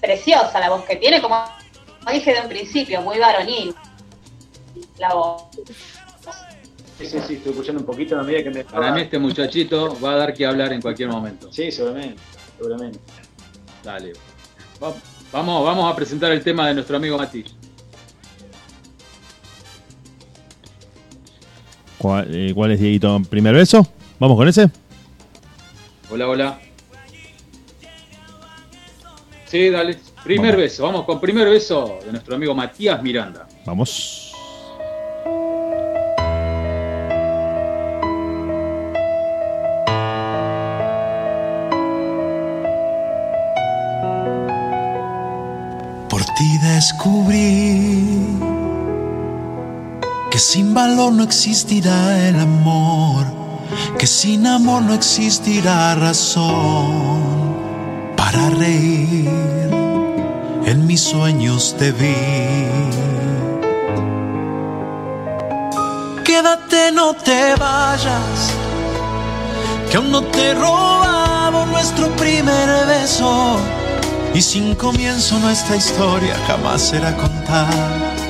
[0.01, 1.43] preciosa la voz que tiene, como,
[1.99, 3.73] como dije de un principio, muy varonil
[4.99, 5.43] la voz.
[6.97, 9.99] Sí, sí, sí, estoy escuchando un poquito a medida que me Para mí este muchachito
[9.99, 11.51] va a dar que hablar en cualquier momento.
[11.53, 12.19] Sí, seguramente,
[12.57, 12.99] seguramente.
[13.83, 14.13] Dale.
[14.81, 14.93] Va-
[15.31, 17.43] Vamos, vamos a presentar el tema de nuestro amigo Mati.
[21.97, 23.19] ¿Cuál, eh, cuál es, Dieguito?
[23.29, 23.87] ¿Primer beso?
[24.19, 24.69] ¿Vamos con ese?
[26.09, 26.59] Hola, hola.
[29.45, 29.97] Sí, dale.
[30.23, 30.61] Primer Vamos.
[30.61, 30.83] beso.
[30.83, 33.47] Vamos con primer beso de nuestro amigo Matías Miranda.
[33.65, 34.33] Vamos.
[46.09, 47.96] Por ti descubrí
[50.37, 53.25] que sin valor no existirá el amor,
[53.97, 57.55] que sin amor no existirá razón
[58.15, 59.27] para reír.
[60.63, 62.13] En mis sueños te vi.
[66.23, 68.53] Quédate, no te vayas,
[69.89, 73.57] que aún no te he robado nuestro primer beso.
[74.35, 78.26] Y sin comienzo nuestra historia jamás será contada.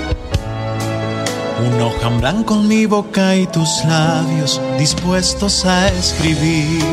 [1.59, 6.83] Un hoja en blanco en mi boca y tus labios dispuestos a escribir.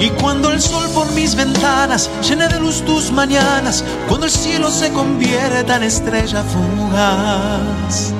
[0.00, 4.70] Y cuando el sol por mis ventanas llene de luz tus mañanas, cuando el cielo
[4.70, 8.14] se convierta en estrella fugaz.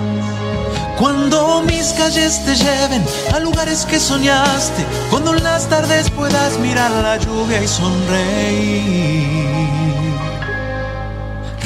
[0.99, 3.05] Cuando mis calles te lleven
[3.35, 9.56] a lugares que soñaste, cuando en las tardes puedas mirar la lluvia y sonreír.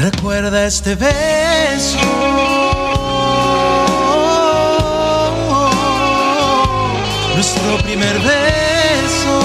[0.01, 1.99] Recuerda este beso.
[7.35, 9.41] Nuestro primer beso.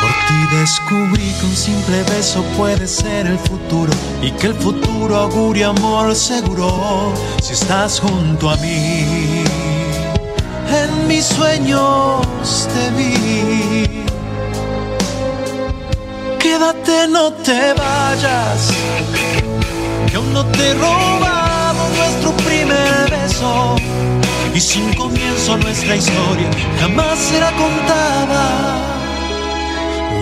[0.00, 3.92] Por ti descubrí que un simple beso puede ser el futuro
[4.22, 7.12] y que el futuro auguria amor seguro
[7.42, 9.41] si estás junto a mí.
[10.80, 12.26] En mis sueños
[12.72, 14.04] te vi.
[16.38, 18.70] Quédate, no te vayas,
[20.10, 20.74] que aún no te he
[21.98, 23.76] nuestro primer beso.
[24.54, 26.50] Y sin comienzo nuestra historia
[26.80, 28.46] jamás será contada.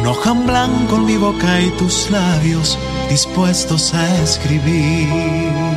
[0.00, 2.78] Una hoja en blanco en mi boca y tus labios
[3.08, 5.69] dispuestos a escribir.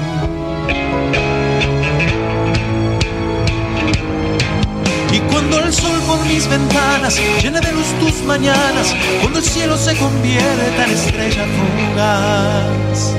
[6.16, 11.46] Por mis ventanas llena de luz tus mañanas, cuando el cielo se convierta en estrella
[11.58, 13.14] fugaz,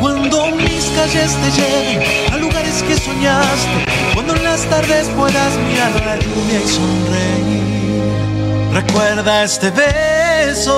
[0.00, 3.84] cuando mis calles te lleven a lugares que soñaste,
[4.14, 7.62] cuando en las tardes puedas mirar la lluvia y sonreír,
[8.72, 10.74] recuerda este beso.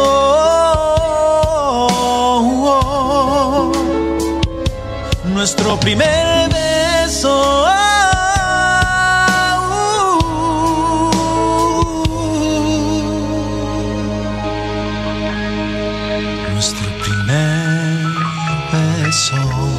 [5.24, 7.79] Nuestro primer beso.
[19.30, 19.69] Beso.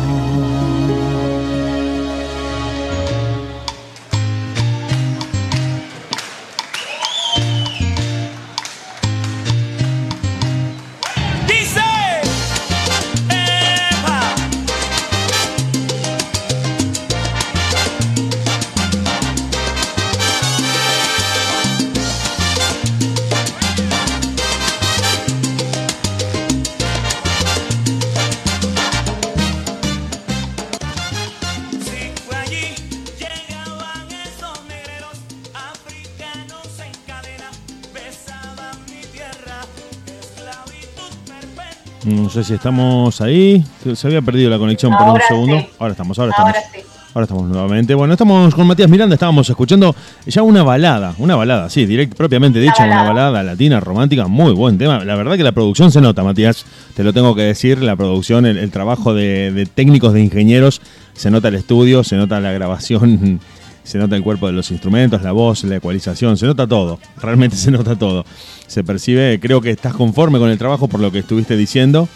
[42.31, 43.63] Sé si estamos ahí.
[43.93, 45.59] Se había perdido la conexión por un segundo.
[45.59, 45.67] sí.
[45.79, 46.55] Ahora estamos, ahora estamos.
[46.55, 46.79] Ahora sí.
[47.13, 47.93] Ahora estamos nuevamente.
[47.93, 49.93] Bueno, estamos con Matías Miranda, estábamos escuchando
[50.25, 54.77] ya una balada, una balada, sí, direct, propiamente dicha, una balada latina, romántica, muy buen
[54.77, 55.03] tema.
[55.03, 58.45] La verdad que la producción se nota, Matías, te lo tengo que decir, la producción,
[58.45, 60.81] el, el trabajo de, de técnicos, de ingenieros,
[61.13, 63.41] se nota el estudio, se nota la grabación,
[63.83, 67.55] se nota el cuerpo de los instrumentos, la voz, la ecualización, se nota todo, realmente
[67.55, 68.25] se nota todo.
[68.67, 72.07] Se percibe, creo que estás conforme con el trabajo por lo que estuviste diciendo.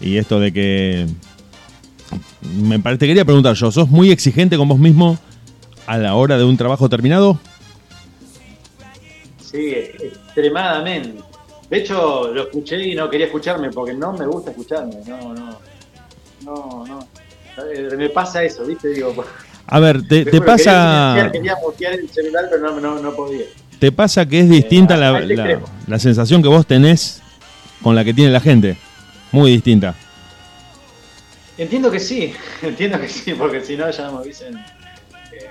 [0.00, 1.06] Y esto de que
[2.60, 5.18] me pare- te quería preguntar yo, ¿sos muy exigente con vos mismo
[5.86, 7.38] a la hora de un trabajo terminado?
[9.40, 11.22] Sí, extremadamente.
[11.70, 14.96] De hecho, lo escuché y no quería escucharme porque no me gusta escucharme.
[15.06, 15.58] No, no.
[16.44, 17.08] No, no.
[17.72, 18.88] Eh, Me pasa eso, ¿viste?
[18.88, 19.14] Digo,
[19.66, 23.44] A ver, te, quería pasa Quería mutear el celular, pero no, no, no podía.
[23.78, 27.20] te pasa que es distinta la, a este la- la sensación que vos tenés
[27.82, 28.76] con la que tiene la gente.
[29.30, 29.94] Muy distinta.
[31.58, 32.32] Entiendo que sí,
[32.62, 34.54] entiendo que sí, porque si no ya me hubiesen,
[35.32, 35.50] eh,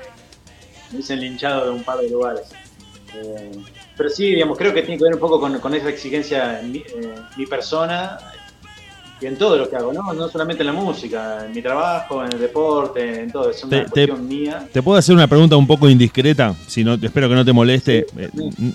[0.90, 2.44] me hubiesen linchado de un par de lugares.
[3.16, 3.52] Eh,
[3.98, 6.72] pero sí, digamos, creo que tiene que ver un poco con, con esa exigencia en
[6.72, 8.18] mi, eh, mi persona
[9.22, 10.14] y en todo lo que hago, ¿no?
[10.14, 13.70] No solamente en la música, en mi trabajo, en el deporte, en todo, es una
[13.70, 14.68] Te- te- cuestión mía.
[14.74, 16.56] ¿Te puedo hacer una pregunta un poco indiscreta?
[16.68, 18.08] Si no, espero que no te moleste.
[18.18, 18.30] Eh,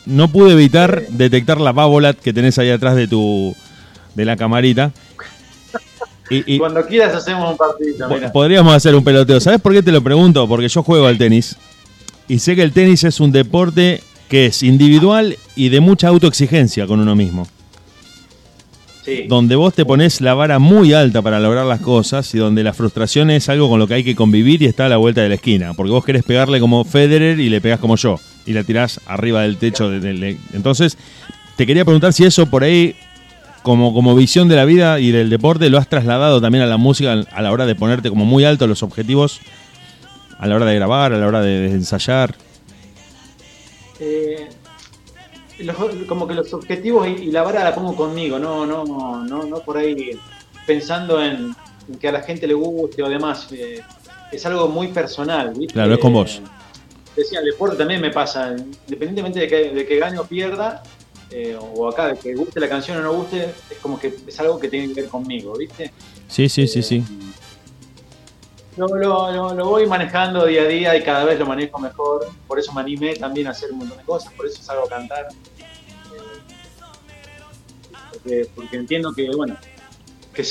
[0.07, 3.55] No pude evitar detectar la bábola que tenés ahí atrás de tu
[4.15, 4.93] de la camarita.
[6.31, 8.33] Y, y Cuando quieras hacemos un partido, mira.
[8.33, 9.39] podríamos hacer un peloteo.
[9.41, 10.47] ¿Sabes por qué te lo pregunto?
[10.49, 11.57] Porque yo juego al tenis
[12.29, 16.87] y sé que el tenis es un deporte que es individual y de mucha autoexigencia
[16.89, 17.47] con uno mismo.
[19.07, 19.25] Sí.
[19.29, 22.75] Donde vos te pones la vara muy alta para lograr las cosas y donde la
[22.75, 25.29] frustración es algo con lo que hay que convivir y está a la vuelta de
[25.29, 25.75] la esquina.
[25.75, 28.19] Porque vos querés pegarle como Federer y le pegás como yo.
[28.47, 29.89] Y la tirás arriba del techo.
[29.89, 30.99] de- de- de- Entonces,
[31.57, 32.97] te quería preguntar si eso por ahí,
[33.63, 36.77] como, como visión de la vida y del deporte, lo has trasladado también a la
[36.77, 39.41] música a la hora de ponerte como muy alto los objetivos,
[40.39, 42.35] a la hora de grabar, a la hora de, de ensayar.
[44.01, 44.49] Eh,
[45.59, 45.77] los-
[46.07, 48.85] como que los objetivos y, y la vara la pongo conmigo, no, no,
[49.25, 50.11] no, no por ahí
[50.67, 51.55] pensando en,
[51.89, 53.49] en que a la gente le guste o demás.
[53.53, 53.83] eh,
[54.33, 55.73] es algo muy personal, ¿viste?
[55.75, 56.43] Claro, es con vos.
[57.17, 58.55] Decía, el deporte también me pasa,
[58.87, 60.83] independientemente de que, de que gane o pierda,
[61.31, 64.41] eh, o acá, de que guste la canción o no guste, es como que es
[64.41, 65.93] algo que tiene que ver conmigo, ¿viste?
[66.29, 67.03] Sí, sí, sí, sí.
[68.77, 72.27] Lo, lo, lo- lo voy manejando día a día y cada vez lo manejo mejor.
[72.47, 74.89] Por eso me animé también a hacer un montón de cosas, por eso salgo a
[74.89, 75.29] cantar.
[75.31, 76.41] Eh,
[78.13, 79.57] Porque, porque entiendo que, bueno,
[80.35, 80.45] que,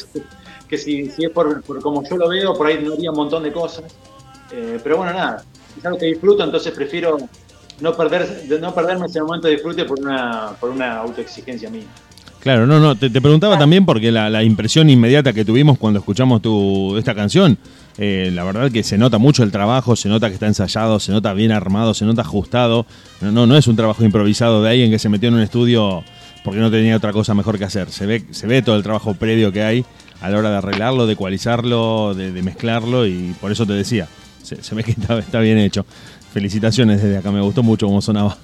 [0.67, 3.17] que si, si es por, por como yo lo veo, por ahí no haría un
[3.17, 3.85] montón de cosas.
[4.51, 5.43] Eh, pero bueno, nada,
[5.77, 7.17] es algo que disfruto, entonces prefiero
[7.81, 11.83] no, perder, de no perderme ese momento de disfrute por una, por una autoexigencia mía.
[12.39, 15.99] Claro, no, no, te, te preguntaba también porque la, la impresión inmediata que tuvimos cuando
[15.99, 17.57] escuchamos tu, esta canción,
[17.97, 21.11] eh, la verdad que se nota mucho el trabajo, se nota que está ensayado, se
[21.11, 22.85] nota bien armado, se nota ajustado.
[23.21, 26.03] No, no, no es un trabajo improvisado de alguien que se metió en un estudio
[26.43, 27.89] porque no tenía otra cosa mejor que hacer.
[27.89, 29.85] Se ve, se ve todo el trabajo previo que hay
[30.21, 34.07] a la hora de arreglarlo, de ecualizarlo, de, mezclarlo y por eso te decía,
[34.43, 35.85] se, se ve que está, bien hecho.
[36.33, 38.37] Felicitaciones desde acá, me gustó mucho cómo sonaba.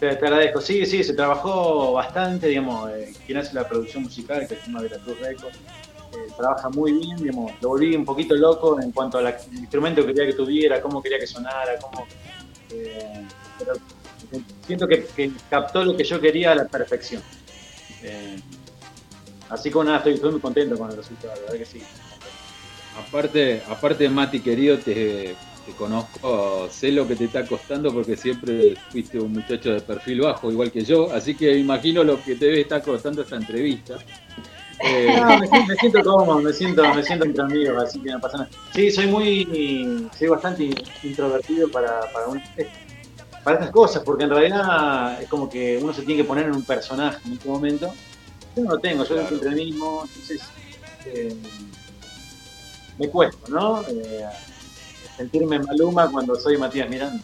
[0.00, 0.60] Te, te agradezco.
[0.60, 4.82] Sí, sí, se trabajó bastante, digamos, eh, quien hace la producción musical, que es una
[4.82, 5.58] de la Cruz Records,
[6.12, 10.08] eh, trabaja muy bien, digamos, lo volví un poquito loco en cuanto al instrumento que
[10.08, 12.06] quería que tuviera, cómo quería que sonara, cómo...
[12.70, 13.26] eh,
[13.58, 13.74] pero
[14.66, 17.22] siento que, captó lo que yo quería a la perfección.
[18.02, 18.38] Eh,
[19.48, 21.82] así que nada, estoy, estoy muy contento con el resultado, la verdad que sí.
[22.98, 28.76] Aparte, aparte Mati querido, te, te conozco, sé lo que te está costando porque siempre
[28.90, 32.46] fuiste un muchacho de perfil bajo, igual que yo, así que imagino lo que te
[32.46, 33.98] debe estar costando esta entrevista.
[34.82, 38.10] Eh, No, me, siento, me siento cómodo, me siento, me siento entre amigos, así que
[38.10, 38.50] no pasa nada.
[38.72, 40.68] Sí, soy muy, soy bastante
[41.02, 42.68] introvertido para, para, un- eh,
[43.42, 46.52] para estas cosas, porque en realidad es como que uno se tiene que poner en
[46.52, 47.92] un personaje en este momento.
[48.54, 49.28] Yo no lo tengo, yo Claro.
[49.28, 50.42] siempre mismo, entonces
[51.06, 51.34] eh,
[52.98, 53.82] me cuesta, ¿no?
[53.82, 54.24] Eh,
[55.16, 57.22] sentirme Maluma cuando soy Matías Miranda.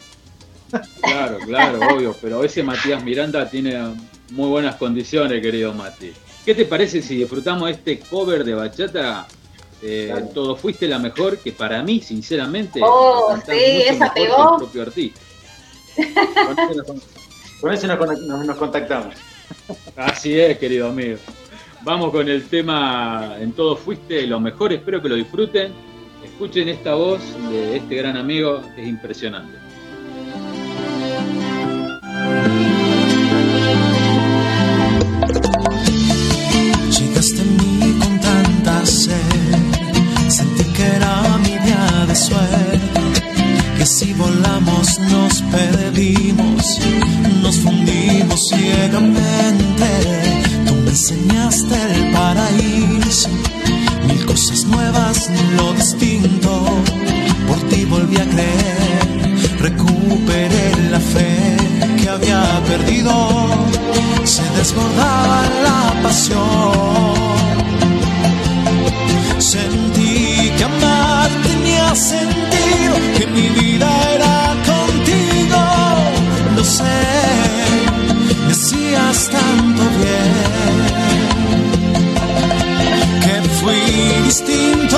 [1.03, 3.93] Claro, claro, obvio, pero ese Matías Miranda tiene
[4.29, 6.13] muy buenas condiciones, querido Mati.
[6.45, 9.27] ¿Qué te parece si disfrutamos este cover de bachata?
[9.81, 13.51] Eh, Todo fuiste la mejor, que para mí, sinceramente, Oh, sí, mucho
[13.91, 14.51] esa mejor que pegó.
[14.53, 15.19] el propio artista.
[17.59, 19.15] Con conect- nos- nos contactamos.
[19.95, 21.17] Así es, querido amigo.
[21.81, 25.71] Vamos con el tema En todo fuiste lo mejor, espero que lo disfruten.
[26.23, 29.57] Escuchen esta voz de este gran amigo, es impresionante.
[38.85, 42.99] Sentí que era mi día de suerte,
[43.77, 46.79] que si volamos nos perdimos,
[47.41, 49.89] nos fundimos ciegamente.
[50.65, 53.29] Tú me enseñaste el paraíso,
[54.07, 56.65] mil cosas nuevas, lo distinto.
[57.47, 61.57] Por ti volví a creer, recuperé la fe
[62.01, 63.13] que había perdido.
[64.25, 67.23] Se desbordaba la pasión.
[69.53, 75.61] Sentí que amar tenía sentido, que mi vida era contigo.
[76.55, 77.01] Lo sé,
[78.47, 80.33] me hacías tanto bien.
[83.23, 84.97] Que fui distinto,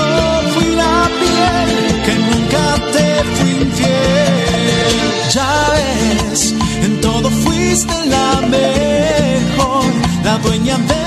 [0.54, 1.70] fui la piel,
[2.06, 2.64] que nunca
[2.94, 4.96] te fui infiel.
[5.34, 9.84] Ya ves, en todo fuiste la mejor,
[10.24, 11.05] la dueña de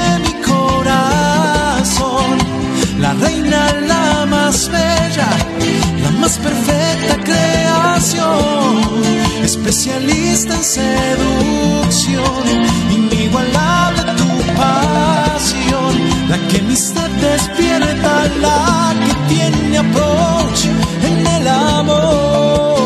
[3.20, 5.28] reina, la más bella,
[6.03, 9.03] la más perfecta creación,
[9.43, 12.45] especialista en seducción,
[12.90, 15.93] inigualable tu pasión,
[16.28, 20.65] la que mi sed despierta, la que tiene approach
[21.03, 22.77] en el amor.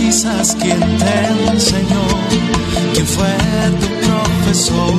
[0.00, 2.04] Hechizas, quien te enseñó,
[2.94, 3.36] quién fue
[3.80, 4.92] tu profesor,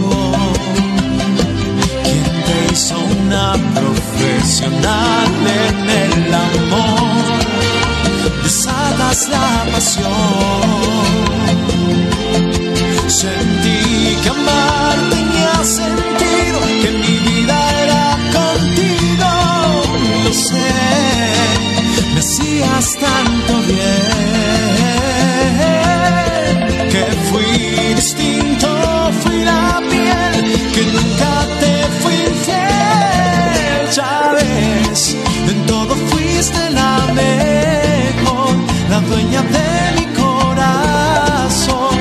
[2.04, 5.32] quien te hizo una profesional
[5.68, 7.40] en el amor,
[8.44, 10.12] desatas la pasión.
[13.08, 19.32] Sentí que amar tenía sentido, que mi vida era contigo,
[20.24, 20.72] lo sé
[22.14, 24.11] me hacías tanto bien
[39.12, 41.96] dueña de mi corazón,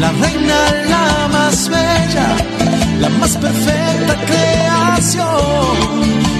[0.00, 0.58] la reina,
[0.94, 2.28] la más bella,
[3.00, 5.26] la más perfecta creación.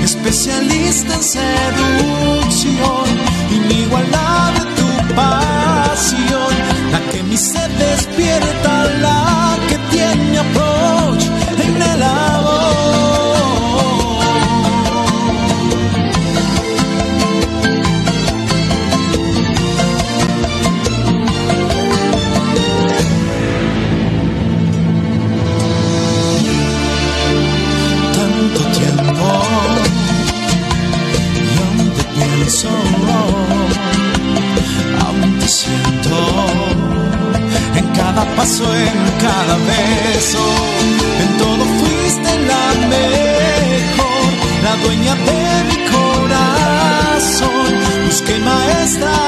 [0.05, 3.07] Especialista en seducción,
[3.51, 6.53] inigualable tu pasión,
[6.93, 8.73] la que mi sed despierta,
[9.03, 10.39] la que tiene
[38.39, 40.45] abrazo, en cada beso.
[41.23, 44.31] En todo fuiste la mejor,
[44.63, 47.69] la dueña de mi corazón.
[48.07, 49.28] Busqué maestra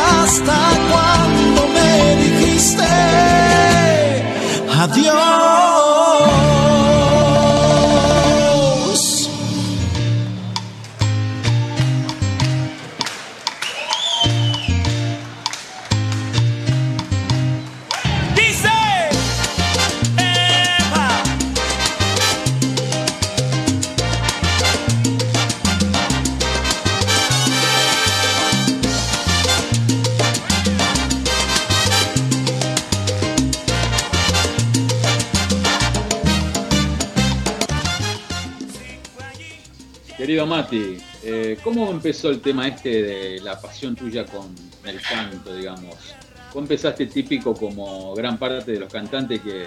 [41.22, 46.14] Eh, ¿cómo empezó el tema este de la pasión tuya con el canto, digamos?
[46.52, 49.66] ¿Cómo empezaste típico como gran parte de los cantantes que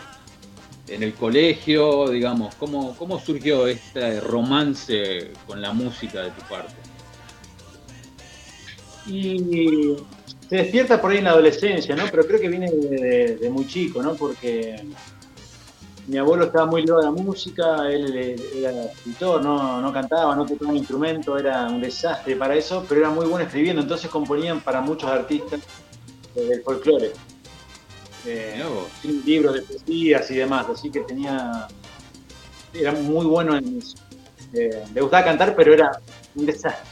[0.87, 6.73] en el colegio, digamos, cómo, cómo surgió este romance con la música de tu parte?
[9.07, 9.95] Y
[10.49, 12.03] se despierta por ahí en la adolescencia, ¿no?
[12.09, 14.15] Pero creo que viene de- de muy chico, ¿no?
[14.15, 14.85] Porque
[16.07, 20.45] mi abuelo estaba muy ligado a la música, él era escritor, no, no cantaba, no
[20.45, 24.59] tocaba un instrumento, era un desastre para eso, pero era muy bueno escribiendo, entonces componían
[24.61, 25.61] para muchos artistas
[26.35, 27.11] del folclore.
[28.25, 28.63] Eh,
[29.25, 31.67] libros de poesías y demás, así que tenía.
[32.73, 33.97] Era muy bueno en eso.
[34.53, 35.91] Eh, le gustaba cantar, pero era
[36.35, 36.89] un desastre.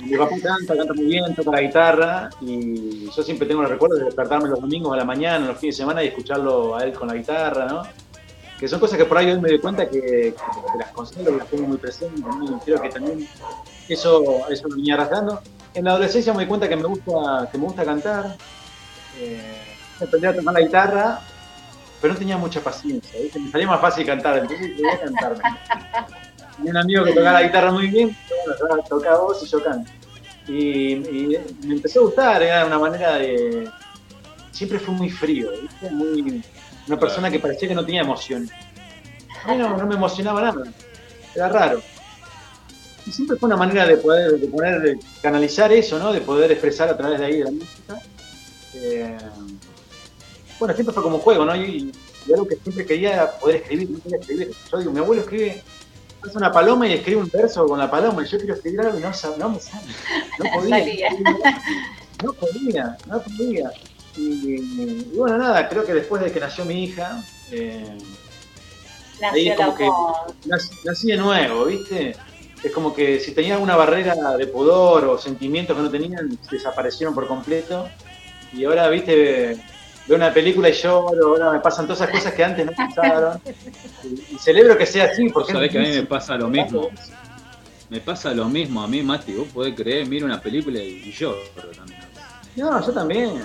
[0.00, 3.96] Mi papá canta, canta muy bien, toca la guitarra y yo siempre tengo el recuerdo
[3.96, 6.92] de despertarme los domingos a la mañana, los fines de semana y escucharlo a él
[6.92, 7.82] con la guitarra, ¿no?
[8.58, 11.38] Que son cosas que por ahí hoy me doy cuenta que, que las considero, que
[11.38, 12.44] las tengo muy presentes, ¿no?
[12.44, 13.26] Y creo que también
[13.88, 15.40] eso, eso me venía arrastrando.
[15.74, 18.36] En la adolescencia me di cuenta que me gusta, que me gusta cantar,
[19.18, 21.20] eh, aprendí a tocar la guitarra,
[22.00, 25.34] pero no tenía mucha paciencia, me salía más fácil cantar, entonces quería cantar.
[26.56, 28.16] Tenía un amigo que tocaba la guitarra muy bien,
[28.88, 29.90] toca vos y yo canto.
[30.48, 33.70] Y, y me empezó a gustar, era una manera de...
[34.52, 35.90] Siempre fue muy frío, ¿viste?
[35.90, 36.42] Muy,
[36.86, 38.48] una persona que parecía que no tenía emoción.
[39.44, 40.64] A mí no, no me emocionaba nada,
[41.34, 41.82] era raro.
[43.06, 46.12] Y siempre fue una manera de poder, de poder de canalizar eso, ¿no?
[46.12, 48.02] De poder expresar a través de ahí de la música.
[48.74, 49.16] Eh,
[50.58, 51.56] bueno, siempre fue como un juego, ¿no?
[51.56, 51.90] Y,
[52.26, 54.52] y algo que siempre quería era poder escribir, no quería escribir.
[54.70, 55.62] Yo digo, mi abuelo escribe,
[56.22, 58.98] hace una paloma y escribe un verso con la paloma, y yo quiero escribir algo
[58.98, 59.86] y no, no me sale.
[60.38, 61.08] No podía.
[62.22, 63.70] No podía, no podía.
[64.16, 64.56] Y,
[65.12, 67.96] y bueno, nada, creo que después de que nació mi hija, eh,
[69.32, 70.16] ahí Nació es el como que amor.
[70.46, 72.16] nací, nací de nuevo, ¿viste?
[72.62, 77.14] Es como que si tenía alguna barrera de pudor o sentimientos que no tenían, desaparecieron
[77.14, 77.88] por completo.
[78.52, 79.56] Y ahora, ¿viste?
[80.10, 83.40] Veo una película y lloro, ahora me pasan todas esas cosas que antes no pasaron.
[84.02, 86.88] Y, y celebro que sea así, porque Sabés que a mí me pasa lo mismo.
[87.88, 89.34] Me pasa lo mismo a mí, Mati.
[89.34, 91.38] Vos podés creer, miro una película y, lloro
[91.76, 92.00] también.
[92.56, 93.42] No, yo también.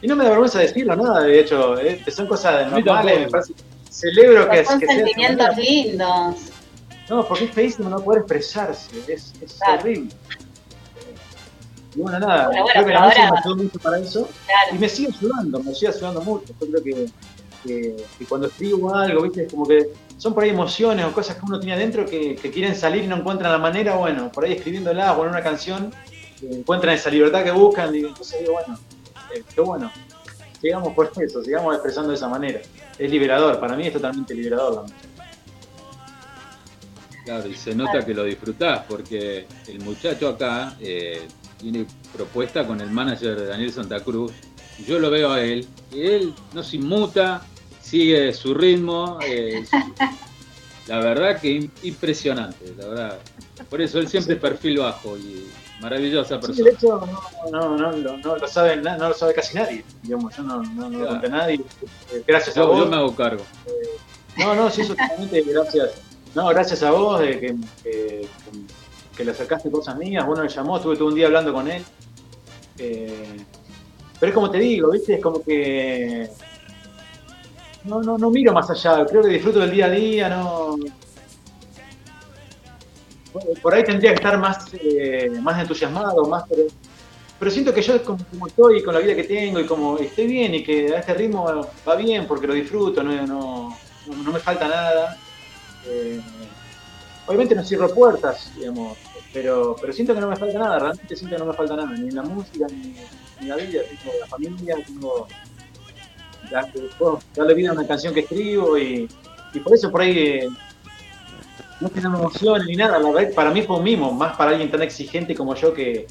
[0.00, 3.54] Y no me da vergüenza decirlo, nada, de hecho, eh, son cosas normales, me parece.
[3.90, 6.36] Celebro que, son que sentimientos lindos.
[7.10, 9.80] No, porque es feísimo no poder expresarse, es, es Claro.
[9.80, 10.10] horrible.
[11.96, 14.28] Y bueno, nada, Bueno, bueno, creo que la música ahora- me ayudó mucho para eso.
[14.46, 14.74] Claro.
[14.76, 16.54] Y me sigue ayudando, me sigue ayudando mucho.
[16.60, 17.06] Yo creo que,
[17.64, 19.44] que- que cuando escribo algo, ¿viste?
[19.44, 19.86] Es como que
[20.18, 23.06] son por ahí emociones o cosas que uno tiene adentro que, que quieren salir y
[23.06, 23.96] no encuentran la manera.
[23.96, 25.92] Bueno, por ahí escribiéndola o en una canción,
[26.42, 27.94] eh, encuentran esa libertad que buscan.
[27.94, 28.78] Y entonces digo, bueno,
[29.34, 29.90] eh, qué bueno.
[30.60, 32.60] Sigamos por eso, sigamos expresando de esa manera.
[32.98, 35.00] Es liberador, para mí es totalmente liberador la música.
[37.24, 41.26] Claro, y se nota que lo disfrutás, porque el muchacho acá eh,
[41.72, 44.30] tiene propuesta con el manager de Daniel Santa Cruz.
[44.86, 47.42] Yo lo veo a él, y él no se inmuta,
[47.82, 49.18] sigue su ritmo.
[49.26, 49.64] eh,
[50.86, 53.18] la verdad que im- impresionante, la verdad.
[53.68, 55.48] Por eso él siempre es perfil bajo y
[55.80, 56.64] maravillosa Sí, persona.
[56.64, 57.08] de hecho,
[57.50, 59.84] no, no, no, no, lo sabe, no lo sabe casi nadie.
[60.02, 61.60] Digamos, yo no, no, no lo conté a nadie.
[62.12, 62.78] Eh, Gracias a vos.
[62.78, 63.42] yo me hago cargo.
[64.36, 65.90] No, no, sí, eso totalmente gracias.
[66.34, 68.28] No, gracias a vos que, que, que
[69.24, 70.24] le acercaste cosas mías.
[70.26, 71.84] Bueno, me llamó, estuve todo un día hablando con él.
[72.78, 73.36] Eh,
[74.20, 75.14] pero es como te digo, ¿viste?
[75.14, 76.28] Es como que.
[77.84, 79.06] No, no, no miro más allá.
[79.06, 80.76] Creo que disfruto del día a día, no.
[83.62, 86.62] Por ahí tendría que estar más, eh, más entusiasmado, más, pero,
[87.38, 90.26] pero siento que yo como, como estoy, con la vida que tengo y como estoy
[90.26, 91.44] bien y que a este ritmo
[91.86, 93.76] va bien porque lo disfruto, no, no,
[94.06, 95.16] no- no me falta nada.
[95.86, 96.18] Eh,
[97.26, 98.98] obviamente no cierro puertas, digamos,
[99.32, 101.88] pero, pero siento que no me falta nada, realmente siento que no me falta nada,
[101.96, 103.06] ni en la música, ni, ni
[103.40, 105.26] en la vida, tengo la familia, tengo,
[106.50, 106.66] da-
[106.98, 109.08] puedo darle vida a una canción que escribo y,
[109.52, 110.48] y por eso por ahí eh,
[111.80, 114.70] no me emocione ni nada, la verdad para mí fue un mimo, más para alguien
[114.70, 116.06] tan exigente como yo que,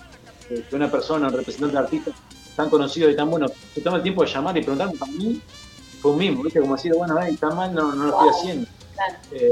[0.47, 2.11] que- una persona, un representante artista
[2.55, 5.41] tan conocido y tan bueno, se toma el tiempo de llamar y preguntarme para mí,
[6.01, 6.59] fue un mimo, ¿viste?
[6.61, 8.67] Como decir, bueno, ay, está mal, no, no lo estoy haciendo.
[9.31, 9.49] Eh,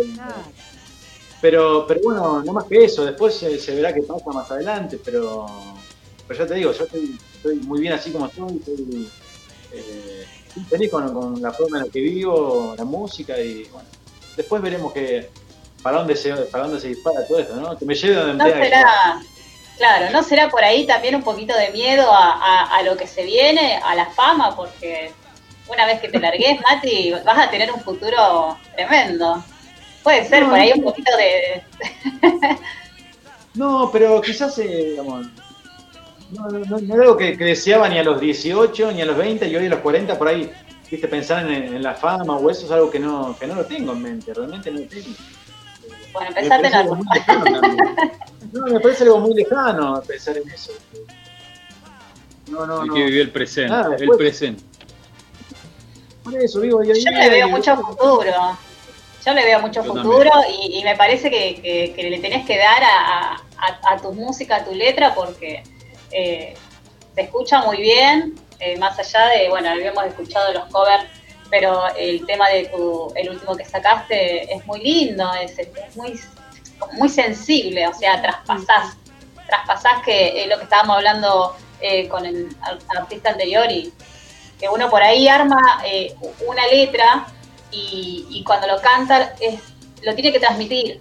[1.44, 4.98] pero, pero bueno, no más que eso, después se, se verá qué pasa más adelante,
[5.04, 5.46] pero,
[6.26, 9.12] pero ya te digo, yo estoy, estoy muy bien así como estoy, estoy,
[9.72, 10.26] eh,
[10.70, 13.90] feliz con, con la forma en la que vivo, la música y bueno,
[14.38, 15.30] después veremos que
[15.82, 17.78] para dónde se, para dónde se dispara todo esto, ¿no?
[17.78, 18.86] Que me lleve donde No me será,
[19.78, 23.08] claro, no será por ahí también un poquito de miedo a, a- a lo que
[23.08, 25.14] se viene, a la fama, porque
[25.68, 29.44] una vez que te largues, Mati, vas a tener un futuro tremendo.
[30.04, 30.76] Puede ser No, por ahí no.
[30.78, 31.64] un poquito de...
[33.56, 35.28] No, pero quizás, eh, digamos,
[36.32, 39.06] no, no, no- no era algo que, que deseaba ni a los 18, ni a
[39.06, 40.52] los 20, y hoy a los 40 por ahí,
[40.90, 43.66] viste, pensar en, en la fama o eso es algo que no, que no lo
[43.66, 45.08] tengo en mente, realmente no lo tengo.
[46.14, 47.62] Bueno, en parece algo muy lejano.
[48.54, 50.72] No, me parece algo muy lejano pensar en eso.
[52.52, 52.94] No, no, Hay no.
[52.94, 54.64] que vivir el presente, Ah, el presente.
[56.24, 58.32] Por eso, a Yo día le veo mucho futuro.
[59.26, 62.46] Yo le veo mucho Yo futuro y, y me parece que, que- que le tenés
[62.46, 65.64] que dar a, a- a tu música, a tu letra, porque
[66.12, 66.54] eh,
[67.16, 71.06] se escucha muy bien, eh, más allá de, bueno, habíamos escuchado los covers,
[71.50, 76.20] pero el tema de tu, el último que sacaste es muy lindo, es, es muy,
[76.94, 78.98] muy sensible, o sea, traspasás,
[79.48, 83.94] traspasás que es lo que estábamos hablando eh, con el ar- artista anterior y
[84.60, 86.14] que uno por ahí arma eh,
[86.48, 87.26] una letra
[87.74, 89.60] y, y cuando lo canta es,
[90.04, 91.00] lo tiene que transmitir.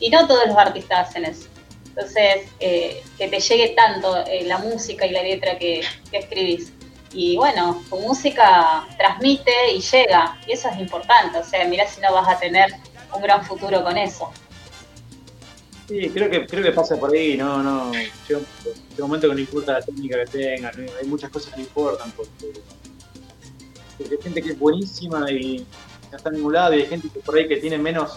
[0.00, 1.48] Y no todos los artistas hacen eso.
[1.88, 5.82] Entonces, eh, que te llegue tanto eh, la música y la letra que,
[6.12, 6.72] escribís.
[7.12, 11.38] Y bueno, tu música transmite y llega, y eso es importante.
[11.38, 12.70] O sea, mirá si no vas a tener
[13.12, 14.30] un gran futuro con eso.
[15.88, 17.90] Sí, creo que, creo que pasa por ahí, no, no.
[17.92, 21.30] Llega un, llega un momento que no importa la técnica que tenga, no- hay muchas
[21.30, 22.52] cosas que importan, porque
[23.98, 25.66] hay gente que es buenísima y
[26.10, 28.16] no está en ningún lado, y hay gente que por ahí que tiene menos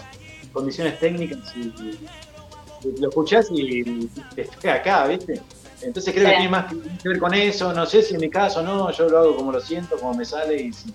[0.52, 5.40] condiciones técnicas y, y lo escuchás y te pega acá, ¿viste?
[5.82, 8.62] Entonces creo que tiene más que ver con eso, no sé si en mi caso
[8.62, 10.92] no, yo lo hago como lo siento, como me sale y si,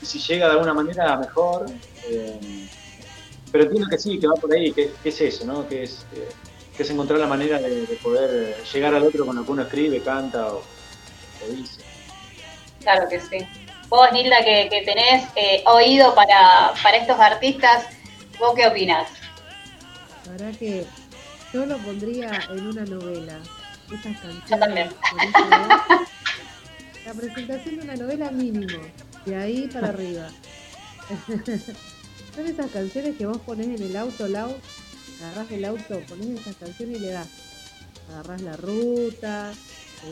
[0.00, 1.66] y si llega de alguna manera mejor.
[2.08, 2.68] eh,
[3.50, 5.66] pero entiendo que sí, que va por ahí, que, que es eso, ¿no?
[5.66, 6.28] Que es, eh,
[6.76, 9.62] que es encontrar la manera de, de poder llegar al otro con lo que uno
[9.62, 11.80] escribe, canta o, o dice.
[12.82, 13.38] Claro que sí.
[13.88, 17.86] Vos, Nilda, que, que tenés eh, oído para, para estos artistas,
[18.38, 19.08] ¿vos qué opinás?
[20.26, 20.84] La verdad que
[21.52, 23.40] yo lo pondría en una novela.
[23.86, 24.42] Esas canciones.
[24.50, 24.90] Yo también.
[27.06, 28.78] La presentación de una novela mínimo.
[29.24, 30.28] De ahí para arriba.
[32.34, 34.54] Son esas canciones que vos ponés en el auto, Lau.
[35.22, 37.28] Agarrás el auto, ponés esas canciones y le das.
[38.10, 39.52] Agarrás la ruta,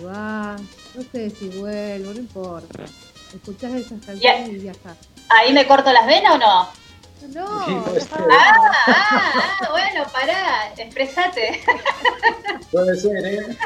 [0.03, 0.62] vas.
[0.94, 2.86] No sé si vuelvo, no importa.
[3.35, 4.97] Escuchás esas canciones y viajás.
[5.28, 6.69] ¿Ahí me corto las venas o no?
[7.32, 7.73] No, Sí.
[8.12, 8.55] Ah,
[8.86, 11.61] ah, ah, bueno, pará, expresate.
[12.70, 13.57] Puede ser, ¿eh?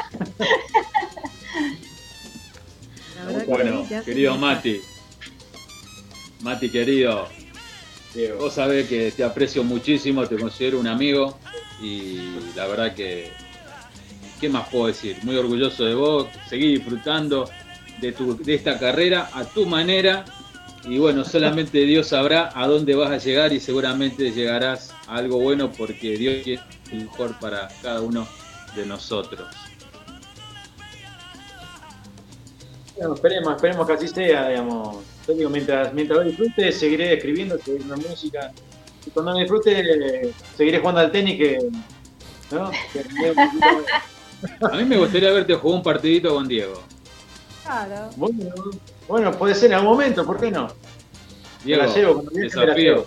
[3.27, 4.35] Que Bueno, querido.
[4.35, 4.81] Mati,
[6.39, 7.27] Mati querido,
[8.39, 11.37] vos sabés que te aprecio muchísimo, te considero un amigo
[11.79, 13.31] y la verdad que,
[14.39, 15.17] ¿qué más puedo decir?
[15.23, 17.47] Muy orgulloso de vos, seguí disfrutando
[18.01, 20.25] de, tu, de esta carrera a tu manera
[20.83, 25.39] y bueno, solamente Dios sabrá a dónde vas a llegar y seguramente llegarás a algo
[25.39, 28.27] bueno porque Dios quiere lo mejor para cada uno
[28.75, 29.47] de nosotros.
[32.97, 34.97] Bueno, esperemos, esperemos que así sea, digamos.
[35.27, 38.51] Yo digo, mientras, mientras lo disfrute, seguiré escribiendo, seguiré la música.
[39.05, 41.59] Y cuando me disfrute, seguiré jugando al tenis que.
[42.51, 42.71] ¿No?
[42.91, 43.35] Que
[44.71, 46.81] A mí me gustaría verte jugar un partidito con Diego.
[47.71, 48.09] Claro.
[48.17, 48.45] Bueno,
[49.07, 50.67] bueno, puede ser en algún momento, ¿por qué no?
[51.65, 53.05] Me la Diego, llevo, me desafío.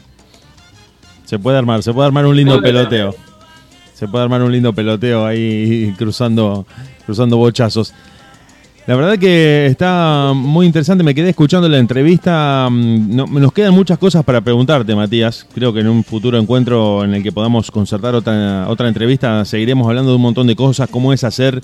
[1.27, 3.15] Se puede armar, se puede armar un lindo peloteo.
[3.95, 6.67] Se puede armar un lindo peloteo ahí cruzando,
[7.05, 7.93] cruzando bochazos.
[8.87, 12.69] La verdad que está muy interesante, me quedé escuchando la entrevista.
[12.71, 15.47] mm, no- nos quedan muchas cosas para preguntarte, Matías.
[15.55, 19.87] Creo que en un futuro encuentro en el que podamos concertar otra, otra entrevista seguiremos
[19.89, 21.63] hablando de un montón de cosas, cómo es hacer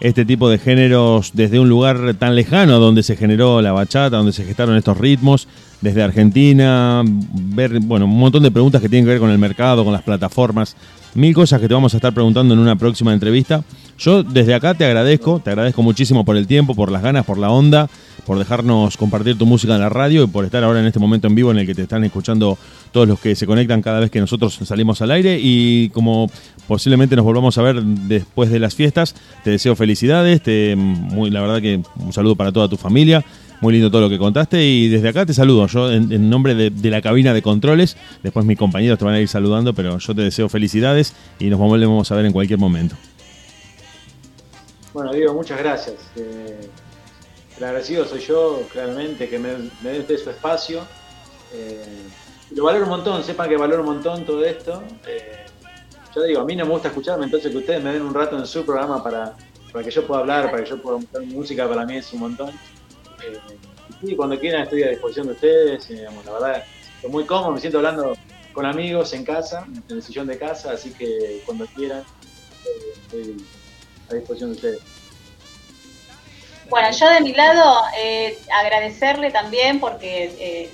[0.00, 4.32] este tipo de géneros desde un lugar tan lejano donde se generó la bachata, donde
[4.32, 5.48] se gestaron estos ritmos,
[5.80, 9.92] desde Argentina, bueno, un montón de preguntas que tienen que ver con el mercado, con
[9.92, 10.76] las plataformas,
[11.14, 13.62] mil cosas que te vamos a estar preguntando en una próxima entrevista.
[13.98, 17.38] Yo desde acá te agradezco, te agradezco muchísimo por el tiempo, por las ganas, por
[17.38, 17.88] la onda.
[18.24, 21.26] Por dejarnos compartir tu música en la radio y por estar ahora en este momento
[21.26, 22.58] en vivo en el que te están escuchando
[22.92, 25.38] todos los que se conectan cada vez que nosotros salimos al aire.
[25.40, 26.30] Y como
[26.66, 30.42] posiblemente nos volvamos a ver después de las fiestas, te deseo felicidades,
[30.76, 33.24] muy, la verdad que un saludo para toda tu familia.
[33.60, 36.68] Muy lindo todo lo que contaste y desde acá te saludo yo en, nombre de,
[36.68, 37.96] de la cabina de controles.
[38.22, 41.58] Después mis compañeros te van a ir saludando, pero yo te deseo felicidades y nos
[41.58, 42.94] volvemos a ver en cualquier momento.
[44.92, 45.96] Bueno, Diego, muchas gracias.
[46.16, 46.68] Eh,
[47.56, 50.86] el agradecido soy yo, claramente, que me, me dé su espacio.
[51.52, 51.84] Eh,
[52.50, 54.82] lo valoro un montón, sepan que valoro un montón todo esto.
[55.06, 55.46] Eh,
[56.14, 58.38] yo digo, a mí no me gusta escucharme, entonces que ustedes me den un rato
[58.38, 59.36] en su programa para,
[59.72, 62.20] para que yo pueda hablar, para que yo pueda mostrar música, para mí es un
[62.20, 62.50] montón.
[63.24, 63.38] Eh,
[64.02, 66.64] y cuando quieran estoy a disposición de ustedes, eh, digamos, la verdad,
[66.96, 68.16] estoy muy cómodo, me siento hablando
[68.52, 72.02] con amigos en casa, en el sillón de casa, así que cuando quieran
[72.64, 73.36] eh, estoy
[74.10, 74.93] a disposición de ustedes.
[76.70, 80.70] Bueno, yo de mi lado eh, agradecerle también porque eh,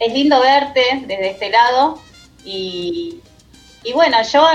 [0.00, 1.98] es, lindo verte desde este lado
[2.44, 3.20] y,
[3.94, 4.46] bueno, yo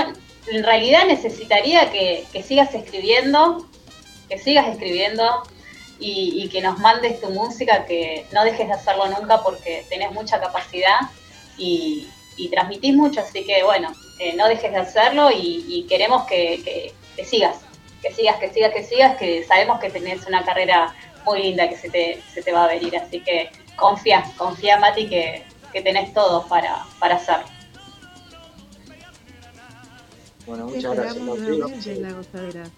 [0.52, 3.66] en realidad necesitaría que, sigas escribiendo,
[4.28, 5.42] que sigas escribiendo
[5.98, 10.40] y, que nos mandes tu música, que no dejes de hacerlo nunca porque tenés mucha
[10.40, 10.98] capacidad
[11.56, 12.08] y,
[12.50, 17.24] transmitís mucho, así que bueno, eh, no dejes de hacerlo y, queremos que, que- que
[17.24, 17.56] sigas,
[18.02, 20.94] que sigas, que sigas, que sigas, que sabemos que tenés una carrera
[21.24, 25.08] muy linda que se te, se te va a venir, así que confía, confía Mati
[25.08, 27.46] que, que tenés todo para, para hacerlo.
[30.46, 31.98] Bueno, muchas gracias.
[31.98, 32.70] la.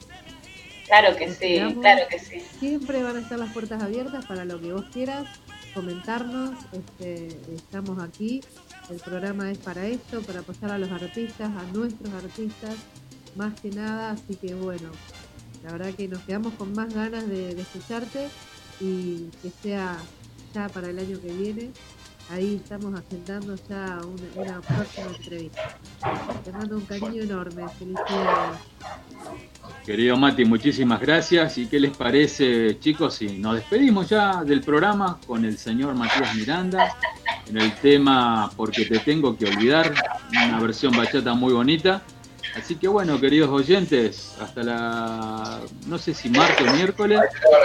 [0.87, 1.83] Claro que sí, Esperamos.
[1.83, 2.41] claro que sí.
[2.59, 5.25] Siempre van a estar las puertas abiertas para lo que vos quieras,
[5.73, 6.51] comentarnos.
[6.73, 8.43] Este, estamos aquí.
[8.91, 12.75] El programa es para esto, para apoyar a los artistas, a nuestros artistas,
[13.37, 14.13] más que nada.
[14.13, 14.91] Así que bueno,
[15.65, 18.29] la verdad que nos quedamos con más ganas de, de escucharte
[18.81, 19.99] y que sea
[20.55, 21.71] ya para el año que viene.
[22.31, 25.77] Ahí estamos agendando ya una, una próxima entrevista.
[26.45, 27.69] Te mando un cariño enorme.
[27.71, 28.59] Felicidades.
[29.85, 31.59] Querido Mati, muchísimas gracias.
[31.59, 36.35] ¿Y qué les parece, chicos, si nos despedimos ya del programa con el señor Matías
[36.37, 36.95] Miranda
[37.49, 39.93] en el tema Porque te tengo que olvidar,
[40.31, 42.01] una versión bachata muy bonita.
[42.57, 47.21] Así que bueno, queridos oyentes, hasta la, no sé si martes o miércoles,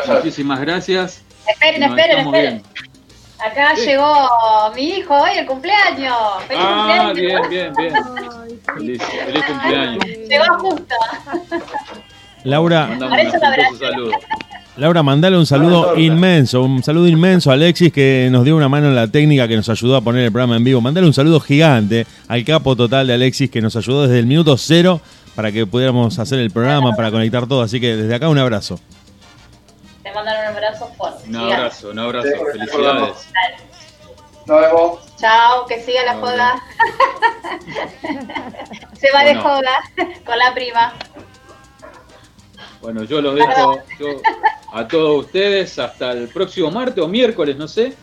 [0.07, 1.23] muchísimas gracias.
[1.47, 2.63] Esperen, Nos esperen, estamos esperen.
[2.63, 2.85] viendo.
[3.43, 4.29] Acá llegó
[4.75, 6.15] mi hijo hoy, el cumpleaños.
[6.47, 7.49] ¡Feliz Ah, cumpleaños!
[7.49, 7.93] bien, bien, bien.
[8.75, 10.05] Feliz, feliz cumpleaños.
[10.05, 10.95] Llegó justo.
[12.43, 14.11] Laura, Mandamos Por eso un lo afectuoso saludo.
[14.77, 18.87] Laura, mandale un saludo inmenso, un saludo inmenso a Alexis que nos dio una mano
[18.87, 20.81] en la técnica que nos ayudó a poner el programa en vivo.
[20.81, 24.57] Mandale un saludo gigante al capo total de Alexis que nos ayudó desde el minuto
[24.57, 24.99] cero
[25.33, 27.61] para que pudiéramos hacer el programa, para conectar todo.
[27.61, 28.77] Así que desde acá un abrazo.
[30.03, 31.29] Te mandan un abrazo fuerte.
[31.29, 32.29] Un abrazo, un abrazo.
[32.51, 33.29] Felicidades.
[34.45, 35.15] Nos vemos.
[35.15, 36.61] Chao, que siga la joda.
[38.99, 39.71] Se va de joda
[40.25, 40.93] con la prima.
[42.81, 44.07] Bueno, yo los dejo yo,
[44.75, 47.93] a todos ustedes hasta el próximo martes o miércoles, no sé,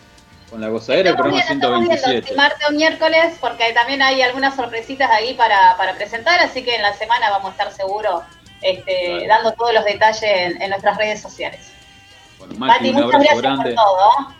[0.48, 2.28] con la gozadera del programa viendo 127.
[2.28, 6.74] si martes o miércoles, porque también hay algunas sorpresitas ahí para, para presentar, así que
[6.74, 8.22] en la semana vamos a estar seguro
[8.62, 11.60] este, dando todos los detalles en, en nuestras redes sociales.
[12.38, 13.74] Bueno, Mati, Mati, un muchas abrazo gracias grande.
[13.74, 14.34] por todo.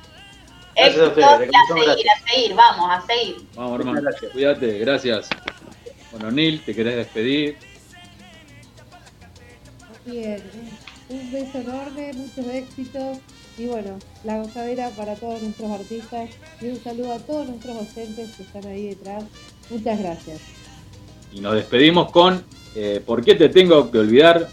[0.74, 2.16] Gracias a Éxito ustedes, y a muchas seguir, gracias.
[2.16, 3.36] a seguir, vamos, a seguir.
[3.54, 4.10] Vamos, hermano.
[4.32, 5.28] Cuídate, gracias.
[6.10, 7.58] Bueno, Neil, ¿te querés despedir?
[10.06, 10.42] Bien,
[11.12, 13.18] un, beso enorme, muchos éxitos
[13.58, 18.36] y bueno, la gozadera para todos nuestros artistas y un saludo a todos nuestros docentes
[18.36, 19.24] que están ahí detrás.
[19.70, 20.40] Muchas gracias.
[21.32, 22.42] Y nos despedimos con
[22.74, 24.48] eh, ¿Por qué te tengo que olvidar?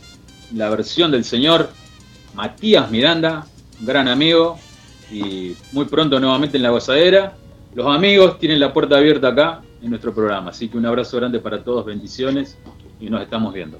[0.53, 1.69] La versión del señor
[2.33, 3.45] Matías Miranda,
[3.79, 4.57] gran amigo,
[5.11, 7.35] y muy pronto nuevamente en la gozadera.
[7.75, 11.39] Los amigos tienen la puerta abierta acá en nuestro programa, así que un abrazo grande
[11.39, 12.57] para todos, bendiciones
[12.99, 13.79] y nos estamos viendo.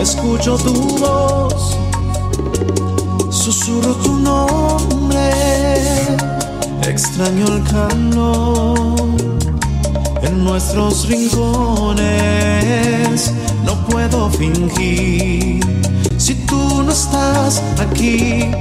[0.00, 1.76] Escucho tu voz,
[3.30, 5.32] susurro tu nombre,
[6.88, 8.96] extraño el calor
[10.22, 12.04] en nuestros rincones.
[13.64, 15.60] No puedo fingir
[16.16, 18.52] si tú no estás aquí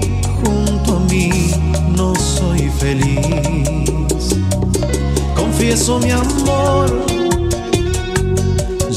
[0.43, 1.51] junto a mí,
[1.95, 4.35] no soy feliz.
[5.35, 7.07] Confieso mi amor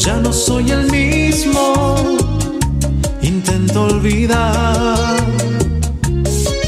[0.00, 2.29] ya no soy el mismo.
[3.32, 5.16] Intento olvidar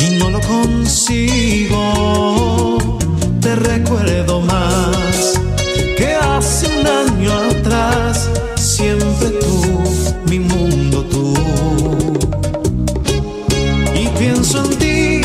[0.00, 1.82] y no lo consigo.
[3.40, 5.40] Te recuerdo más
[5.98, 8.30] que hace un año atrás.
[8.54, 9.82] Siempre tú,
[10.30, 11.34] mi mundo tú.
[14.00, 15.20] Y pienso en ti,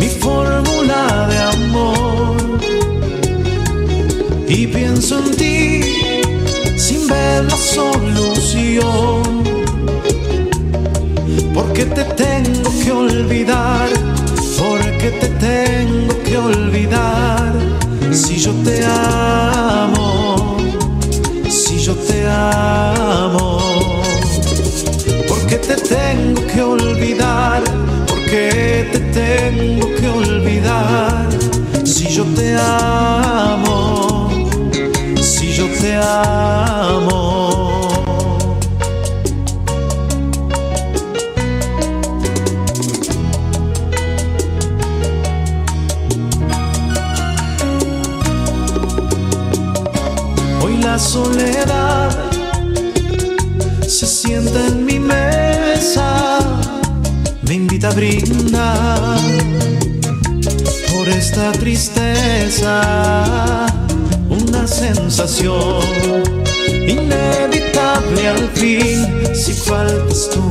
[0.00, 2.58] mi fórmula de amor.
[4.48, 5.80] Y pienso en ti
[6.76, 9.13] sin ver la solución
[11.84, 13.88] qué te tengo que olvidar?
[14.58, 17.52] ¿Por qué te tengo que olvidar?
[18.12, 20.56] Si yo te amo,
[21.48, 23.58] si yo te amo.
[25.28, 27.62] ¿Por qué te tengo que olvidar?
[28.06, 31.28] ¿Por qué te tengo que olvidar?
[31.84, 34.30] Si yo te amo,
[35.20, 37.53] si yo te amo.
[50.94, 52.08] La soledad
[53.84, 56.38] se sienta en mi mesa,
[57.42, 59.18] me invita a brindar
[60.92, 62.76] por esta tristeza,
[64.28, 65.82] una sensación
[66.86, 69.34] inevitable al fin.
[69.34, 70.44] Si faltas tú,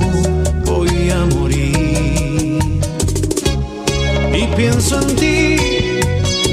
[0.66, 2.60] voy a morir.
[4.36, 5.56] Y pienso en ti,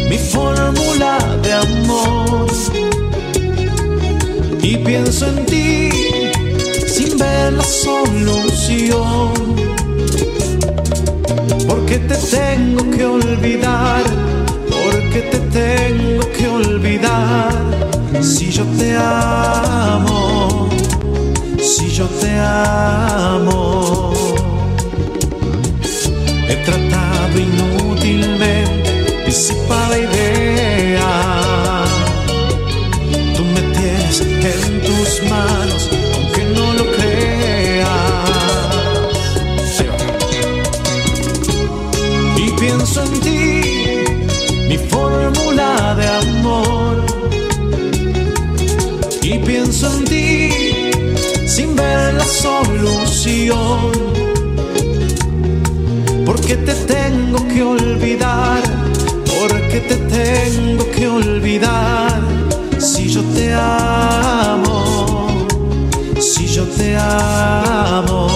[0.09, 1.30] mi fórmula
[7.63, 9.33] solución.
[11.69, 14.03] Porque te tengo que olvidar,
[14.69, 17.53] porque te tengo que olvidar.
[18.21, 20.69] Si yo te amo,
[21.59, 24.13] si yo te amo.
[26.49, 29.80] He tratado inútilmente, disipar
[49.51, 50.49] pienso en ti,
[51.45, 53.91] sin ver la solución.
[56.25, 58.63] Porque te tengo que olvidar,
[59.39, 62.21] porque te tengo que olvidar.
[62.79, 65.27] Si yo te amo,
[66.21, 68.29] si yo te amo,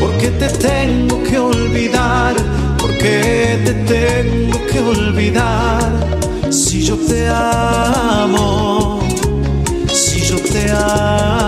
[0.00, 2.34] porque te tengo que olvidar,
[2.78, 5.90] porque te tengo que olvidar.
[6.50, 8.81] Si yo te amo,
[10.52, 11.41] si yo